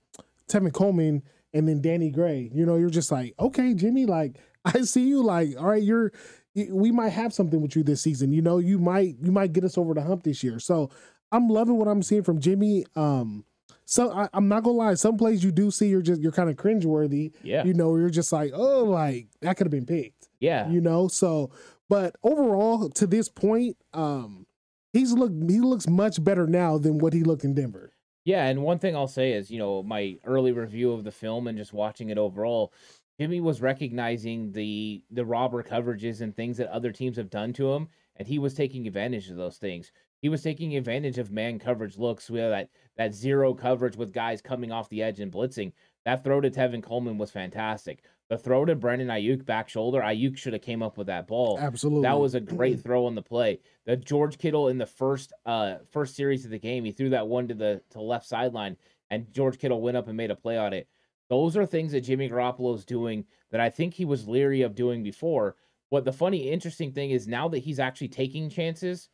Tevin 0.51 0.73
Coleman 0.73 1.23
and 1.59 1.69
then 1.69 1.83
Danny 1.83 2.11
Gray, 2.11 2.51
you 2.55 2.65
know, 2.65 2.77
you're 2.77 2.89
just 2.89 3.11
like, 3.11 3.35
okay, 3.41 3.75
Jimmy, 3.75 4.07
like 4.07 4.37
I 4.65 4.83
see 4.83 5.09
you, 5.09 5.23
like, 5.23 5.57
all 5.59 5.67
right, 5.67 5.83
you're 5.83 6.13
we 6.55 6.91
might 6.91 7.11
have 7.11 7.33
something 7.33 7.61
with 7.61 7.77
you 7.77 7.83
this 7.83 8.01
season. 8.01 8.33
You 8.33 8.43
know, 8.43 8.59
you 8.59 8.79
might 8.79 9.17
you 9.21 9.33
might 9.33 9.53
get 9.53 9.65
us 9.65 9.77
over 9.77 9.93
the 9.93 10.03
hump 10.03 10.23
this 10.23 10.45
year. 10.45 10.61
So 10.61 10.91
I'm 11.33 11.49
loving 11.49 11.77
what 11.77 11.89
I'm 11.89 12.03
seeing 12.03 12.23
from 12.23 12.41
Jimmy. 12.41 12.87
Um, 12.97 13.45
so 13.85 14.13
I, 14.13 14.29
am 14.33 14.49
not 14.49 14.63
gonna 14.63 14.77
lie, 14.77 14.95
some 14.95 15.17
plays 15.17 15.43
you 15.43 15.51
do 15.51 15.71
see 15.71 15.89
you're 15.89 16.03
just 16.03 16.21
you're 16.21 16.33
kind 16.33 16.49
of 16.49 16.57
cringeworthy. 16.57 17.33
Yeah. 17.43 17.65
You 17.65 17.75
know, 17.75 17.97
you're 17.97 18.11
just 18.11 18.33
like, 18.33 18.53
oh, 18.55 18.85
like 18.85 19.29
that 19.41 19.57
could 19.57 19.67
have 19.67 19.73
been 19.73 19.87
picked. 19.87 20.29
Yeah. 20.39 20.69
You 20.71 20.81
know, 20.81 21.09
so 21.09 21.51
but 21.89 22.15
overall, 22.23 22.89
to 22.91 23.07
this 23.07 23.29
point, 23.29 23.77
um, 23.93 24.47
he's 24.93 25.13
look 25.13 25.33
he 25.49 25.61
looks 25.61 25.89
much 25.89 26.23
better 26.23 26.47
now 26.47 26.79
than 26.79 26.99
what 26.99 27.13
he 27.13 27.25
looked 27.25 27.45
in 27.45 27.55
Denver. 27.55 27.93
Yeah, 28.29 28.45
and 28.49 28.63
one 28.63 28.79
thing 28.79 28.95
I'll 28.95 29.09
say 29.09 29.33
is, 29.33 29.51
you 29.51 29.59
know, 29.59 29.83
my 29.83 30.19
early 30.23 30.53
review 30.53 30.93
of 30.93 31.03
the 31.03 31.11
film 31.11 31.47
and 31.47 31.57
just 31.57 31.73
watching 31.73 32.11
it 32.11 32.19
overall, 32.19 32.75
Jimmy 33.19 33.41
was 33.41 33.63
recognizing 33.63 34.53
the 34.53 35.03
the 35.11 35.25
robber 35.25 35.63
coverages 35.63 36.21
and 36.21 36.37
things 36.37 36.59
that 36.59 36.71
other 36.71 36.93
teams 36.93 37.17
have 37.17 37.31
done 37.31 37.55
to 37.55 37.73
him, 37.73 37.89
and 38.17 38.29
he 38.29 38.39
was 38.39 38.53
taking 38.53 38.87
advantage 38.87 39.31
of 39.31 39.37
those 39.39 39.57
things. 39.57 39.93
He 40.21 40.29
was 40.29 40.43
taking 40.43 40.77
advantage 40.77 41.17
of 41.17 41.33
man 41.33 41.59
coverage 41.59 41.97
looks 41.97 42.29
with 42.29 42.51
that 42.51 42.69
that 42.99 43.15
zero 43.15 43.55
coverage 43.55 43.97
with 43.97 44.13
guys 44.13 44.43
coming 44.43 44.73
off 44.73 44.91
the 44.91 45.03
edge 45.03 45.21
and 45.21 45.33
blitzing. 45.33 45.73
That 46.05 46.23
throw 46.23 46.43
to 46.43 46.51
Tevin 46.51 46.83
Coleman 46.83 47.17
was 47.17 47.31
fantastic. 47.31 48.03
The 48.29 48.37
throw 48.37 48.67
to 48.67 48.75
Brandon 48.75 49.09
Aiyuk 49.09 49.47
back 49.47 49.71
shoulder, 49.71 50.01
Aiyuk 50.01 50.37
should 50.37 50.53
have 50.53 50.61
came 50.61 50.83
up 50.83 50.99
with 50.99 51.07
that 51.07 51.27
ball. 51.27 51.59
Absolutely, 51.59 52.03
that 52.03 52.19
was 52.19 52.35
a 52.35 52.41
great 52.41 52.81
throw 52.83 53.07
on 53.07 53.15
the 53.15 53.23
play. 53.23 53.61
The 53.87 53.97
George 53.97 54.37
Kittle 54.37 54.69
in 54.69 54.77
the 54.77 54.87
first 54.87 55.33
uh 55.47 55.77
first 55.91 56.15
series 56.15 56.45
of 56.45 56.51
the 56.51 56.59
game, 56.59 56.85
he 56.85 56.93
threw 56.93 57.11
that 57.11 57.27
one 57.27 57.49
to 57.49 57.55
the 57.55 57.83
to 57.91 58.03
left 58.03 58.27
sideline, 58.27 58.77
and 59.11 59.33
George 59.33 59.59
Kittle 59.59 59.81
went 59.81 59.97
up 59.97 60.09
and 60.09 60.17
made 60.17 60.31
a 60.31 60.37
play 60.37 60.59
on 60.59 60.75
it. 60.75 60.89
Those 61.31 61.57
are 61.57 61.67
things 61.67 61.93
that 61.93 62.03
Jimmy 62.03 62.29
Garoppolo 62.29 62.75
is 62.75 62.85
doing 62.85 63.25
that 63.51 63.61
I 63.61 63.71
think 63.71 63.95
he 63.95 64.05
was 64.05 64.29
leery 64.29 64.63
of 64.63 64.75
doing 64.75 65.03
before. 65.03 65.57
What 65.91 66.05
the 66.05 66.13
funny, 66.13 66.51
interesting 66.51 66.93
thing 66.93 67.13
is 67.13 67.27
now 67.27 67.49
that 67.49 67.61
he's 67.61 67.79
actually 67.79 68.09
taking 68.09 68.51
chances, 68.51 69.09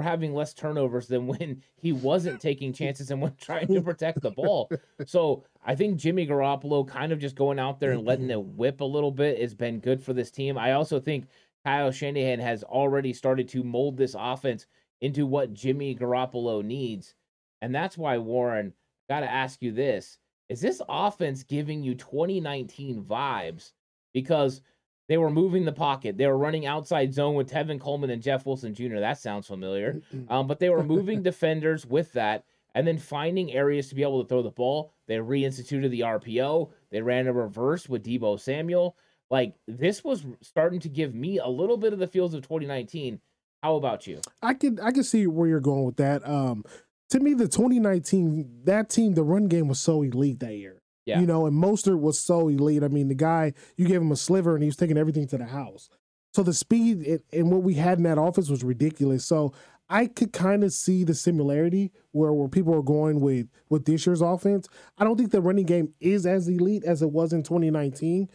we're 0.00 0.04
having 0.04 0.32
less 0.32 0.54
turnovers 0.54 1.08
than 1.08 1.26
when 1.26 1.62
he 1.76 1.92
wasn't 1.92 2.40
taking 2.40 2.72
chances 2.72 3.10
and 3.10 3.20
when 3.20 3.34
trying 3.38 3.66
to 3.66 3.82
protect 3.82 4.22
the 4.22 4.30
ball. 4.30 4.70
So 5.04 5.44
I 5.62 5.74
think 5.74 5.98
Jimmy 5.98 6.26
Garoppolo 6.26 6.88
kind 6.88 7.12
of 7.12 7.18
just 7.18 7.36
going 7.36 7.58
out 7.58 7.80
there 7.80 7.90
and 7.92 8.06
letting 8.06 8.30
it 8.30 8.42
whip 8.42 8.80
a 8.80 8.84
little 8.84 9.10
bit 9.10 9.38
has 9.38 9.54
been 9.54 9.78
good 9.78 10.02
for 10.02 10.14
this 10.14 10.30
team. 10.30 10.56
I 10.56 10.72
also 10.72 11.00
think 11.00 11.26
Kyle 11.66 11.90
Shanahan 11.90 12.38
has 12.38 12.64
already 12.64 13.12
started 13.12 13.46
to 13.50 13.62
mold 13.62 13.98
this 13.98 14.16
offense 14.18 14.64
into 15.02 15.26
what 15.26 15.52
Jimmy 15.52 15.94
Garoppolo 15.94 16.64
needs. 16.64 17.14
And 17.60 17.74
that's 17.74 17.98
why, 17.98 18.16
Warren, 18.16 18.72
got 19.10 19.20
to 19.20 19.30
ask 19.30 19.60
you 19.60 19.70
this. 19.70 20.16
Is 20.48 20.62
this 20.62 20.80
offense 20.88 21.42
giving 21.42 21.82
you 21.82 21.94
2019 21.94 23.04
vibes? 23.04 23.72
Because 24.14 24.62
they 25.10 25.18
were 25.18 25.28
moving 25.28 25.64
the 25.64 25.72
pocket. 25.72 26.16
They 26.16 26.28
were 26.28 26.38
running 26.38 26.66
outside 26.66 27.12
zone 27.12 27.34
with 27.34 27.50
Tevin 27.50 27.80
Coleman 27.80 28.10
and 28.10 28.22
Jeff 28.22 28.46
Wilson 28.46 28.72
Jr. 28.72 29.00
That 29.00 29.18
sounds 29.18 29.48
familiar. 29.48 30.00
Um, 30.28 30.46
but 30.46 30.60
they 30.60 30.70
were 30.70 30.84
moving 30.84 31.20
defenders 31.24 31.84
with 31.84 32.12
that 32.12 32.44
and 32.76 32.86
then 32.86 32.96
finding 32.96 33.52
areas 33.52 33.88
to 33.88 33.96
be 33.96 34.02
able 34.02 34.22
to 34.22 34.28
throw 34.28 34.40
the 34.40 34.52
ball. 34.52 34.92
They 35.08 35.16
reinstituted 35.16 35.90
the 35.90 36.02
RPO. 36.02 36.70
They 36.92 37.02
ran 37.02 37.26
a 37.26 37.32
reverse 37.32 37.88
with 37.88 38.04
Deebo 38.04 38.38
Samuel. 38.38 38.96
Like 39.32 39.56
this 39.66 40.04
was 40.04 40.24
starting 40.42 40.78
to 40.78 40.88
give 40.88 41.12
me 41.12 41.38
a 41.38 41.48
little 41.48 41.76
bit 41.76 41.92
of 41.92 41.98
the 41.98 42.06
feels 42.06 42.32
of 42.32 42.42
2019. 42.42 43.20
How 43.64 43.74
about 43.74 44.06
you? 44.06 44.20
I 44.40 44.54
could 44.54 44.78
I 44.78 44.92
could 44.92 45.06
see 45.06 45.26
where 45.26 45.48
you're 45.48 45.58
going 45.58 45.86
with 45.86 45.96
that. 45.96 46.24
Um, 46.24 46.62
to 47.08 47.18
me, 47.18 47.34
the 47.34 47.48
2019 47.48 48.60
that 48.62 48.88
team, 48.88 49.14
the 49.14 49.24
run 49.24 49.48
game 49.48 49.66
was 49.66 49.80
so 49.80 50.02
elite 50.02 50.38
that 50.38 50.54
year. 50.54 50.79
Yeah. 51.10 51.20
You 51.20 51.26
know, 51.26 51.46
and 51.46 51.56
Mostert 51.56 52.00
was 52.00 52.18
so 52.18 52.48
elite. 52.48 52.82
I 52.82 52.88
mean, 52.88 53.08
the 53.08 53.14
guy, 53.14 53.52
you 53.76 53.86
gave 53.86 54.00
him 54.00 54.12
a 54.12 54.16
sliver 54.16 54.54
and 54.54 54.62
he 54.62 54.68
was 54.68 54.76
taking 54.76 54.98
everything 54.98 55.26
to 55.28 55.38
the 55.38 55.46
house. 55.46 55.88
So 56.32 56.42
the 56.42 56.54
speed 56.54 57.20
and 57.32 57.50
what 57.50 57.62
we 57.62 57.74
had 57.74 57.98
in 57.98 58.04
that 58.04 58.20
offense 58.20 58.48
was 58.48 58.62
ridiculous. 58.62 59.24
So 59.24 59.52
I 59.88 60.06
could 60.06 60.32
kind 60.32 60.62
of 60.62 60.72
see 60.72 61.02
the 61.02 61.14
similarity 61.14 61.90
where, 62.12 62.32
where 62.32 62.48
people 62.48 62.74
are 62.74 62.82
going 62.82 63.20
with 63.20 63.48
with 63.68 63.84
this 63.84 64.06
year's 64.06 64.22
offense. 64.22 64.68
I 64.96 65.04
don't 65.04 65.16
think 65.16 65.32
the 65.32 65.42
running 65.42 65.66
game 65.66 65.92
is 66.00 66.24
as 66.26 66.46
elite 66.46 66.84
as 66.84 67.02
it 67.02 67.10
was 67.10 67.32
in 67.32 67.42
2019. 67.42 68.28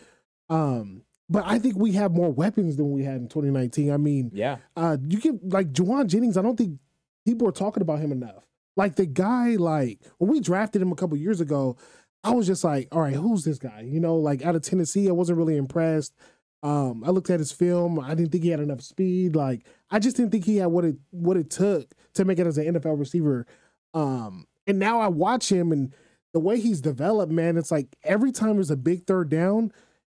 Um, 0.49 1.03
but 1.29 1.43
I 1.45 1.57
think 1.57 1.77
we 1.77 1.93
have 1.93 2.11
more 2.11 2.29
weapons 2.29 2.75
than 2.75 2.91
we 2.91 3.03
had 3.03 3.15
in 3.15 3.29
2019. 3.29 3.91
I 3.91 3.97
mean, 3.97 4.31
yeah, 4.33 4.57
uh, 4.75 4.97
you 5.07 5.19
get 5.19 5.49
like 5.49 5.71
Jauan 5.71 6.07
Jennings. 6.07 6.37
I 6.37 6.41
don't 6.41 6.57
think 6.57 6.77
people 7.25 7.47
are 7.47 7.53
talking 7.53 7.81
about 7.81 7.99
him 7.99 8.11
enough. 8.11 8.45
Like 8.75 8.95
the 8.95 9.05
guy, 9.05 9.55
like 9.55 10.01
when 10.17 10.29
we 10.29 10.41
drafted 10.41 10.81
him 10.81 10.91
a 10.91 10.95
couple 10.95 11.17
years 11.17 11.39
ago, 11.39 11.77
I 12.25 12.31
was 12.31 12.47
just 12.47 12.63
like, 12.63 12.87
all 12.91 13.01
right, 13.01 13.13
who's 13.13 13.43
this 13.43 13.59
guy? 13.59 13.81
You 13.81 13.99
know, 13.99 14.15
like 14.15 14.43
out 14.43 14.55
of 14.55 14.63
Tennessee, 14.63 15.07
I 15.07 15.11
wasn't 15.11 15.37
really 15.37 15.57
impressed. 15.57 16.15
Um, 16.63 17.03
I 17.05 17.11
looked 17.11 17.29
at 17.29 17.39
his 17.39 17.51
film. 17.51 17.99
I 17.99 18.15
didn't 18.15 18.31
think 18.31 18.43
he 18.43 18.49
had 18.49 18.59
enough 18.59 18.81
speed. 18.81 19.35
Like, 19.35 19.67
I 19.91 19.99
just 19.99 20.17
didn't 20.17 20.31
think 20.31 20.45
he 20.45 20.57
had 20.57 20.67
what 20.67 20.85
it 20.85 20.95
what 21.11 21.37
it 21.37 21.51
took 21.51 21.93
to 22.15 22.25
make 22.25 22.39
it 22.39 22.47
as 22.47 22.57
an 22.57 22.73
NFL 22.73 22.97
receiver. 22.99 23.45
Um, 23.93 24.47
and 24.65 24.79
now 24.79 24.99
I 24.99 25.07
watch 25.07 25.51
him 25.51 25.71
and 25.71 25.93
the 26.33 26.39
way 26.39 26.59
he's 26.59 26.81
developed, 26.81 27.31
man, 27.31 27.57
it's 27.57 27.71
like 27.71 27.95
every 28.03 28.31
time 28.31 28.55
there's 28.55 28.71
a 28.71 28.75
big 28.75 29.05
third 29.05 29.29
down, 29.29 29.71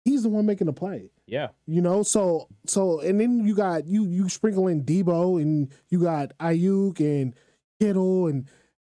he's 0.05 0.23
the 0.23 0.29
one 0.29 0.45
making 0.45 0.67
the 0.67 0.73
play. 0.73 1.11
Yeah. 1.25 1.49
You 1.65 1.81
know, 1.81 2.01
so 2.03 2.47
so 2.65 3.01
and 3.01 3.19
then 3.19 3.45
you 3.45 3.53
got 3.53 3.85
you 3.85 4.05
you 4.05 4.29
sprinkle 4.29 4.67
in 4.67 4.85
Deebo 4.85 5.41
and 5.41 5.69
you 5.89 6.01
got 6.01 6.31
Aiyuk 6.39 6.99
and 7.01 7.35
Kittle 7.79 8.27
and 8.27 8.47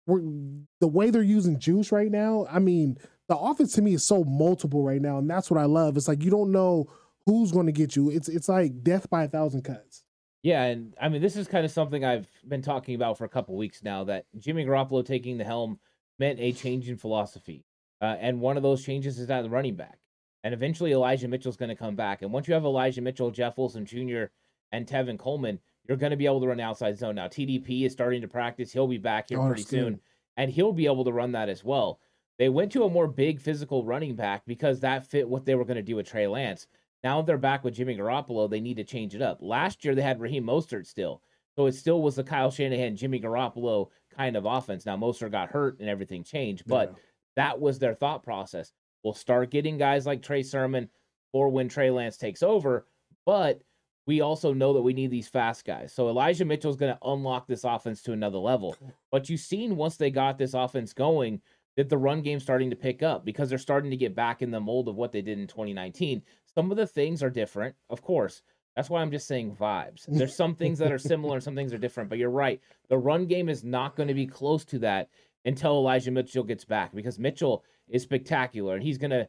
the 0.07 0.87
way 0.87 1.09
they're 1.09 1.23
using 1.23 1.59
juice 1.59 1.91
right 1.91 2.11
now, 2.11 2.45
I 2.49 2.59
mean, 2.59 2.97
the 3.27 3.37
offense 3.37 3.73
to 3.73 3.81
me 3.81 3.93
is 3.93 4.03
so 4.03 4.23
multiple 4.23 4.83
right 4.83 5.01
now, 5.01 5.17
and 5.17 5.29
that's 5.29 5.49
what 5.49 5.59
I 5.59 5.65
love. 5.65 5.97
It's 5.97 6.07
like 6.07 6.23
you 6.23 6.31
don't 6.31 6.51
know 6.51 6.87
who's 7.25 7.51
going 7.51 7.65
to 7.65 7.71
get 7.71 7.95
you. 7.95 8.09
It's 8.09 8.29
it's 8.29 8.49
like 8.49 8.83
death 8.83 9.09
by 9.09 9.23
a 9.23 9.27
thousand 9.27 9.63
cuts. 9.63 10.03
Yeah, 10.43 10.63
and 10.63 10.93
I 11.01 11.09
mean 11.09 11.21
this 11.21 11.35
is 11.35 11.47
kind 11.47 11.65
of 11.65 11.71
something 11.71 12.05
I've 12.05 12.27
been 12.47 12.61
talking 12.61 12.95
about 12.95 13.17
for 13.17 13.25
a 13.25 13.29
couple 13.29 13.55
weeks 13.55 13.83
now. 13.83 14.03
That 14.03 14.25
Jimmy 14.37 14.65
Garoppolo 14.65 15.03
taking 15.03 15.37
the 15.37 15.43
helm 15.43 15.79
meant 16.19 16.39
a 16.39 16.51
change 16.51 16.87
in 16.87 16.97
philosophy, 16.97 17.65
uh, 18.01 18.15
and 18.19 18.41
one 18.41 18.57
of 18.57 18.63
those 18.63 18.83
changes 18.83 19.19
is 19.19 19.29
at 19.29 19.41
the 19.41 19.49
running 19.49 19.75
back. 19.75 19.97
And 20.43 20.53
eventually 20.53 20.91
Elijah 20.91 21.27
Mitchell's 21.27 21.57
going 21.57 21.69
to 21.69 21.75
come 21.75 21.95
back, 21.95 22.21
and 22.21 22.31
once 22.31 22.47
you 22.47 22.53
have 22.53 22.63
Elijah 22.63 23.01
Mitchell, 23.01 23.31
Jeff 23.31 23.57
Wilson 23.57 23.85
Jr., 23.85 24.25
and 24.71 24.85
Tevin 24.85 25.17
Coleman, 25.17 25.59
you're 25.87 25.97
going 25.97 26.11
to 26.11 26.17
be 26.17 26.25
able 26.25 26.41
to 26.41 26.47
run 26.47 26.59
outside 26.59 26.97
zone. 26.97 27.15
Now, 27.15 27.27
TDP 27.27 27.85
is 27.85 27.91
starting 27.91 28.21
to 28.21 28.27
practice. 28.27 28.71
He'll 28.71 28.87
be 28.87 28.97
back 28.97 29.29
here 29.29 29.39
oh, 29.39 29.47
pretty 29.47 29.63
soon, 29.63 29.93
good. 29.93 29.99
and 30.37 30.51
he'll 30.51 30.73
be 30.73 30.85
able 30.85 31.05
to 31.05 31.11
run 31.11 31.31
that 31.33 31.49
as 31.49 31.63
well. 31.63 31.99
They 32.37 32.49
went 32.49 32.71
to 32.73 32.83
a 32.83 32.89
more 32.89 33.07
big 33.07 33.39
physical 33.39 33.85
running 33.85 34.15
back 34.15 34.43
because 34.45 34.79
that 34.79 35.05
fit 35.05 35.27
what 35.27 35.45
they 35.45 35.55
were 35.55 35.65
going 35.65 35.77
to 35.77 35.83
do 35.83 35.95
with 35.95 36.07
Trey 36.07 36.27
Lance. 36.27 36.67
Now 37.03 37.21
they're 37.21 37.37
back 37.37 37.63
with 37.63 37.75
Jimmy 37.75 37.95
Garoppolo. 37.95 38.49
They 38.49 38.59
need 38.59 38.77
to 38.77 38.83
change 38.83 39.15
it 39.15 39.21
up. 39.21 39.37
Last 39.41 39.85
year 39.85 39.95
they 39.95 40.01
had 40.01 40.19
Raheem 40.19 40.43
Mostert 40.43 40.87
still. 40.87 41.21
So 41.55 41.67
it 41.67 41.75
still 41.75 42.01
was 42.01 42.15
the 42.15 42.23
Kyle 42.23 42.51
Shanahan, 42.51 42.97
Jimmy 42.97 43.21
Garoppolo 43.21 43.87
kind 44.13 44.35
of 44.35 44.45
offense. 44.45 44.85
Now 44.85 44.97
Mostert 44.97 45.31
got 45.31 45.49
hurt 45.49 45.79
and 45.79 45.87
everything 45.87 46.23
changed, 46.23 46.63
but 46.67 46.89
yeah. 46.91 46.99
that 47.37 47.61
was 47.61 47.79
their 47.79 47.93
thought 47.93 48.23
process. 48.23 48.73
We'll 49.03 49.13
start 49.13 49.51
getting 49.51 49.77
guys 49.77 50.05
like 50.05 50.21
Trey 50.21 50.43
Sermon 50.43 50.89
for 51.31 51.47
when 51.47 51.69
Trey 51.69 51.91
Lance 51.91 52.17
takes 52.17 52.43
over, 52.43 52.87
but– 53.25 53.61
we 54.07 54.21
also 54.21 54.53
know 54.53 54.73
that 54.73 54.81
we 54.81 54.93
need 54.93 55.11
these 55.11 55.27
fast 55.27 55.65
guys. 55.65 55.93
So 55.93 56.09
Elijah 56.09 56.45
Mitchell 56.45 56.69
is 56.69 56.77
going 56.77 56.93
to 56.93 57.07
unlock 57.07 57.47
this 57.47 57.63
offense 57.63 58.01
to 58.03 58.13
another 58.13 58.37
level. 58.37 58.75
But 59.11 59.29
you've 59.29 59.39
seen 59.39 59.75
once 59.75 59.97
they 59.97 60.11
got 60.11 60.37
this 60.37 60.53
offense 60.53 60.93
going 60.93 61.41
that 61.75 61.89
the 61.89 61.97
run 61.97 62.21
game's 62.21 62.43
starting 62.43 62.69
to 62.69 62.75
pick 62.75 63.03
up 63.03 63.25
because 63.25 63.49
they're 63.49 63.57
starting 63.57 63.91
to 63.91 63.97
get 63.97 64.15
back 64.15 64.41
in 64.41 64.51
the 64.51 64.59
mold 64.59 64.87
of 64.87 64.95
what 64.95 65.11
they 65.11 65.21
did 65.21 65.39
in 65.39 65.47
2019. 65.47 66.21
Some 66.53 66.71
of 66.71 66.77
the 66.77 66.87
things 66.87 67.21
are 67.21 67.29
different, 67.29 67.75
of 67.89 68.01
course. 68.01 68.43
That's 68.75 68.89
why 68.89 69.01
I'm 69.01 69.11
just 69.11 69.27
saying 69.27 69.55
vibes. 69.59 70.05
There's 70.07 70.35
some 70.35 70.55
things 70.55 70.79
that 70.79 70.91
are 70.91 70.97
similar 70.97 71.35
and 71.35 71.43
some 71.43 71.55
things 71.55 71.73
are 71.73 71.77
different, 71.77 72.09
but 72.09 72.17
you're 72.17 72.29
right. 72.29 72.61
The 72.89 72.97
run 72.97 73.25
game 73.25 73.49
is 73.49 73.63
not 73.63 73.95
going 73.95 74.07
to 74.07 74.13
be 74.13 74.27
close 74.27 74.63
to 74.65 74.79
that 74.79 75.09
until 75.45 75.71
Elijah 75.73 76.11
Mitchell 76.11 76.43
gets 76.43 76.65
back 76.65 76.93
because 76.93 77.19
Mitchell 77.19 77.63
is 77.89 78.03
spectacular 78.03 78.75
and 78.75 78.83
he's 78.83 78.97
going 78.97 79.11
to 79.11 79.27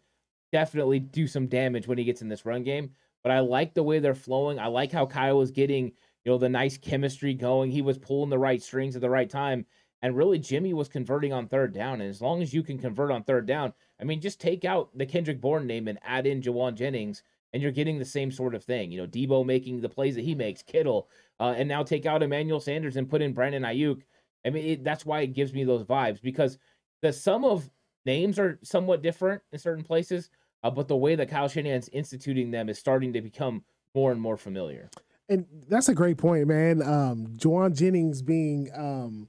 definitely 0.53 1.01
do 1.01 1.27
some 1.27 1.47
damage 1.47 1.89
when 1.89 1.99
he 1.99 2.05
gets 2.05 2.23
in 2.23 2.29
this 2.29 2.47
run 2.47 2.63
game 2.63 2.91
but 3.27 3.35
I 3.35 3.41
like 3.41 3.75
the 3.75 3.83
way 3.83 3.99
they're 3.99 4.15
flowing. 4.15 4.61
I 4.61 4.69
like 4.69 4.93
how 4.93 5.05
Kyle 5.05 5.39
was 5.39 5.51
getting, 5.51 5.87
you 5.87 6.31
know, 6.31 6.39
the 6.39 6.49
nice 6.49 6.79
chemistry 6.79 7.35
going. 7.35 7.73
He 7.73 7.83
was 7.83 7.99
pulling 7.99 8.31
the 8.31 8.39
right 8.39 8.63
strings 8.63 8.95
at 8.95 9.03
the 9.03 9.11
right 9.11 9.29
time. 9.29 9.67
And 10.01 10.17
really, 10.17 10.39
Jimmy 10.39 10.73
was 10.75 10.89
converting 10.89 11.33
on 11.33 11.49
third 11.49 11.75
down. 11.75 12.01
And 12.01 12.09
as 12.09 12.23
long 12.23 12.41
as 12.41 12.55
you 12.55 12.63
can 12.63 12.79
convert 12.79 13.11
on 13.11 13.25
third 13.25 13.45
down, 13.45 13.73
I 14.01 14.05
mean, 14.05 14.21
just 14.21 14.41
take 14.41 14.65
out 14.65 14.97
the 14.97 15.05
Kendrick 15.05 15.41
Bourne 15.41 15.67
name 15.67 15.89
and 15.89 15.99
add 16.05 16.25
in 16.29 16.41
Jauan 16.41 16.77
Jennings, 16.77 17.25
and 17.53 17.61
you're 17.61 17.73
getting 17.73 17.99
the 17.99 18.05
same 18.05 18.31
sort 18.31 18.55
of 18.55 18.63
thing. 18.63 18.93
You 18.93 19.01
know, 19.01 19.09
Deebo 19.09 19.45
making 19.45 19.81
the 19.81 19.89
plays 19.89 20.15
that 20.15 20.23
he 20.23 20.37
makes, 20.37 20.63
Kittle, 20.63 21.09
uh, 21.41 21.53
and 21.57 21.69
now 21.69 21.83
take 21.83 22.07
out 22.07 22.23
Emmanuel 22.23 22.61
Sanders 22.61 22.95
and 22.95 23.11
put 23.11 23.23
in 23.23 23.33
Brandon 23.33 23.65
Aiyuk. 23.65 24.03
I 24.45 24.51
mean, 24.51 24.65
it, 24.67 24.85
that's 24.85 25.05
why 25.05 25.23
it 25.23 25.35
gives 25.35 25.53
me 25.53 25.65
those 25.65 25.83
vibes 25.83 26.23
because 26.23 26.59
the 27.03 27.13
sum 27.13 27.45
of 27.45 27.69
names 28.05 28.39
are 28.39 28.61
somewhat 28.63 29.03
different 29.03 29.43
in 29.51 29.59
certain 29.59 29.83
places, 29.83 30.31
uh, 30.67 30.71
but 30.71 30.89
the 30.89 30.97
way 30.97 31.15
that 31.15 31.31
Kyle 31.31 31.49
Shanahan's 31.49 31.89
instituting 31.91 32.51
them 32.51 32.69
is 32.69 32.79
starting 32.79 33.13
to 33.13 33.21
become 33.21 33.63
more 33.95 34.11
and 34.11 34.21
more 34.21 34.37
familiar. 34.37 34.91
And 35.29 35.47
that's 35.69 35.89
a 35.89 35.95
great 35.95 36.19
point, 36.19 36.47
man. 36.49 36.83
Um, 36.83 37.29
Jauan 37.37 37.75
Jennings 37.77 38.23
being 38.23 38.69
um, 38.75 39.29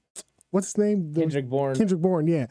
what's 0.52 0.67
his 0.67 0.78
name? 0.78 1.13
The, 1.13 1.21
Kendrick 1.21 1.47
Bourne. 1.47 1.76
Kendrick 1.76 2.02
Bourne, 2.02 2.28
yeah. 2.28 2.47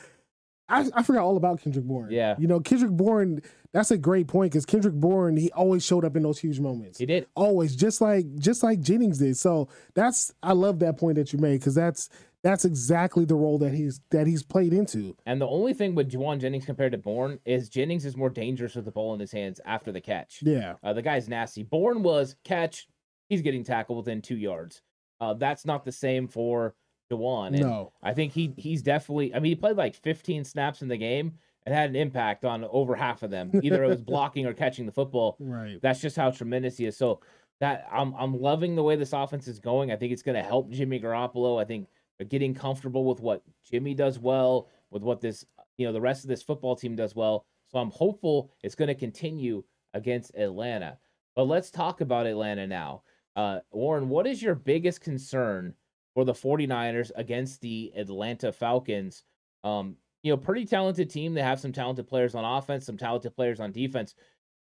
I, 0.68 0.88
I 0.94 1.02
forgot 1.02 1.22
all 1.22 1.36
about 1.36 1.60
Kendrick 1.60 1.84
Bourne. 1.84 2.10
Yeah. 2.10 2.34
You 2.38 2.48
know, 2.48 2.58
Kendrick 2.60 2.90
Bourne, 2.90 3.40
that's 3.72 3.90
a 3.92 3.98
great 3.98 4.26
point 4.26 4.52
because 4.52 4.66
Kendrick 4.66 4.94
Bourne, 4.94 5.36
he 5.36 5.50
always 5.52 5.84
showed 5.84 6.04
up 6.04 6.16
in 6.16 6.22
those 6.22 6.38
huge 6.38 6.58
moments. 6.58 6.98
He 6.98 7.06
did. 7.06 7.26
Always, 7.34 7.76
just 7.76 8.00
like 8.00 8.36
just 8.36 8.62
like 8.62 8.80
Jennings 8.80 9.18
did. 9.18 9.36
So 9.36 9.68
that's 9.94 10.32
I 10.42 10.52
love 10.52 10.80
that 10.80 10.96
point 10.98 11.16
that 11.16 11.32
you 11.32 11.38
made 11.38 11.60
because 11.60 11.74
that's 11.74 12.08
that's 12.46 12.64
exactly 12.64 13.24
the 13.24 13.34
role 13.34 13.58
that 13.58 13.72
he's 13.72 14.00
that 14.10 14.26
he's 14.26 14.42
played 14.44 14.72
into. 14.72 15.16
And 15.26 15.40
the 15.40 15.48
only 15.48 15.74
thing 15.74 15.94
with 15.94 16.10
Jauan 16.10 16.38
Jennings 16.38 16.64
compared 16.64 16.92
to 16.92 16.98
Bourne 16.98 17.40
is 17.44 17.68
Jennings 17.68 18.04
is 18.04 18.16
more 18.16 18.30
dangerous 18.30 18.76
with 18.76 18.84
the 18.84 18.92
ball 18.92 19.14
in 19.14 19.20
his 19.20 19.32
hands 19.32 19.60
after 19.64 19.90
the 19.90 20.00
catch. 20.00 20.38
Yeah. 20.42 20.74
Uh, 20.82 20.92
the 20.92 21.02
guy's 21.02 21.28
nasty. 21.28 21.64
Bourne 21.64 22.02
was 22.02 22.36
catch, 22.44 22.86
he's 23.28 23.42
getting 23.42 23.64
tackled 23.64 23.98
within 23.98 24.22
two 24.22 24.36
yards. 24.36 24.82
Uh, 25.20 25.34
that's 25.34 25.64
not 25.66 25.84
the 25.84 25.90
same 25.90 26.28
for 26.28 26.76
Jauan. 27.10 27.48
And 27.48 27.60
No. 27.60 27.92
I 28.02 28.14
think 28.14 28.32
he 28.32 28.54
he's 28.56 28.82
definitely. 28.82 29.34
I 29.34 29.40
mean, 29.40 29.50
he 29.50 29.56
played 29.56 29.76
like 29.76 29.96
15 29.96 30.44
snaps 30.44 30.82
in 30.82 30.88
the 30.88 30.96
game 30.96 31.32
and 31.64 31.74
had 31.74 31.90
an 31.90 31.96
impact 31.96 32.44
on 32.44 32.64
over 32.64 32.94
half 32.94 33.24
of 33.24 33.30
them. 33.30 33.50
Either 33.60 33.82
it 33.82 33.88
was 33.88 34.02
blocking 34.04 34.46
or 34.46 34.54
catching 34.54 34.86
the 34.86 34.92
football. 34.92 35.36
Right. 35.40 35.80
That's 35.82 36.00
just 36.00 36.16
how 36.16 36.30
tremendous 36.30 36.76
he 36.76 36.86
is. 36.86 36.96
So 36.96 37.20
that 37.60 37.88
I'm 37.90 38.14
I'm 38.14 38.40
loving 38.40 38.76
the 38.76 38.82
way 38.82 38.96
this 38.96 39.12
offense 39.12 39.48
is 39.48 39.58
going. 39.58 39.90
I 39.90 39.96
think 39.96 40.12
it's 40.12 40.22
going 40.22 40.36
to 40.36 40.42
help 40.42 40.70
Jimmy 40.70 41.00
Garoppolo. 41.00 41.60
I 41.60 41.64
think 41.64 41.88
they're 42.18 42.26
getting 42.26 42.54
comfortable 42.54 43.04
with 43.04 43.20
what 43.20 43.42
Jimmy 43.70 43.94
does 43.94 44.18
well, 44.18 44.68
with 44.90 45.02
what 45.02 45.20
this 45.20 45.44
you 45.76 45.86
know 45.86 45.92
the 45.92 46.00
rest 46.00 46.24
of 46.24 46.28
this 46.28 46.42
football 46.42 46.76
team 46.76 46.96
does 46.96 47.14
well. 47.14 47.44
So 47.68 47.78
I'm 47.78 47.90
hopeful 47.90 48.50
it's 48.62 48.74
going 48.74 48.88
to 48.88 48.94
continue 48.94 49.64
against 49.94 50.34
Atlanta. 50.36 50.98
But 51.34 51.44
let's 51.44 51.70
talk 51.70 52.00
about 52.00 52.26
Atlanta 52.26 52.66
now. 52.66 53.02
Uh, 53.34 53.58
Warren, 53.70 54.08
what 54.08 54.26
is 54.26 54.40
your 54.40 54.54
biggest 54.54 55.00
concern 55.00 55.74
for 56.14 56.24
the 56.24 56.32
49ers 56.32 57.10
against 57.16 57.60
the 57.60 57.92
Atlanta 57.96 58.52
Falcons? 58.52 59.24
Um, 59.64 59.96
you 60.22 60.32
know, 60.32 60.36
pretty 60.36 60.64
talented 60.64 61.10
team. 61.10 61.34
They 61.34 61.42
have 61.42 61.60
some 61.60 61.72
talented 61.72 62.08
players 62.08 62.34
on 62.34 62.44
offense, 62.44 62.86
some 62.86 62.96
talented 62.96 63.34
players 63.34 63.60
on 63.60 63.72
defense. 63.72 64.14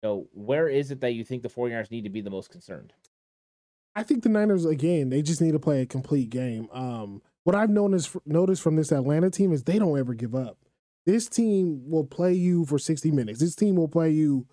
So 0.03 0.27
where 0.31 0.69
is 0.69 0.91
it 0.91 1.01
that 1.01 1.13
you 1.13 1.23
think 1.23 1.43
the 1.43 1.49
49ers 1.49 1.91
need 1.91 2.03
to 2.05 2.09
be 2.09 2.21
the 2.21 2.29
most 2.29 2.49
concerned? 2.49 2.93
I 3.95 4.03
think 4.03 4.23
the 4.23 4.29
Niners 4.29 4.65
again, 4.65 5.09
they 5.09 5.21
just 5.21 5.41
need 5.41 5.51
to 5.51 5.59
play 5.59 5.81
a 5.81 5.85
complete 5.85 6.29
game. 6.29 6.69
Um, 6.71 7.21
what 7.43 7.55
I've 7.55 7.69
noticed 7.69 8.15
noticed 8.25 8.61
from 8.61 8.75
this 8.75 8.91
Atlanta 8.91 9.29
team 9.29 9.51
is 9.53 9.63
they 9.63 9.79
don't 9.79 9.97
ever 9.97 10.13
give 10.13 10.35
up. 10.35 10.57
This 11.05 11.27
team 11.27 11.89
will 11.89 12.03
play 12.05 12.33
you 12.33 12.65
for 12.65 12.77
60 12.77 13.09
minutes. 13.11 13.39
This 13.39 13.55
team 13.55 13.75
will 13.75 13.87
play 13.87 14.11
you 14.11 14.45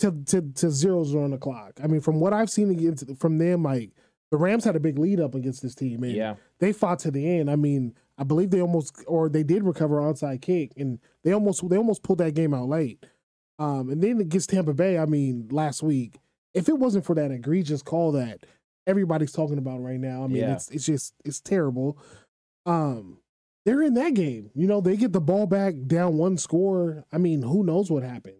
to 0.00 0.12
to 0.26 0.42
to 0.56 0.70
zeros 0.70 1.14
on 1.14 1.30
the 1.30 1.38
clock. 1.38 1.80
I 1.82 1.86
mean, 1.86 2.00
from 2.00 2.20
what 2.20 2.32
I've 2.32 2.50
seen 2.50 2.70
against 2.70 3.04
from 3.18 3.38
them, 3.38 3.62
like 3.62 3.90
the 4.30 4.36
Rams 4.36 4.64
had 4.64 4.76
a 4.76 4.80
big 4.80 4.98
lead 4.98 5.20
up 5.20 5.34
against 5.34 5.62
this 5.62 5.74
team, 5.74 6.02
and 6.02 6.12
Yeah. 6.12 6.34
they 6.58 6.72
fought 6.72 6.98
to 7.00 7.10
the 7.10 7.26
end. 7.38 7.50
I 7.50 7.56
mean, 7.56 7.94
I 8.18 8.24
believe 8.24 8.50
they 8.50 8.60
almost 8.60 9.02
or 9.06 9.28
they 9.28 9.42
did 9.42 9.62
recover 9.64 9.96
onside 10.00 10.42
kick, 10.42 10.72
and 10.76 10.98
they 11.24 11.32
almost 11.32 11.66
they 11.68 11.76
almost 11.76 12.02
pulled 12.02 12.18
that 12.18 12.34
game 12.34 12.52
out 12.54 12.68
late. 12.68 13.04
Um, 13.58 13.90
and 13.90 14.02
then 14.02 14.20
against 14.20 14.50
Tampa 14.50 14.74
Bay, 14.74 14.98
I 14.98 15.06
mean, 15.06 15.48
last 15.50 15.82
week, 15.82 16.18
if 16.52 16.68
it 16.68 16.78
wasn't 16.78 17.04
for 17.04 17.14
that 17.14 17.30
egregious 17.30 17.82
call 17.82 18.12
that 18.12 18.44
everybody's 18.86 19.32
talking 19.32 19.58
about 19.58 19.82
right 19.82 20.00
now, 20.00 20.24
I 20.24 20.26
mean, 20.26 20.36
Yeah. 20.38 20.54
it's 20.54 20.70
it's 20.70 20.86
just 20.86 21.14
it's 21.24 21.40
terrible. 21.40 21.98
Um, 22.66 23.18
they're 23.64 23.82
in 23.82 23.94
that 23.94 24.14
game. 24.14 24.50
You 24.54 24.66
know, 24.66 24.80
they 24.80 24.96
get 24.96 25.12
the 25.12 25.20
ball 25.20 25.46
back 25.46 25.74
down 25.86 26.16
one 26.18 26.36
score. 26.36 27.04
I 27.12 27.18
mean, 27.18 27.42
who 27.42 27.62
knows 27.64 27.90
what 27.90 28.02
happened? 28.02 28.38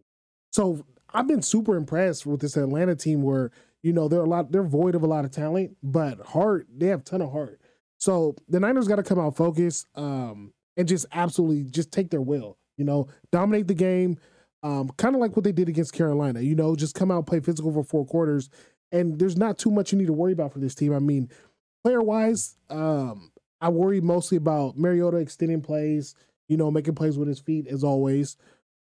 So 0.53 0.85
I've 1.15 1.29
been 1.29 1.43
super 1.43 1.77
impressed 1.77 2.27
with 2.27 2.41
this 2.41 2.57
Atlanta 2.57 2.95
team 2.97 3.23
where, 3.23 3.51
you 3.83 3.93
know, 3.93 4.09
they're 4.09 4.21
a 4.23 4.29
lot 4.29 4.51
they're 4.53 4.63
void 4.63 4.95
of 4.95 5.03
a 5.03 5.07
lot 5.07 5.25
of 5.25 5.31
talent, 5.31 5.77
but 5.83 6.21
heart, 6.21 6.67
they 6.77 6.87
have 6.87 7.01
a 7.01 7.05
ton 7.05 7.23
of 7.23 7.31
heart. 7.33 7.61
So 7.99 8.35
the 8.49 8.59
Niners 8.59 8.89
gotta 8.89 9.03
come 9.05 9.19
out 9.21 9.37
focused, 9.37 9.87
um, 9.95 10.53
and 10.77 10.89
just 10.89 11.07
absolutely 11.13 11.65
just 11.71 11.93
take 11.93 12.11
their 12.11 12.21
will, 12.23 12.59
you 12.77 12.85
know, 12.85 13.07
dominate 13.31 13.69
the 13.69 13.75
game. 13.75 14.17
Um, 14.65 14.91
kind 14.97 15.15
of 15.17 15.21
like 15.21 15.35
what 15.37 15.43
they 15.45 15.51
did 15.53 15.69
against 15.69 15.93
Carolina, 15.93 16.41
you 16.41 16.55
know, 16.55 16.77
just 16.77 16.95
come 16.95 17.11
out, 17.11 17.27
play 17.27 17.41
physical 17.41 17.73
for 17.73 17.83
four 17.83 18.07
quarters, 18.07 18.49
and 18.93 19.19
there's 19.19 19.37
not 19.37 19.59
too 19.59 19.71
much 19.71 19.93
you 19.93 19.99
need 19.99 20.07
to 20.07 20.13
worry 20.13 20.33
about 20.33 20.53
for 20.53 20.59
this 20.59 20.75
team. 20.75 20.95
I 20.95 20.99
mean, 20.99 21.31
player 21.83 22.03
wise, 22.03 22.57
um, 22.71 23.33
I 23.61 23.69
worry 23.69 24.01
mostly 24.01 24.37
about 24.37 24.77
Mariota 24.77 25.17
extending 25.17 25.63
plays, 25.63 26.15
you 26.49 26.57
know, 26.57 26.71
making 26.71 26.95
plays 26.95 27.19
with 27.19 27.29
his 27.29 27.41
feet 27.41 27.67
as 27.67 27.83
always. 27.83 28.37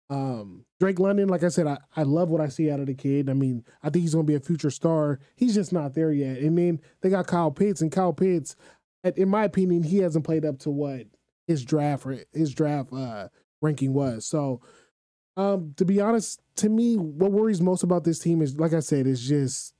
Um, 0.09 0.65
Drake 0.79 0.99
London, 0.99 1.27
like 1.27 1.43
I 1.43 1.49
said, 1.49 1.67
I, 1.67 1.77
I 1.95 2.03
love 2.03 2.29
what 2.29 2.39
I 2.39 2.47
see 2.47 2.71
out 2.71 2.79
of 2.79 2.87
the 2.87 2.93
kid. 2.93 3.29
I 3.29 3.33
mean, 3.33 3.65
I 3.83 3.89
think 3.89 4.03
he's 4.03 4.13
gonna 4.13 4.23
be 4.23 4.35
a 4.35 4.39
future 4.39 4.71
star. 4.71 5.19
He's 5.35 5.55
just 5.55 5.73
not 5.73 5.93
there 5.93 6.13
yet. 6.13 6.37
And 6.37 6.57
then 6.57 6.79
they 7.01 7.09
got 7.09 7.27
Kyle 7.27 7.51
Pitts, 7.51 7.81
and 7.81 7.91
Kyle 7.91 8.13
Pitts, 8.13 8.55
in 9.03 9.29
my 9.29 9.43
opinion, 9.43 9.83
he 9.83 9.97
hasn't 9.97 10.25
played 10.25 10.45
up 10.45 10.59
to 10.59 10.69
what 10.69 11.07
his 11.45 11.63
draft 11.63 12.05
his 12.33 12.53
draft 12.53 12.91
uh 12.93 13.27
ranking 13.61 13.93
was. 13.93 14.25
So 14.25 14.61
um, 15.37 15.73
to 15.77 15.85
be 15.85 16.01
honest, 16.01 16.41
to 16.55 16.67
me, 16.67 16.95
what 16.97 17.31
worries 17.31 17.61
most 17.61 17.83
about 17.83 18.03
this 18.03 18.17
team 18.17 18.41
is, 18.41 18.59
like 18.59 18.73
I 18.73 18.79
said, 18.79 19.05
is 19.05 19.25
just 19.25 19.75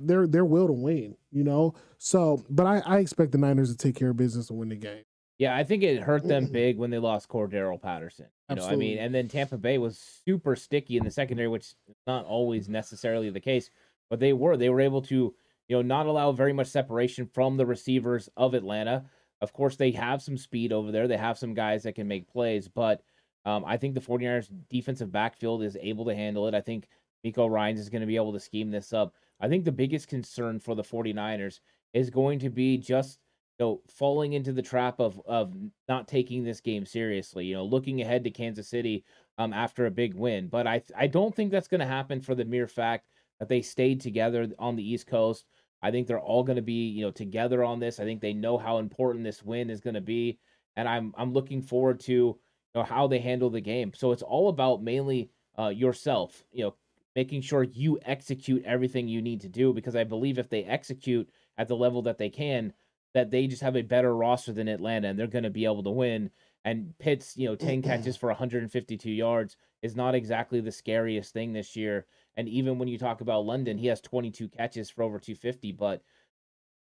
their 0.00 0.26
their 0.26 0.44
will 0.44 0.66
to 0.66 0.72
win. 0.72 1.16
You 1.30 1.44
know, 1.44 1.74
so 1.98 2.44
but 2.48 2.66
I, 2.66 2.78
I 2.84 2.98
expect 2.98 3.32
the 3.32 3.38
Niners 3.38 3.70
to 3.70 3.76
take 3.76 3.96
care 3.96 4.10
of 4.10 4.16
business 4.16 4.50
and 4.50 4.58
win 4.58 4.68
the 4.68 4.76
game. 4.76 5.04
Yeah, 5.38 5.56
I 5.56 5.64
think 5.64 5.82
it 5.82 6.00
hurt 6.00 6.22
them 6.22 6.46
big 6.46 6.78
when 6.78 6.90
they 6.90 6.98
lost 6.98 7.28
Cordarrelle 7.28 7.82
Patterson. 7.82 8.26
You 8.48 8.56
know, 8.56 8.66
I 8.66 8.76
mean, 8.76 8.98
and 8.98 9.14
then 9.14 9.28
Tampa 9.28 9.56
Bay 9.56 9.78
was 9.78 9.98
super 10.24 10.54
sticky 10.54 10.98
in 10.98 11.04
the 11.04 11.10
secondary, 11.10 11.48
which 11.48 11.62
is 11.62 11.74
not 12.06 12.26
always 12.26 12.68
necessarily 12.68 13.28
the 13.30 13.40
case, 13.40 13.70
but 14.08 14.20
they 14.20 14.32
were. 14.32 14.56
They 14.56 14.68
were 14.68 14.80
able 14.80 15.02
to, 15.02 15.34
you 15.68 15.76
know, 15.76 15.82
not 15.82 16.06
allow 16.06 16.32
very 16.32 16.52
much 16.52 16.68
separation 16.68 17.26
from 17.26 17.56
the 17.56 17.66
receivers 17.66 18.28
of 18.36 18.54
Atlanta. 18.54 19.06
Of 19.40 19.52
course, 19.52 19.74
they 19.74 19.90
have 19.92 20.22
some 20.22 20.36
speed 20.36 20.72
over 20.72 20.92
there. 20.92 21.08
They 21.08 21.16
have 21.16 21.38
some 21.38 21.54
guys 21.54 21.82
that 21.82 21.96
can 21.96 22.06
make 22.06 22.30
plays, 22.30 22.68
but 22.68 23.02
um, 23.44 23.64
I 23.64 23.76
think 23.78 23.94
the 23.94 24.00
49ers 24.00 24.48
defensive 24.70 25.10
backfield 25.10 25.64
is 25.64 25.76
able 25.80 26.04
to 26.04 26.14
handle 26.14 26.46
it. 26.46 26.54
I 26.54 26.60
think 26.60 26.86
Miko 27.24 27.46
Ryans 27.46 27.80
is 27.80 27.88
going 27.88 28.02
to 28.02 28.06
be 28.06 28.16
able 28.16 28.32
to 28.32 28.40
scheme 28.40 28.70
this 28.70 28.92
up. 28.92 29.14
I 29.42 29.48
think 29.48 29.64
the 29.64 29.72
biggest 29.72 30.08
concern 30.08 30.60
for 30.60 30.74
the 30.74 30.84
49ers 30.84 31.58
is 31.92 32.08
going 32.08 32.38
to 32.38 32.48
be 32.48 32.78
just 32.78 33.18
you 33.58 33.66
know, 33.66 33.82
falling 33.88 34.32
into 34.32 34.52
the 34.52 34.62
trap 34.62 35.00
of 35.00 35.20
of 35.26 35.54
not 35.88 36.08
taking 36.08 36.42
this 36.42 36.60
game 36.60 36.86
seriously. 36.86 37.46
You 37.46 37.56
know, 37.56 37.64
looking 37.64 38.00
ahead 38.00 38.24
to 38.24 38.30
Kansas 38.30 38.68
City 38.68 39.04
um 39.38 39.52
after 39.52 39.86
a 39.86 39.90
big 39.90 40.14
win, 40.14 40.48
but 40.48 40.66
I 40.66 40.82
I 40.96 41.08
don't 41.08 41.34
think 41.34 41.50
that's 41.50 41.68
going 41.68 41.80
to 41.80 41.86
happen 41.86 42.20
for 42.20 42.34
the 42.34 42.44
mere 42.44 42.68
fact 42.68 43.08
that 43.40 43.48
they 43.48 43.60
stayed 43.62 44.00
together 44.00 44.48
on 44.58 44.76
the 44.76 44.88
East 44.88 45.06
Coast. 45.08 45.44
I 45.82 45.90
think 45.90 46.06
they're 46.06 46.20
all 46.20 46.44
going 46.44 46.56
to 46.56 46.62
be 46.62 46.88
you 46.88 47.02
know 47.04 47.10
together 47.10 47.64
on 47.64 47.80
this. 47.80 47.98
I 47.98 48.04
think 48.04 48.20
they 48.20 48.32
know 48.32 48.56
how 48.56 48.78
important 48.78 49.24
this 49.24 49.42
win 49.42 49.68
is 49.70 49.80
going 49.80 49.94
to 49.94 50.00
be, 50.00 50.38
and 50.76 50.88
I'm 50.88 51.12
I'm 51.18 51.32
looking 51.32 51.60
forward 51.60 52.00
to 52.00 52.12
you 52.12 52.38
know 52.74 52.84
how 52.84 53.06
they 53.08 53.18
handle 53.18 53.50
the 53.50 53.60
game. 53.60 53.92
So 53.94 54.12
it's 54.12 54.22
all 54.22 54.48
about 54.48 54.82
mainly 54.82 55.30
uh, 55.58 55.68
yourself. 55.68 56.44
You 56.52 56.64
know, 56.64 56.74
making 57.14 57.42
sure 57.42 57.62
you 57.62 57.98
execute 58.04 58.64
everything 58.64 59.08
you 59.08 59.20
need 59.22 59.40
to 59.42 59.48
do 59.48 59.72
because 59.72 59.96
I 59.96 60.04
believe 60.04 60.38
if 60.38 60.48
they 60.48 60.64
execute 60.64 61.28
at 61.58 61.68
the 61.68 61.76
level 61.76 62.02
that 62.02 62.18
they 62.18 62.30
can, 62.30 62.72
that 63.14 63.30
they 63.30 63.46
just 63.46 63.62
have 63.62 63.76
a 63.76 63.82
better 63.82 64.16
roster 64.16 64.52
than 64.52 64.68
Atlanta 64.68 65.08
and 65.08 65.18
they're 65.18 65.26
going 65.26 65.44
to 65.44 65.50
be 65.50 65.64
able 65.64 65.82
to 65.82 65.90
win. 65.90 66.30
And 66.64 66.96
Pitts, 66.98 67.36
you 67.36 67.46
know, 67.46 67.56
10 67.56 67.82
catches 67.82 68.16
for 68.16 68.28
152 68.28 69.10
yards 69.10 69.56
is 69.82 69.96
not 69.96 70.14
exactly 70.14 70.60
the 70.60 70.72
scariest 70.72 71.32
thing 71.32 71.52
this 71.52 71.76
year. 71.76 72.06
And 72.36 72.48
even 72.48 72.78
when 72.78 72.88
you 72.88 72.96
talk 72.98 73.20
about 73.20 73.44
London, 73.44 73.76
he 73.76 73.88
has 73.88 74.00
22 74.00 74.48
catches 74.48 74.88
for 74.88 75.02
over 75.02 75.18
250, 75.18 75.72
but 75.72 76.02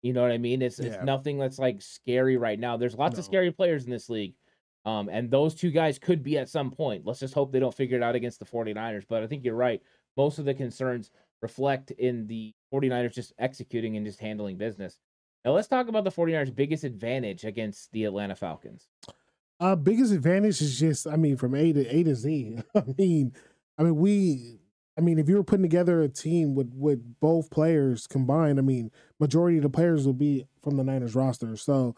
you 0.03 0.13
know 0.13 0.23
what 0.23 0.31
I 0.31 0.39
mean? 0.39 0.63
It's 0.63 0.79
Yeah. 0.79 0.87
it's 0.87 1.03
nothing 1.03 1.39
that's 1.39 1.59
like 1.59 1.81
scary 1.81 2.37
right 2.37 2.59
now. 2.59 2.77
There's 2.77 2.95
lots 2.95 3.19
of 3.19 3.25
scary 3.25 3.51
players 3.51 3.85
in 3.85 3.91
this 3.91 4.11
league. 4.11 4.35
Um, 4.85 5.09
and 5.09 5.31
those 5.31 5.55
two 5.55 5.71
guys 5.71 5.99
could 5.99 6.23
be 6.23 6.37
at 6.39 6.49
some 6.49 6.71
point. 6.71 7.07
Let's 7.07 7.21
just 7.21 7.35
hope 7.35 7.53
they 7.53 7.61
don't 7.61 7.75
figure 7.75 7.97
it 7.97 8.03
out 8.03 8.15
against 8.15 8.39
the 8.39 8.45
49ers. 8.45 9.05
But 9.09 9.23
I 9.23 9.27
think 9.27 9.45
you're 9.45 9.55
right. 9.55 9.81
Most 10.17 10.39
of 10.39 10.45
the 10.45 10.55
concerns 10.55 11.11
reflect 11.41 11.91
in 11.93 12.27
the 12.27 12.55
49ers 12.73 13.15
just 13.15 13.33
executing 13.39 13.97
and 13.97 14.07
just 14.07 14.21
handling 14.21 14.57
business. 14.57 14.99
Now 15.45 15.53
let's 15.53 15.69
talk 15.69 15.89
about 15.89 16.05
the 16.05 16.11
49ers' 16.11 16.55
biggest 16.55 16.85
advantage 16.85 17.45
against 17.45 17.93
the 17.93 18.05
Atlanta 18.05 18.35
Falcons. 18.35 18.89
Uh 19.61 19.77
biggest 19.77 20.13
advantage 20.13 20.61
is 20.61 20.79
just, 20.79 21.07
I 21.07 21.17
mean, 21.17 21.37
from 21.37 21.55
A 21.55 21.73
to 21.73 21.87
A 21.87 22.03
to 22.03 22.15
Z. 22.15 22.59
I 22.75 22.83
mean, 22.99 23.33
I 23.79 23.83
mean, 23.85 23.97
we 23.97 24.59
I 24.97 25.01
mean, 25.01 25.19
if 25.19 25.29
you 25.29 25.37
were 25.37 25.45
putting 25.45 25.63
together 25.63 26.03
a 26.03 26.09
team 26.09 26.55
with 26.55 26.73
with 26.75 27.21
both 27.21 27.51
players 27.51 28.07
combined, 28.07 28.59
I 28.59 28.63
mean, 28.63 28.91
majority 29.19 29.59
of 29.59 29.63
the 29.63 29.71
players 29.71 30.07
will 30.07 30.13
be 30.13 30.47
from 30.63 30.77
the 30.77 30.85
Niners 30.85 31.15
roster. 31.15 31.57
So 31.57 31.95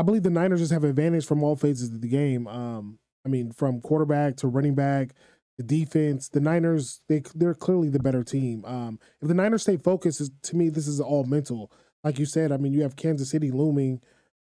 I 0.00 0.02
believe 0.02 0.22
the 0.22 0.30
Niners 0.30 0.60
just 0.60 0.72
have 0.72 0.82
advantage 0.82 1.26
from 1.26 1.42
all 1.42 1.56
phases 1.56 1.92
of 1.92 2.00
the 2.00 2.08
game. 2.08 2.46
Um, 2.46 2.98
I 3.26 3.28
mean, 3.28 3.52
from 3.52 3.82
quarterback 3.82 4.34
to 4.36 4.48
running 4.48 4.74
back, 4.74 5.10
the 5.58 5.62
defense, 5.62 6.30
the 6.30 6.40
Niners, 6.40 7.02
they 7.06 7.22
they're 7.34 7.52
clearly 7.52 7.90
the 7.90 7.98
better 7.98 8.24
team. 8.24 8.64
Um, 8.64 8.98
if 9.20 9.28
the 9.28 9.34
Niners 9.34 9.60
stay 9.60 9.76
focused, 9.76 10.22
is, 10.22 10.30
to 10.44 10.56
me, 10.56 10.70
this 10.70 10.88
is 10.88 11.02
all 11.02 11.24
mental. 11.24 11.70
Like 12.02 12.18
you 12.18 12.24
said, 12.24 12.50
I 12.50 12.56
mean, 12.56 12.72
you 12.72 12.80
have 12.80 12.96
Kansas 12.96 13.28
City 13.28 13.50
looming, 13.50 14.00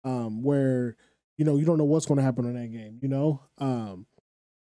um, 0.05 0.41
where 0.41 0.95
you 1.37 1.43
know 1.43 1.57
you 1.57 1.65
don't 1.65 1.77
know 1.77 1.83
what's 1.83 2.05
going 2.05 2.19
to 2.19 2.23
happen 2.23 2.45
in 2.45 2.53
that 2.53 2.71
game. 2.71 2.99
You 3.01 3.09
know, 3.09 3.41
um, 3.57 4.05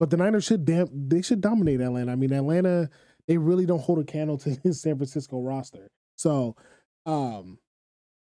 but 0.00 0.10
the 0.10 0.16
Niners 0.16 0.42
should 0.42 0.64
dam- 0.64 0.90
they 0.92 1.22
should 1.22 1.40
dominate 1.40 1.80
Atlanta. 1.80 2.10
I 2.10 2.16
mean, 2.16 2.32
Atlanta 2.32 2.90
they 3.28 3.38
really 3.38 3.64
don't 3.64 3.78
hold 3.78 4.00
a 4.00 4.04
candle 4.04 4.38
to 4.38 4.50
this 4.64 4.82
San 4.82 4.96
Francisco 4.96 5.40
roster. 5.40 5.92
So, 6.16 6.56
um, 7.06 7.60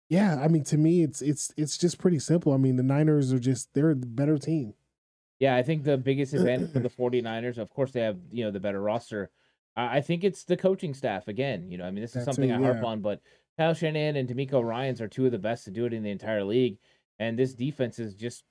yeah, 0.08 0.40
I 0.40 0.48
mean, 0.48 0.64
to 0.64 0.76
me, 0.76 1.02
it's 1.02 1.20
it's 1.22 1.52
it's 1.56 1.76
just 1.76 1.98
pretty 1.98 2.18
simple. 2.18 2.52
I 2.52 2.58
mean, 2.58 2.76
the 2.76 2.82
Niners 2.82 3.32
are 3.32 3.38
just 3.38 3.74
they're 3.74 3.94
the 3.94 4.06
better 4.06 4.38
team. 4.38 4.74
Yeah, 5.38 5.54
I 5.56 5.62
think 5.62 5.84
the 5.84 5.98
biggest 5.98 6.32
advantage 6.32 6.72
for 6.72 6.78
the 6.80 6.88
49ers, 6.98 7.58
of 7.58 7.68
course, 7.70 7.90
they 7.90 8.00
have, 8.00 8.16
you 8.30 8.44
know, 8.44 8.50
the 8.50 8.60
better 8.60 8.80
roster. 8.80 9.30
I 9.76 9.98
I 9.98 10.00
think 10.00 10.24
it's 10.24 10.44
the 10.44 10.56
coaching 10.56 10.94
staff 10.94 11.28
again. 11.28 11.70
You 11.70 11.78
know, 11.78 11.84
I 11.84 11.90
mean, 11.90 12.02
this 12.02 12.16
is 12.16 12.24
That 12.24 12.34
something 12.34 12.52
I 12.52 12.58
harp 12.60 12.78
yeah. 12.82 12.88
on, 12.88 13.00
but 13.00 13.20
Kyle 13.58 13.74
Shanahan 13.74 14.16
and 14.16 14.28
DeMeco 14.28 14.62
Ryans 14.62 15.00
are 15.00 15.08
two 15.08 15.26
of 15.26 15.32
the 15.32 15.38
best 15.38 15.64
to 15.64 15.70
do 15.70 15.86
it 15.86 15.92
in 15.92 16.02
the 16.02 16.10
entire 16.10 16.44
league. 16.44 16.78
And 17.18 17.38
this 17.38 17.54
defense 17.54 17.98
is 17.98 18.14
just 18.14 18.44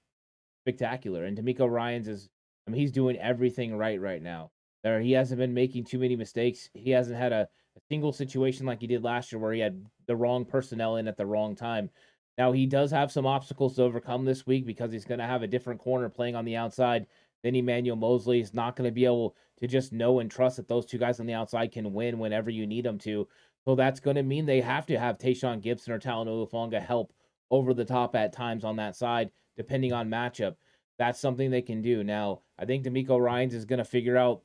spectacular. 0.64 1.26
And 1.26 1.38
DeMeco 1.38 1.70
Ryans 1.70 2.08
is, 2.08 2.30
I 2.68 2.72
mean, 2.72 2.82
he's 2.82 2.92
doing 2.92 3.18
everything 3.18 3.76
right 3.76 4.00
right 4.00 4.22
now. 4.22 4.52
There, 4.84 5.00
he 5.00 5.14
hasn't 5.14 5.40
been 5.40 5.54
making 5.54 5.86
too 5.86 6.00
many 6.00 6.16
mistakes. 6.16 6.70
He 6.74 6.92
hasn't 6.92 7.18
had 7.18 7.32
a, 7.32 7.48
a 7.78 7.82
single 7.90 8.14
situation 8.14 8.66
like 8.66 8.82
he 8.82 8.88
did 8.88 9.04
last 9.04 9.32
year 9.32 9.40
where 9.40 9.54
he 9.54 9.60
had 9.60 9.86
the 10.08 10.16
wrong 10.16 10.46
personnel 10.46 10.98
in 10.98 11.08
at 11.08 11.18
the 11.18 11.26
wrong 11.26 11.56
time. 11.56 11.90
Now 12.38 12.52
he 12.52 12.66
does 12.66 12.92
have 12.92 13.12
some 13.12 13.26
obstacles 13.26 13.76
to 13.76 13.84
overcome 13.84 14.26
this 14.26 14.46
week 14.46 14.66
because 14.66 14.92
he's 14.92 15.06
going 15.06 15.20
to 15.20 15.26
have 15.26 15.42
a 15.42 15.48
different 15.48 15.80
corner 15.80 16.10
playing 16.10 16.36
on 16.36 16.46
the 16.46 16.56
outside 16.56 17.08
than 17.44 17.56
Emmanuel 17.56 17.96
Moseley. 17.96 18.40
He's 18.40 18.54
not 18.54 18.76
going 18.76 18.90
to 18.90 18.94
be 18.94 19.06
able 19.06 19.36
to 19.60 19.68
just 19.68 19.94
know 19.94 20.20
and 20.20 20.30
trust 20.30 20.58
that 20.58 20.68
those 20.68 20.86
two 20.86 20.98
guys 20.98 21.20
on 21.20 21.26
the 21.26 21.34
outside 21.34 21.72
can 21.72 21.94
win 21.94 22.20
whenever 22.20 22.50
you 22.50 22.68
need 22.68 22.86
them 22.86 22.98
to. 23.00 23.28
So 23.64 23.76
that's 23.76 24.00
going 24.00 24.16
to 24.16 24.24
mean 24.24 24.46
they 24.46 24.62
have 24.62 24.86
to 24.88 25.00
have 25.00 25.18
Tashaun 25.18 25.64
Gipson 25.64 25.90
or 25.90 26.00
Talanoa 26.00 26.50
Hufanga 26.50 26.82
help 26.82 27.14
over 27.52 27.74
the 27.74 27.86
top 27.86 28.16
at 28.16 28.34
times 28.34 28.64
on 28.64 28.76
that 28.78 28.96
side, 28.96 29.32
depending 29.58 29.94
on 29.94 30.10
matchup. 30.10 30.56
That's 30.98 31.20
something 31.20 31.50
they 31.50 31.62
can 31.62 31.82
do. 31.82 32.04
Now, 32.04 32.42
I 32.60 32.66
think 32.66 32.86
DeMeco 32.86 33.20
Ryans 33.20 33.54
is 33.54 33.66
going 33.66 33.80
to 33.80 33.86
figure 33.86 34.18
out 34.18 34.42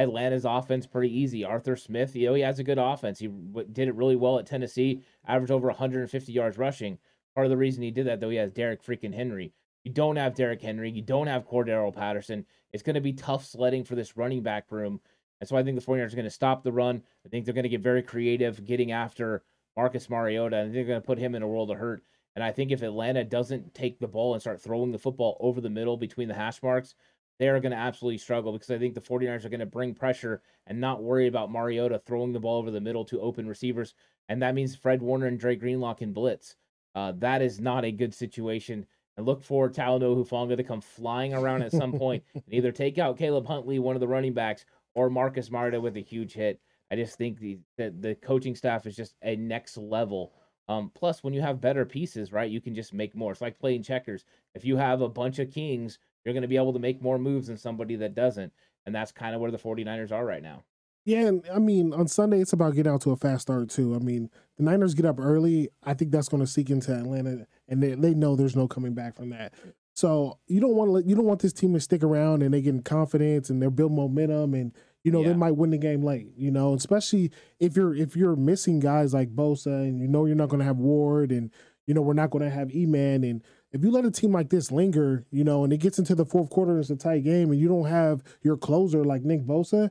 Atlanta's 0.00 0.46
offense 0.46 0.86
pretty 0.86 1.14
easy. 1.14 1.44
Arthur 1.44 1.76
Smith, 1.76 2.16
you 2.16 2.26
know, 2.26 2.34
he 2.34 2.40
has 2.40 2.58
a 2.58 2.64
good 2.64 2.78
offense. 2.78 3.18
He 3.18 3.28
did 3.72 3.86
it 3.86 3.94
really 3.94 4.16
well 4.16 4.38
at 4.38 4.46
Tennessee, 4.46 5.02
averaged 5.26 5.52
over 5.52 5.68
150 5.68 6.32
yards 6.32 6.56
rushing. 6.56 6.98
Part 7.34 7.46
of 7.46 7.50
the 7.50 7.56
reason 7.58 7.82
he 7.82 7.90
did 7.90 8.06
that, 8.06 8.18
though, 8.18 8.30
he 8.30 8.38
has 8.38 8.50
Derek 8.50 8.82
freaking 8.82 9.14
Henry. 9.14 9.52
You 9.84 9.92
don't 9.92 10.16
have 10.16 10.34
Derek 10.34 10.62
Henry. 10.62 10.90
You 10.90 11.02
don't 11.02 11.26
have 11.26 11.46
Cordarrelle 11.46 11.94
Patterson. 11.94 12.46
It's 12.72 12.82
going 12.82 12.94
to 12.94 13.00
be 13.00 13.12
tough 13.12 13.44
sledding 13.44 13.84
for 13.84 13.94
this 13.94 14.16
running 14.16 14.42
back 14.42 14.72
room. 14.72 15.00
And 15.40 15.48
so 15.48 15.56
I 15.56 15.62
think 15.62 15.78
the 15.78 15.84
49ers 15.84 16.12
are 16.12 16.16
going 16.16 16.24
to 16.24 16.30
stop 16.30 16.62
the 16.62 16.72
run. 16.72 17.02
I 17.24 17.28
think 17.28 17.44
they're 17.44 17.54
going 17.54 17.64
to 17.64 17.68
get 17.68 17.82
very 17.82 18.02
creative 18.02 18.64
getting 18.64 18.92
after 18.92 19.42
Marcus 19.76 20.08
Mariota, 20.08 20.56
and 20.56 20.74
they're 20.74 20.84
going 20.84 21.00
to 21.00 21.06
put 21.06 21.18
him 21.18 21.34
in 21.34 21.42
a 21.42 21.48
world 21.48 21.70
of 21.70 21.78
hurt. 21.78 22.02
And 22.36 22.44
I 22.44 22.52
think 22.52 22.70
if 22.70 22.82
Atlanta 22.82 23.24
doesn't 23.24 23.74
take 23.74 23.98
the 23.98 24.06
ball 24.06 24.34
and 24.34 24.40
start 24.40 24.62
throwing 24.62 24.92
the 24.92 24.98
football 24.98 25.36
over 25.40 25.60
the 25.60 25.70
middle 25.70 25.96
between 25.96 26.28
the 26.28 26.34
hash 26.34 26.62
marks, 26.62 26.94
they 27.40 27.48
are 27.48 27.58
going 27.58 27.72
to 27.72 27.78
absolutely 27.78 28.18
struggle 28.18 28.52
because 28.52 28.70
I 28.70 28.78
think 28.78 28.94
the 28.94 29.00
49ers 29.00 29.46
are 29.46 29.48
going 29.48 29.60
to 29.60 29.66
bring 29.66 29.94
pressure 29.94 30.42
and 30.66 30.78
not 30.78 31.02
worry 31.02 31.26
about 31.26 31.50
Mariota 31.50 31.98
throwing 31.98 32.32
the 32.32 32.38
ball 32.38 32.58
over 32.58 32.70
the 32.70 32.82
middle 32.82 33.02
to 33.06 33.20
open 33.22 33.48
receivers. 33.48 33.94
And 34.28 34.42
that 34.42 34.54
means 34.54 34.76
Fred 34.76 35.00
Warner 35.00 35.26
and 35.26 35.40
Dre 35.40 35.56
Greenlaw 35.56 35.94
can 35.94 36.12
blitz. 36.12 36.56
Uh, 36.94 37.14
that 37.16 37.40
is 37.40 37.58
not 37.58 37.86
a 37.86 37.92
good 37.92 38.12
situation. 38.12 38.84
And 39.16 39.24
look 39.24 39.42
for 39.42 39.70
Talanoa 39.70 40.22
Hufanga 40.22 40.54
to 40.54 40.62
come 40.62 40.82
flying 40.82 41.32
around 41.32 41.62
at 41.62 41.72
some 41.72 41.92
point 41.92 42.22
and 42.34 42.44
either 42.50 42.72
take 42.72 42.98
out 42.98 43.16
Caleb 43.16 43.46
Huntley, 43.46 43.78
one 43.78 43.96
of 43.96 44.00
the 44.00 44.08
running 44.08 44.34
backs, 44.34 44.66
or 44.94 45.08
Marcus 45.08 45.50
Mariota 45.50 45.80
with 45.80 45.96
a 45.96 46.00
huge 46.00 46.34
hit. 46.34 46.60
I 46.90 46.96
just 46.96 47.16
think 47.16 47.38
the, 47.38 47.58
the, 47.78 47.94
the 48.00 48.14
coaching 48.16 48.54
staff 48.54 48.86
is 48.86 48.94
just 48.94 49.14
a 49.22 49.36
next 49.36 49.78
level. 49.78 50.34
Um, 50.68 50.90
plus, 50.94 51.24
when 51.24 51.32
you 51.32 51.40
have 51.40 51.58
better 51.58 51.86
pieces, 51.86 52.32
right, 52.32 52.50
you 52.50 52.60
can 52.60 52.74
just 52.74 52.92
make 52.92 53.16
more. 53.16 53.32
It's 53.32 53.40
like 53.40 53.58
playing 53.58 53.82
checkers. 53.82 54.26
If 54.54 54.62
you 54.64 54.76
have 54.76 55.00
a 55.00 55.08
bunch 55.08 55.38
of 55.38 55.50
kings, 55.50 55.98
you're 56.24 56.34
going 56.34 56.42
to 56.42 56.48
be 56.48 56.56
able 56.56 56.72
to 56.72 56.78
make 56.78 57.02
more 57.02 57.18
moves 57.18 57.48
than 57.48 57.56
somebody 57.56 57.96
that 57.96 58.14
doesn't. 58.14 58.52
And 58.86 58.94
that's 58.94 59.12
kind 59.12 59.34
of 59.34 59.40
where 59.40 59.50
the 59.50 59.58
49ers 59.58 60.12
are 60.12 60.24
right 60.24 60.42
now. 60.42 60.64
Yeah, 61.04 61.26
and 61.26 61.44
I 61.52 61.58
mean 61.58 61.94
on 61.94 62.08
Sunday 62.08 62.40
it's 62.40 62.52
about 62.52 62.74
getting 62.74 62.92
out 62.92 63.00
to 63.02 63.10
a 63.10 63.16
fast 63.16 63.42
start 63.42 63.70
too. 63.70 63.94
I 63.94 63.98
mean 63.98 64.30
the 64.58 64.64
Niners 64.64 64.94
get 64.94 65.06
up 65.06 65.18
early. 65.18 65.70
I 65.82 65.94
think 65.94 66.10
that's 66.10 66.28
going 66.28 66.42
to 66.42 66.46
seek 66.46 66.68
into 66.68 66.94
Atlanta, 66.94 67.46
and 67.68 67.82
they, 67.82 67.94
they 67.94 68.14
know 68.14 68.36
there's 68.36 68.56
no 68.56 68.68
coming 68.68 68.92
back 68.92 69.16
from 69.16 69.30
that. 69.30 69.54
So 69.94 70.38
you 70.46 70.60
don't 70.60 70.76
want 70.76 70.88
to 70.88 70.92
let 70.92 71.06
you 71.06 71.14
don't 71.14 71.24
want 71.24 71.40
this 71.40 71.52
team 71.52 71.72
to 71.74 71.80
stick 71.80 72.02
around 72.02 72.42
and 72.42 72.52
they 72.52 72.60
getting 72.60 72.82
confidence 72.82 73.50
and 73.50 73.60
they're 73.60 73.70
building 73.70 73.96
momentum 73.96 74.54
and 74.54 74.72
you 75.02 75.10
know 75.10 75.20
yeah. 75.22 75.28
they 75.28 75.34
might 75.34 75.56
win 75.56 75.70
the 75.70 75.78
game 75.78 76.02
late. 76.02 76.28
You 76.36 76.50
know, 76.50 76.74
especially 76.74 77.30
if 77.58 77.76
you're 77.76 77.94
if 77.94 78.14
you're 78.14 78.36
missing 78.36 78.78
guys 78.78 79.14
like 79.14 79.34
Bosa 79.34 79.82
and 79.82 80.00
you 80.00 80.08
know 80.08 80.26
you're 80.26 80.36
not 80.36 80.48
going 80.48 80.60
to 80.60 80.66
have 80.66 80.78
Ward 80.78 81.32
and 81.32 81.50
you 81.86 81.94
know 81.94 82.02
we're 82.02 82.12
not 82.12 82.30
going 82.30 82.44
to 82.44 82.50
have 82.50 82.74
E-Man 82.74 83.24
and 83.24 83.42
if 83.72 83.82
you 83.84 83.90
let 83.90 84.04
a 84.04 84.10
team 84.10 84.32
like 84.32 84.50
this 84.50 84.72
linger, 84.72 85.24
you 85.30 85.44
know, 85.44 85.64
and 85.64 85.72
it 85.72 85.78
gets 85.78 85.98
into 85.98 86.14
the 86.14 86.24
fourth 86.24 86.50
quarter, 86.50 86.78
it's 86.78 86.90
a 86.90 86.96
tight 86.96 87.24
game, 87.24 87.50
and 87.50 87.60
you 87.60 87.68
don't 87.68 87.86
have 87.86 88.22
your 88.42 88.56
closer 88.56 89.04
like 89.04 89.22
Nick 89.22 89.44
Bosa, 89.44 89.90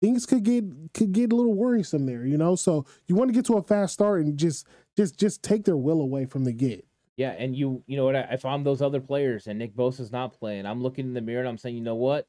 things 0.00 0.26
could 0.26 0.42
get 0.44 0.64
could 0.94 1.12
get 1.12 1.32
a 1.32 1.36
little 1.36 1.54
worrisome 1.54 2.06
there, 2.06 2.24
you 2.24 2.38
know. 2.38 2.56
So 2.56 2.86
you 3.06 3.14
want 3.14 3.28
to 3.28 3.34
get 3.34 3.44
to 3.46 3.56
a 3.56 3.62
fast 3.62 3.92
start 3.92 4.22
and 4.22 4.38
just 4.38 4.66
just 4.96 5.18
just 5.18 5.42
take 5.42 5.64
their 5.64 5.76
will 5.76 6.00
away 6.00 6.24
from 6.24 6.44
the 6.44 6.52
get. 6.52 6.86
Yeah, 7.16 7.30
and 7.30 7.54
you 7.54 7.82
you 7.86 7.96
know 7.96 8.06
what? 8.06 8.14
If 8.14 8.44
I'm 8.44 8.64
those 8.64 8.80
other 8.80 9.00
players 9.00 9.46
and 9.46 9.58
Nick 9.58 9.74
Bosa's 9.74 10.12
not 10.12 10.38
playing, 10.38 10.66
I'm 10.66 10.82
looking 10.82 11.06
in 11.06 11.14
the 11.14 11.20
mirror 11.20 11.40
and 11.40 11.48
I'm 11.48 11.58
saying, 11.58 11.76
you 11.76 11.82
know 11.82 11.96
what? 11.96 12.26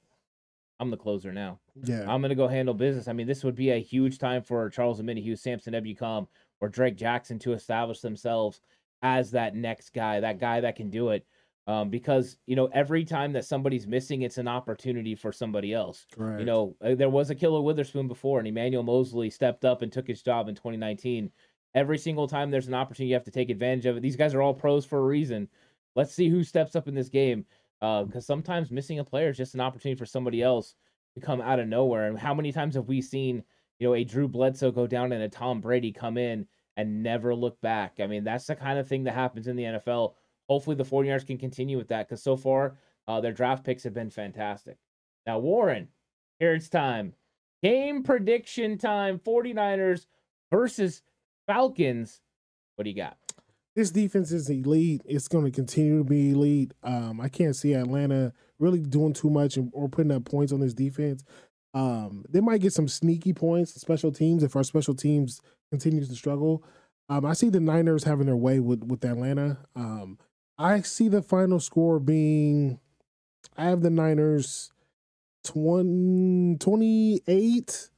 I'm 0.81 0.91
the 0.91 0.97
closer 0.97 1.31
now. 1.31 1.59
Yeah, 1.83 2.05
I'm 2.07 2.21
gonna 2.21 2.35
go 2.35 2.47
handle 2.47 2.73
business. 2.73 3.07
I 3.07 3.13
mean, 3.13 3.27
this 3.27 3.43
would 3.43 3.55
be 3.55 3.71
a 3.71 3.81
huge 3.81 4.17
time 4.17 4.41
for 4.41 4.69
Charles 4.69 5.01
Omenihu, 5.01 5.37
Samson 5.37 5.73
Ebukam, 5.73 6.27
or 6.59 6.69
Drake 6.69 6.95
Jackson 6.95 7.39
to 7.39 7.53
establish 7.53 8.01
themselves 8.01 8.61
as 9.01 9.31
that 9.31 9.55
next 9.55 9.93
guy, 9.93 10.19
that 10.19 10.39
guy 10.39 10.61
that 10.61 10.75
can 10.75 10.89
do 10.89 11.09
it. 11.09 11.25
Um, 11.67 11.91
because 11.91 12.37
you 12.47 12.55
know 12.55 12.67
every 12.73 13.05
time 13.05 13.31
that 13.33 13.45
somebody's 13.45 13.85
missing, 13.85 14.23
it's 14.23 14.39
an 14.39 14.47
opportunity 14.47 15.13
for 15.13 15.31
somebody 15.31 15.71
else. 15.71 16.07
Correct. 16.11 16.39
You 16.39 16.45
know 16.45 16.75
uh, 16.83 16.95
there 16.95 17.11
was 17.11 17.29
Ahkello 17.29 17.63
Witherspoon 17.63 18.07
before, 18.07 18.39
and 18.39 18.47
Emmanuel 18.47 18.81
Moseley 18.81 19.29
stepped 19.29 19.65
up 19.65 19.83
and 19.83 19.91
took 19.91 20.07
his 20.07 20.23
job 20.23 20.49
in 20.49 20.55
2019. 20.55 21.29
Every 21.75 21.99
single 21.99 22.27
time 22.27 22.49
there's 22.49 22.67
an 22.67 22.73
opportunity, 22.73 23.09
you 23.09 23.13
have 23.13 23.23
to 23.25 23.31
take 23.31 23.51
advantage 23.51 23.85
of 23.85 23.97
it. 23.97 23.99
These 24.01 24.15
guys 24.15 24.33
are 24.33 24.41
all 24.41 24.53
pros 24.53 24.83
for 24.83 24.97
a 24.97 25.05
reason. 25.05 25.47
Let's 25.95 26.13
see 26.13 26.27
who 26.27 26.43
steps 26.43 26.75
up 26.75 26.87
in 26.87 26.95
this 26.95 27.09
game, 27.09 27.45
because 27.79 28.15
uh, 28.15 28.21
sometimes 28.21 28.71
missing 28.71 28.97
a 28.97 29.03
player 29.03 29.29
is 29.29 29.37
just 29.37 29.53
an 29.53 29.61
opportunity 29.61 29.97
for 29.97 30.07
somebody 30.07 30.41
else 30.41 30.73
to 31.13 31.21
come 31.21 31.39
out 31.39 31.59
of 31.59 31.67
nowhere. 31.67 32.07
And 32.07 32.17
how 32.17 32.33
many 32.33 32.51
times 32.51 32.73
have 32.73 32.87
we 32.87 32.99
seen, 32.99 33.43
you 33.77 33.87
know, 33.87 33.93
a 33.93 34.03
Drew 34.03 34.27
Bledsoe 34.27 34.71
go 34.71 34.87
down 34.87 35.11
and 35.11 35.21
a 35.21 35.29
Tom 35.29 35.61
Brady 35.61 35.91
come 35.91 36.17
in 36.17 36.47
and 36.79 37.03
never 37.03 37.35
look 37.35 37.59
back? 37.61 37.99
I 37.99 38.07
mean, 38.07 38.23
that's 38.23 38.47
the 38.47 38.55
kind 38.55 38.79
of 38.79 38.87
thing 38.87 39.03
that 39.03 39.13
happens 39.13 39.47
in 39.47 39.55
the 39.55 39.63
NFL 39.63 40.13
hopefully 40.49 40.75
the 40.75 40.83
49ers 40.83 41.25
can 41.25 41.37
continue 41.37 41.77
with 41.77 41.87
that 41.89 42.09
because 42.09 42.21
so 42.21 42.35
far 42.35 42.75
uh, 43.07 43.21
their 43.21 43.31
draft 43.31 43.63
picks 43.63 43.83
have 43.83 43.93
been 43.93 44.09
fantastic. 44.09 44.77
Now, 45.25 45.39
Warren, 45.39 45.87
here 46.39 46.53
it's 46.53 46.69
time. 46.69 47.13
Game 47.63 48.03
prediction 48.03 48.77
time 48.77 49.19
49ers 49.19 50.07
versus 50.51 51.03
Falcons. 51.47 52.21
What 52.75 52.83
do 52.83 52.89
you 52.89 52.95
got? 52.95 53.17
This 53.75 53.91
defense 53.91 54.31
is 54.31 54.49
elite. 54.49 55.01
It's 55.05 55.27
going 55.27 55.45
to 55.45 55.51
continue 55.51 55.99
to 55.99 56.03
be 56.03 56.31
elite. 56.31 56.73
Um, 56.83 57.21
I 57.21 57.29
can't 57.29 57.55
see 57.55 57.73
Atlanta 57.73 58.33
really 58.57 58.79
doing 58.79 59.13
too 59.13 59.29
much 59.29 59.57
or 59.71 59.87
putting 59.87 60.11
up 60.11 60.25
points 60.25 60.51
on 60.51 60.59
this 60.59 60.73
defense. 60.73 61.23
Um, 61.73 62.25
they 62.27 62.41
might 62.41 62.61
get 62.61 62.73
some 62.73 62.87
sneaky 62.87 63.33
points, 63.33 63.79
special 63.79 64.11
teams, 64.11 64.41
if 64.41 64.55
our 64.55 64.63
special 64.63 64.95
teams 64.95 65.39
continues 65.71 66.09
to 66.09 66.15
struggle. 66.15 66.63
Um, 67.09 67.25
I 67.25 67.33
see 67.33 67.49
the 67.49 67.59
Niners 67.59 68.03
having 68.03 68.27
their 68.27 68.35
way 68.35 68.59
with 68.59 68.83
with 68.83 69.03
Atlanta. 69.03 69.59
Um, 69.75 70.17
I 70.57 70.81
see 70.81 71.07
the 71.07 71.21
final 71.21 71.59
score 71.59 71.99
being 71.99 72.79
I 73.57 73.65
have 73.65 73.81
the 73.81 73.89
Niners 73.89 74.71
20, 75.45 76.57
28. 76.59 77.89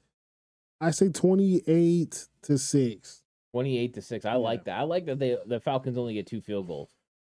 I 0.80 0.92
say 0.92 1.10
28 1.10 2.28
to 2.44 2.58
6. 2.58 3.24
28 3.54 3.94
to 3.94 4.02
6. 4.02 4.26
I 4.26 4.32
yeah. 4.32 4.36
like 4.38 4.66
that. 4.66 4.80
I 4.80 4.84
like 4.84 5.06
that 5.06 5.20
they 5.20 5.38
the 5.46 5.60
Falcons 5.60 5.98
only 5.98 6.14
get 6.14 6.28
two 6.28 6.42
field 6.42 6.68
goals. 6.68 6.90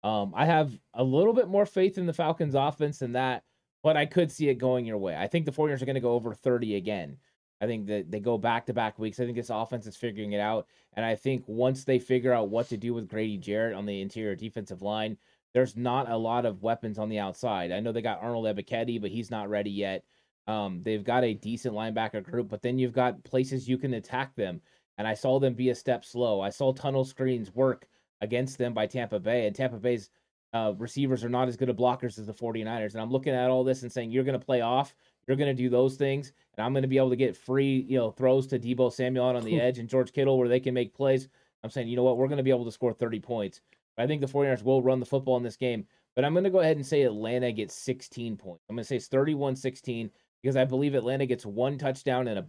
Um, 0.04 0.32
I 0.36 0.46
have 0.46 0.78
a 0.94 1.04
little 1.04 1.32
bit 1.32 1.48
more 1.48 1.66
faith 1.66 1.96
in 1.96 2.06
the 2.06 2.12
Falcons 2.12 2.54
offense 2.54 2.98
than 2.98 3.12
that, 3.12 3.44
but 3.82 3.96
I 3.96 4.06
could 4.06 4.32
see 4.32 4.48
it 4.48 4.56
going 4.56 4.84
your 4.84 4.98
way. 4.98 5.16
I 5.16 5.28
think 5.28 5.46
the 5.46 5.52
49ers 5.52 5.82
are 5.82 5.86
going 5.86 5.94
to 5.94 6.00
go 6.00 6.12
over 6.12 6.34
30 6.34 6.74
again. 6.74 7.18
I 7.62 7.66
think 7.66 7.86
that 7.86 8.10
they 8.10 8.18
go 8.18 8.36
back 8.36 8.66
to 8.66 8.74
back 8.74 8.98
weeks. 8.98 9.20
I 9.20 9.24
think 9.24 9.36
this 9.36 9.48
offense 9.48 9.86
is 9.86 9.96
figuring 9.96 10.32
it 10.32 10.40
out. 10.40 10.66
And 10.94 11.06
I 11.06 11.14
think 11.14 11.44
once 11.46 11.84
they 11.84 12.00
figure 12.00 12.32
out 12.32 12.50
what 12.50 12.68
to 12.70 12.76
do 12.76 12.92
with 12.92 13.08
Grady 13.08 13.38
Jarrett 13.38 13.76
on 13.76 13.86
the 13.86 14.00
interior 14.00 14.34
defensive 14.34 14.82
line, 14.82 15.16
there's 15.54 15.76
not 15.76 16.10
a 16.10 16.16
lot 16.16 16.44
of 16.44 16.62
weapons 16.62 16.98
on 16.98 17.08
the 17.08 17.20
outside. 17.20 17.70
I 17.70 17.78
know 17.78 17.92
they 17.92 18.02
got 18.02 18.20
Arnold 18.20 18.46
Ebiketie, 18.46 19.00
but 19.00 19.12
he's 19.12 19.30
not 19.30 19.48
ready 19.48 19.70
yet. 19.70 20.04
Um, 20.48 20.82
they've 20.82 21.04
got 21.04 21.22
a 21.22 21.34
decent 21.34 21.72
linebacker 21.72 22.24
group, 22.24 22.48
but 22.48 22.62
then 22.62 22.80
you've 22.80 22.92
got 22.92 23.22
places 23.22 23.68
you 23.68 23.78
can 23.78 23.94
attack 23.94 24.34
them. 24.34 24.60
And 24.98 25.06
I 25.06 25.14
saw 25.14 25.38
them 25.38 25.54
be 25.54 25.70
a 25.70 25.74
step 25.74 26.04
slow. 26.04 26.40
I 26.40 26.50
saw 26.50 26.72
tunnel 26.72 27.04
screens 27.04 27.54
work 27.54 27.86
against 28.20 28.58
them 28.58 28.74
by 28.74 28.86
Tampa 28.86 29.20
Bay, 29.20 29.46
and 29.46 29.54
Tampa 29.54 29.76
Bay's 29.76 30.10
uh, 30.52 30.72
receivers 30.78 31.24
are 31.24 31.28
not 31.28 31.48
as 31.48 31.56
good 31.56 31.68
of 31.68 31.76
blockers 31.76 32.18
as 32.18 32.26
the 32.26 32.34
49ers. 32.34 32.92
And 32.92 33.00
I'm 33.00 33.10
looking 33.10 33.34
at 33.34 33.50
all 33.50 33.64
this 33.64 33.82
and 33.82 33.92
saying, 33.92 34.10
you're 34.10 34.24
going 34.24 34.38
to 34.38 34.44
play 34.44 34.60
off 34.60 34.94
you're 35.26 35.36
going 35.36 35.54
to 35.54 35.62
do 35.62 35.68
those 35.68 35.96
things, 35.96 36.32
and 36.56 36.64
I'm 36.64 36.72
going 36.72 36.82
to 36.82 36.88
be 36.88 36.96
able 36.96 37.10
to 37.10 37.16
get 37.16 37.36
free, 37.36 37.86
you 37.88 37.96
know, 37.96 38.10
throws 38.10 38.46
to 38.48 38.58
Deebo 38.58 38.92
Samuel 38.92 39.24
on 39.24 39.44
the 39.44 39.60
edge 39.60 39.78
and 39.78 39.88
George 39.88 40.12
Kittle 40.12 40.38
where 40.38 40.48
they 40.48 40.60
can 40.60 40.74
make 40.74 40.94
plays. 40.94 41.28
I'm 41.62 41.70
saying, 41.70 41.88
you 41.88 41.96
know 41.96 42.02
what, 42.02 42.16
we're 42.16 42.28
going 42.28 42.38
to 42.38 42.42
be 42.42 42.50
able 42.50 42.64
to 42.64 42.72
score 42.72 42.92
30 42.92 43.20
points. 43.20 43.60
But 43.96 44.02
I 44.04 44.06
think 44.06 44.20
the 44.20 44.26
49ers 44.26 44.62
will 44.62 44.82
run 44.82 45.00
the 45.00 45.06
football 45.06 45.36
in 45.36 45.42
this 45.42 45.56
game. 45.56 45.86
But 46.14 46.24
I'm 46.24 46.34
going 46.34 46.44
to 46.44 46.50
go 46.50 46.60
ahead 46.60 46.76
and 46.76 46.84
say 46.84 47.02
Atlanta 47.02 47.52
gets 47.52 47.74
16 47.74 48.36
points. 48.36 48.64
I'm 48.68 48.76
going 48.76 48.84
to 48.84 48.88
say 48.88 48.96
it's 48.96 49.06
31 49.06 49.56
16 49.56 50.10
because 50.42 50.56
I 50.56 50.64
believe 50.64 50.94
Atlanta 50.94 51.26
gets 51.26 51.46
one 51.46 51.78
touchdown 51.78 52.28
and 52.28 52.40
a, 52.40 52.46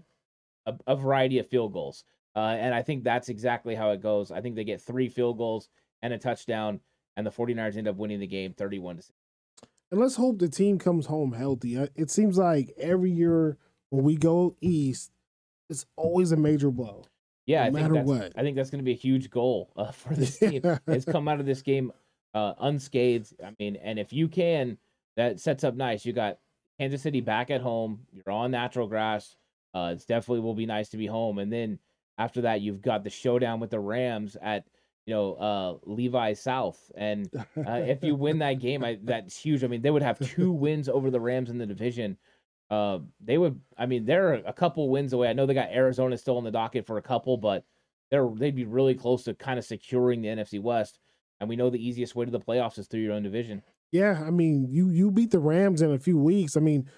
a, 0.65 0.75
a 0.87 0.95
variety 0.95 1.39
of 1.39 1.47
field 1.47 1.73
goals. 1.73 2.03
Uh, 2.35 2.57
and 2.59 2.73
I 2.73 2.81
think 2.81 3.03
that's 3.03 3.29
exactly 3.29 3.75
how 3.75 3.91
it 3.91 4.01
goes. 4.01 4.31
I 4.31 4.41
think 4.41 4.55
they 4.55 4.63
get 4.63 4.81
three 4.81 5.07
field 5.07 5.37
goals 5.37 5.69
and 6.01 6.11
a 6.13 6.17
touchdown, 6.17 6.79
and 7.15 7.25
the 7.25 7.31
49ers 7.31 7.77
end 7.77 7.87
up 7.87 7.95
winning 7.95 8.19
the 8.19 8.27
game 8.27 8.53
31 8.53 8.97
to 8.97 9.01
6. 9.03 9.13
And 9.91 9.99
let's 9.99 10.15
hope 10.15 10.39
the 10.39 10.49
team 10.49 10.79
comes 10.79 11.05
home 11.05 11.33
healthy. 11.33 11.75
It 11.95 12.09
seems 12.09 12.37
like 12.37 12.73
every 12.77 13.11
year 13.11 13.57
when 13.89 14.03
we 14.03 14.15
go 14.15 14.55
east, 14.59 15.11
it's 15.69 15.85
always 15.95 16.31
a 16.31 16.37
major 16.37 16.71
blow. 16.71 17.05
Yeah, 17.45 17.69
no 17.69 17.79
I 17.79 17.81
matter 17.81 18.03
what. 18.03 18.31
I 18.35 18.41
think 18.41 18.55
that's 18.55 18.69
going 18.69 18.79
to 18.79 18.85
be 18.85 18.93
a 18.93 18.95
huge 18.95 19.29
goal 19.29 19.71
uh, 19.75 19.91
for 19.91 20.15
this 20.15 20.39
team. 20.39 20.63
is 20.87 21.05
come 21.05 21.27
out 21.27 21.39
of 21.39 21.45
this 21.45 21.61
game 21.61 21.91
uh, 22.33 22.53
unscathed. 22.59 23.33
I 23.43 23.53
mean, 23.59 23.75
and 23.75 23.99
if 23.99 24.13
you 24.13 24.27
can, 24.27 24.77
that 25.15 25.39
sets 25.39 25.63
up 25.63 25.75
nice. 25.75 26.05
You 26.05 26.13
got 26.13 26.39
Kansas 26.79 27.01
City 27.01 27.21
back 27.21 27.51
at 27.51 27.61
home. 27.61 28.01
You're 28.11 28.33
on 28.33 28.51
natural 28.51 28.87
grass. 28.87 29.35
Uh, 29.73 29.91
it's 29.93 30.05
definitely 30.05 30.41
will 30.41 30.55
be 30.55 30.65
nice 30.65 30.89
to 30.89 30.97
be 30.97 31.07
home. 31.07 31.39
And 31.39 31.51
then 31.51 31.79
after 32.17 32.41
that, 32.41 32.61
you've 32.61 32.81
got 32.81 33.03
the 33.03 33.09
showdown 33.09 33.59
with 33.59 33.71
the 33.71 33.79
Rams 33.79 34.37
at 34.41 34.65
you 35.05 35.13
know 35.13 35.33
uh, 35.33 35.89
Levi 35.89 36.33
South. 36.33 36.79
And 36.95 37.29
uh, 37.35 37.81
if 37.85 38.03
you 38.03 38.15
win 38.15 38.39
that 38.39 38.59
game, 38.59 38.83
I, 38.83 38.99
that's 39.03 39.37
huge. 39.37 39.63
I 39.63 39.67
mean, 39.67 39.81
they 39.81 39.91
would 39.91 40.03
have 40.03 40.19
two 40.19 40.51
wins 40.51 40.89
over 40.89 41.09
the 41.09 41.19
Rams 41.19 41.49
in 41.49 41.57
the 41.57 41.65
division. 41.65 42.17
Uh, 42.69 42.99
they 43.23 43.37
would. 43.37 43.59
I 43.77 43.85
mean, 43.85 44.05
they're 44.05 44.33
a 44.33 44.53
couple 44.53 44.89
wins 44.89 45.13
away. 45.13 45.29
I 45.29 45.33
know 45.33 45.45
they 45.45 45.53
got 45.53 45.71
Arizona 45.71 46.17
still 46.17 46.37
on 46.37 46.43
the 46.43 46.51
docket 46.51 46.87
for 46.87 46.97
a 46.97 47.01
couple, 47.01 47.37
but 47.37 47.65
they're 48.09 48.29
they'd 48.35 48.55
be 48.55 48.65
really 48.65 48.95
close 48.95 49.23
to 49.23 49.33
kind 49.33 49.59
of 49.59 49.65
securing 49.65 50.21
the 50.21 50.29
NFC 50.29 50.61
West. 50.61 50.99
And 51.39 51.49
we 51.49 51.55
know 51.55 51.69
the 51.69 51.85
easiest 51.85 52.15
way 52.15 52.25
to 52.25 52.31
the 52.31 52.39
playoffs 52.39 52.79
is 52.79 52.87
through 52.87 53.01
your 53.01 53.13
own 53.13 53.23
division. 53.23 53.61
Yeah, 53.91 54.23
I 54.25 54.31
mean, 54.31 54.67
you 54.71 54.89
you 54.89 55.11
beat 55.11 55.31
the 55.31 55.39
Rams 55.39 55.81
in 55.81 55.91
a 55.91 55.99
few 55.99 56.17
weeks. 56.17 56.57
I 56.57 56.61
mean, 56.61 56.89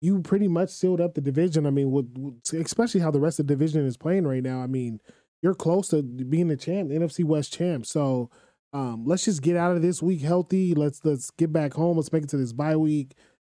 you 0.00 0.20
pretty 0.20 0.48
much 0.48 0.70
sealed 0.70 1.00
up 1.00 1.14
the 1.14 1.20
division. 1.20 1.66
I 1.66 1.70
mean, 1.70 1.90
with, 1.90 2.42
especially 2.52 3.00
how 3.00 3.10
the 3.10 3.20
rest 3.20 3.38
of 3.38 3.46
the 3.46 3.54
division 3.54 3.86
is 3.86 3.96
playing 3.96 4.26
right 4.26 4.42
now. 4.42 4.60
I 4.60 4.66
mean, 4.66 5.00
you're 5.42 5.54
close 5.54 5.88
to 5.88 6.02
being 6.02 6.48
the 6.48 6.56
champ, 6.56 6.88
the 6.88 6.96
NFC 6.96 7.24
West 7.24 7.52
champ. 7.52 7.86
So 7.86 8.30
um, 8.72 9.04
let's 9.04 9.24
just 9.24 9.42
get 9.42 9.56
out 9.56 9.74
of 9.74 9.82
this 9.82 10.02
week 10.02 10.20
healthy. 10.20 10.74
Let's 10.74 11.04
let's 11.04 11.30
get 11.30 11.52
back 11.52 11.74
home. 11.74 11.96
Let's 11.96 12.12
make 12.12 12.24
it 12.24 12.28
to 12.30 12.36
this 12.36 12.52
bye 12.52 12.76
week. 12.76 13.14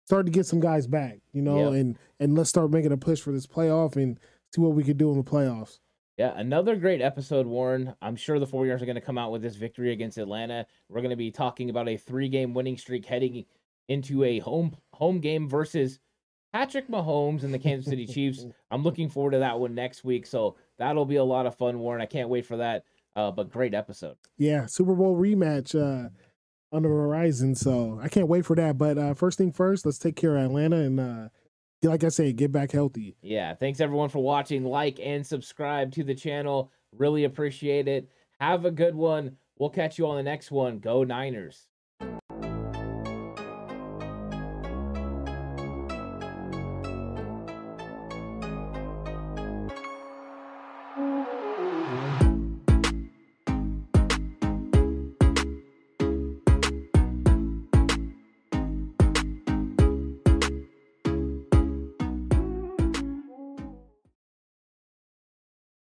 Start 0.06 0.26
to 0.26 0.32
get 0.32 0.46
some 0.46 0.60
guys 0.60 0.86
back, 0.86 1.20
you 1.32 1.42
know, 1.42 1.72
yep. 1.72 1.80
and 1.80 1.98
and 2.20 2.36
let's 2.36 2.50
start 2.50 2.70
making 2.70 2.92
a 2.92 2.96
push 2.96 3.20
for 3.20 3.32
this 3.32 3.46
playoff 3.46 3.96
and 3.96 4.18
see 4.54 4.60
what 4.60 4.74
we 4.74 4.84
can 4.84 4.96
do 4.96 5.10
in 5.10 5.16
the 5.16 5.24
playoffs. 5.24 5.78
Yeah, 6.18 6.32
another 6.36 6.76
great 6.76 7.00
episode, 7.00 7.46
Warren. 7.46 7.94
I'm 8.02 8.16
sure 8.16 8.38
the 8.38 8.46
49ers 8.46 8.82
are 8.82 8.86
going 8.86 8.96
to 8.96 9.00
come 9.00 9.16
out 9.16 9.32
with 9.32 9.40
this 9.40 9.56
victory 9.56 9.92
against 9.92 10.18
Atlanta. 10.18 10.66
We're 10.88 11.00
going 11.00 11.10
to 11.10 11.16
be 11.16 11.30
talking 11.30 11.70
about 11.70 11.88
a 11.88 11.96
three-game 11.96 12.52
winning 12.52 12.76
streak 12.76 13.06
heading 13.06 13.46
into 13.88 14.22
a 14.24 14.38
home 14.40 14.76
home 14.92 15.20
game 15.20 15.48
versus 15.48 15.98
Patrick 16.52 16.88
Mahomes 16.88 17.44
and 17.44 17.52
the 17.52 17.58
Kansas 17.58 17.88
City 17.88 18.06
Chiefs. 18.06 18.46
I'm 18.70 18.82
looking 18.82 19.08
forward 19.08 19.32
to 19.32 19.38
that 19.38 19.58
one 19.58 19.74
next 19.74 20.04
week. 20.04 20.26
So 20.26 20.56
that'll 20.78 21.04
be 21.04 21.16
a 21.16 21.24
lot 21.24 21.46
of 21.46 21.56
fun, 21.56 21.78
Warren. 21.78 22.02
I 22.02 22.06
can't 22.06 22.28
wait 22.28 22.46
for 22.46 22.58
that. 22.58 22.84
Uh, 23.14 23.30
but 23.30 23.50
great 23.50 23.74
episode. 23.74 24.16
Yeah, 24.38 24.66
Super 24.66 24.94
Bowl 24.94 25.16
rematch 25.16 25.74
uh, 25.74 26.08
on 26.74 26.82
the 26.82 26.88
horizon. 26.88 27.54
So 27.54 28.00
I 28.02 28.08
can't 28.08 28.28
wait 28.28 28.46
for 28.46 28.56
that. 28.56 28.78
But 28.78 28.96
uh, 28.98 29.14
first 29.14 29.38
thing 29.38 29.52
first, 29.52 29.84
let's 29.84 29.98
take 29.98 30.16
care 30.16 30.36
of 30.36 30.44
Atlanta 30.44 30.76
and 30.76 31.00
uh, 31.00 31.28
like 31.82 32.04
I 32.04 32.08
say, 32.08 32.32
get 32.32 32.52
back 32.52 32.72
healthy. 32.72 33.16
Yeah. 33.22 33.54
Thanks 33.54 33.80
everyone 33.80 34.08
for 34.08 34.22
watching. 34.22 34.64
Like 34.64 34.98
and 35.00 35.26
subscribe 35.26 35.92
to 35.92 36.04
the 36.04 36.14
channel. 36.14 36.70
Really 36.96 37.24
appreciate 37.24 37.88
it. 37.88 38.08
Have 38.40 38.64
a 38.64 38.70
good 38.70 38.94
one. 38.94 39.36
We'll 39.58 39.70
catch 39.70 39.98
you 39.98 40.06
on 40.06 40.16
the 40.16 40.22
next 40.22 40.50
one. 40.50 40.78
Go 40.78 41.04
Niners. 41.04 41.66